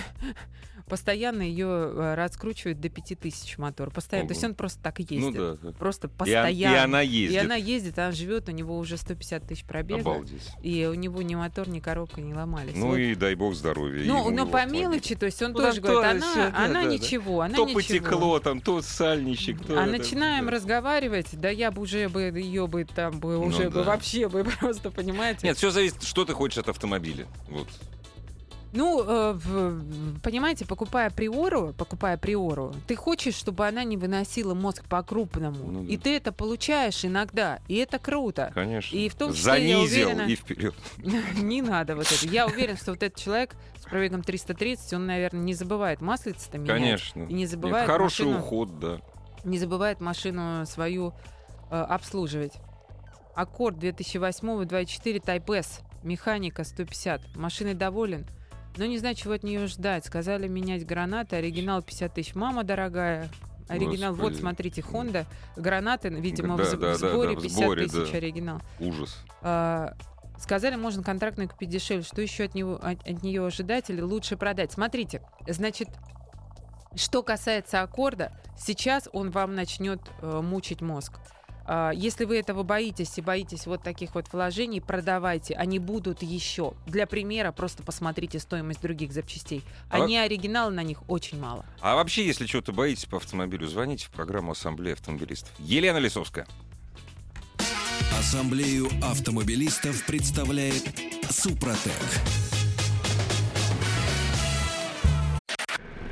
постоянно 0.88 1.42
ее 1.42 2.14
раскручивает 2.14 2.80
до 2.80 2.88
5000 2.88 3.58
мотор. 3.58 3.90
Постоянно. 3.90 4.28
То 4.28 4.32
есть 4.32 4.42
Ого. 4.42 4.50
он 4.52 4.54
просто 4.56 4.82
так 4.82 5.00
и 5.00 5.06
Ну 5.10 5.26
ездит. 5.26 5.36
да. 5.40 5.54
да. 5.62 5.72
Просто 5.72 6.06
И, 6.06 6.10
он- 6.10 6.16
постоянно. 6.16 6.74
и 6.74 6.78
она 6.78 7.02
И 7.02 7.08
ездит. 7.08 7.42
она 7.44 7.54
ездит, 7.56 7.98
она 7.98 8.12
живет, 8.12 8.48
у 8.48 8.52
него 8.52 8.78
уже 8.78 8.96
150 8.96 9.46
тысяч 9.46 9.64
пробега. 9.64 10.00
Обалдеть. 10.00 10.48
И 10.62 10.86
у 10.86 10.94
него 10.94 11.20
ни 11.22 11.34
мотор, 11.34 11.68
ни 11.68 11.78
коробка 11.80 12.20
не 12.22 12.32
ломались. 12.32 12.72
Ну 12.74 12.88
Вот. 12.88 12.96
и 12.96 13.14
дай 13.14 13.34
бог 13.34 13.54
здоровья. 13.54 14.04
ну, 14.06 14.18
ему 14.20 14.30
но 14.30 14.42
его 14.42 14.50
по 14.50 14.64
мелочи, 14.66 15.14
то 15.14 15.26
есть 15.26 15.40
он 15.42 15.52
Ну, 15.52 15.58
тоже 15.58 15.80
говорит, 15.82 16.22
она, 16.22 16.34
да, 16.34 16.46
она 16.64 16.82
да, 16.82 16.88
да. 16.88 16.92
ничего, 16.94 17.42
она 17.42 17.54
То 17.54 17.64
ничего. 17.66 17.74
потекло, 17.80 18.38
там, 18.40 18.60
то 18.60 18.80
сальничек, 18.80 19.64
то... 19.66 19.78
А 19.78 19.82
это, 19.82 19.92
начинаем 19.98 20.46
да. 20.46 20.52
разговаривать, 20.52 21.28
да 21.32 21.50
я 21.50 21.70
бы 21.70 21.82
уже 21.82 22.08
бы 22.08 22.22
ее 22.22 22.66
бы 22.66 22.84
там 22.84 23.20
бы 23.20 23.34
Ну 23.34 23.42
уже 23.44 23.64
бы 23.68 23.76
да. 23.76 23.82
вообще 23.82 24.28
бы 24.28 24.42
просто 24.58 24.90
понимаете. 24.90 25.46
Нет, 25.46 25.58
все 25.58 25.70
зависит, 25.70 26.02
что 26.02 26.24
ты 26.24 26.32
хочешь 26.32 26.58
от 26.58 26.68
автомобиля. 26.70 27.26
Вот. 27.50 27.68
Ну, 28.72 29.02
э, 29.06 29.38
понимаете, 30.22 30.66
покупая 30.66 31.08
приору, 31.10 31.72
покупая 31.72 32.18
приору, 32.18 32.74
ты 32.86 32.96
хочешь, 32.96 33.34
чтобы 33.34 33.66
она 33.66 33.82
не 33.84 33.96
выносила 33.96 34.52
мозг 34.54 34.84
по-крупному. 34.84 35.64
Ну 35.72 35.82
да. 35.84 35.92
И 35.92 35.96
ты 35.96 36.16
это 36.16 36.32
получаешь 36.32 37.02
иногда, 37.04 37.60
и 37.66 37.76
это 37.76 37.98
круто. 37.98 38.50
Конечно. 38.54 38.94
И 38.96 39.08
в 39.08 39.14
том 39.14 39.32
числе, 39.32 39.66
я 39.68 39.76
Занизил 39.78 40.08
уверена- 40.10 40.28
и 40.28 40.36
вперед. 40.36 40.74
Не 41.36 41.62
надо 41.62 41.96
вот 41.96 42.12
это. 42.12 42.26
Я 42.26 42.46
уверен, 42.46 42.76
что 42.76 42.90
вот 42.92 43.02
этот 43.02 43.18
человек 43.18 43.56
с 43.80 43.84
пробегом 43.84 44.22
330, 44.22 44.92
он, 44.92 45.06
наверное, 45.06 45.40
не 45.42 45.54
забывает 45.54 46.02
маслица-то 46.02 46.58
менять. 46.58 46.76
Конечно. 46.78 47.22
И 47.22 47.32
не 47.32 47.40
Нет, 47.42 47.50
забывает 47.50 47.86
хороший 47.86 48.26
машину- 48.26 48.38
уход, 48.44 48.78
да. 48.80 49.00
не 49.44 49.58
забывает 49.58 50.00
машину 50.02 50.66
свою 50.66 51.14
э, 51.70 51.74
обслуживать. 51.80 52.52
Аккорд 53.34 53.78
2008 53.78 54.46
2.4 54.64 55.22
Type 55.24 55.54
S. 55.56 55.80
Механика 56.02 56.64
150. 56.64 57.34
Машиной 57.36 57.74
доволен. 57.74 58.26
Но 58.78 58.86
не 58.86 58.98
знаю, 58.98 59.14
чего 59.14 59.34
от 59.34 59.42
нее 59.42 59.66
ждать. 59.66 60.04
Сказали 60.06 60.48
менять 60.48 60.86
гранаты. 60.86 61.36
Оригинал 61.36 61.82
50 61.82 62.14
тысяч. 62.14 62.34
Мама 62.34 62.64
дорогая. 62.64 63.28
Оригинал. 63.68 64.12
Вот, 64.12 64.20
Господи. 64.20 64.40
смотрите, 64.40 64.80
Honda. 64.80 65.26
Гранаты, 65.56 66.08
видимо, 66.08 66.56
Да, 66.56 66.64
в, 66.64 66.70
да, 66.70 66.76
в 66.76 66.80
да, 66.80 66.94
сборе 66.94 67.34
да, 67.34 67.40
в 67.40 67.42
50 67.42 67.58
сборе, 67.58 67.84
тысяч 67.86 68.12
да. 68.12 68.16
оригинал. 68.18 68.62
Ужас. 68.80 69.16
А, 69.42 69.94
Сказали, 70.38 70.76
можно 70.76 71.02
контрактную 71.02 71.48
купить 71.48 71.68
дешевле. 71.68 72.04
Что 72.04 72.22
еще 72.22 72.44
от, 72.44 72.54
него, 72.54 72.76
от, 72.80 73.06
от 73.06 73.22
нее 73.22 73.44
ожидать 73.44 73.90
или 73.90 74.00
лучше 74.00 74.36
продать? 74.36 74.70
Смотрите, 74.70 75.20
значит, 75.48 75.88
что 76.94 77.24
касается 77.24 77.82
аккорда, 77.82 78.32
сейчас 78.56 79.08
он 79.12 79.30
вам 79.30 79.56
начнет 79.56 80.00
э, 80.22 80.40
мучить 80.40 80.80
мозг. 80.80 81.14
А, 81.70 81.90
Если 81.90 82.24
вы 82.24 82.38
этого 82.38 82.62
боитесь 82.62 83.18
и 83.18 83.20
боитесь 83.20 83.66
вот 83.66 83.82
таких 83.82 84.14
вот 84.14 84.32
вложений, 84.32 84.80
продавайте. 84.80 85.54
Они 85.54 85.78
будут 85.78 86.22
еще. 86.22 86.72
Для 86.86 87.06
примера 87.06 87.52
просто 87.52 87.82
посмотрите 87.82 88.38
стоимость 88.38 88.80
других 88.80 89.12
запчастей. 89.12 89.62
А 89.90 90.02
Они 90.02 90.16
оригиналы 90.16 90.72
на 90.72 90.82
них 90.82 91.02
очень 91.08 91.38
мало. 91.38 91.66
А 91.80 91.94
вообще, 91.94 92.26
если 92.26 92.46
чего-то 92.46 92.72
боитесь 92.72 93.04
по 93.04 93.18
автомобилю, 93.18 93.66
звоните 93.66 94.06
в 94.06 94.10
программу 94.10 94.52
Ассамблеи 94.52 94.94
автомобилистов. 94.94 95.52
Елена 95.58 95.98
Лисовская. 95.98 96.46
Ассамблею 98.18 98.88
автомобилистов 99.02 100.06
представляет 100.06 100.82
Супротек. 101.28 101.92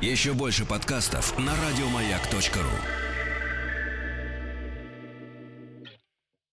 Еще 0.01 0.33
больше 0.33 0.65
подкастов 0.65 1.37
на 1.39 1.53
радиомаяк.ру. 1.55 3.06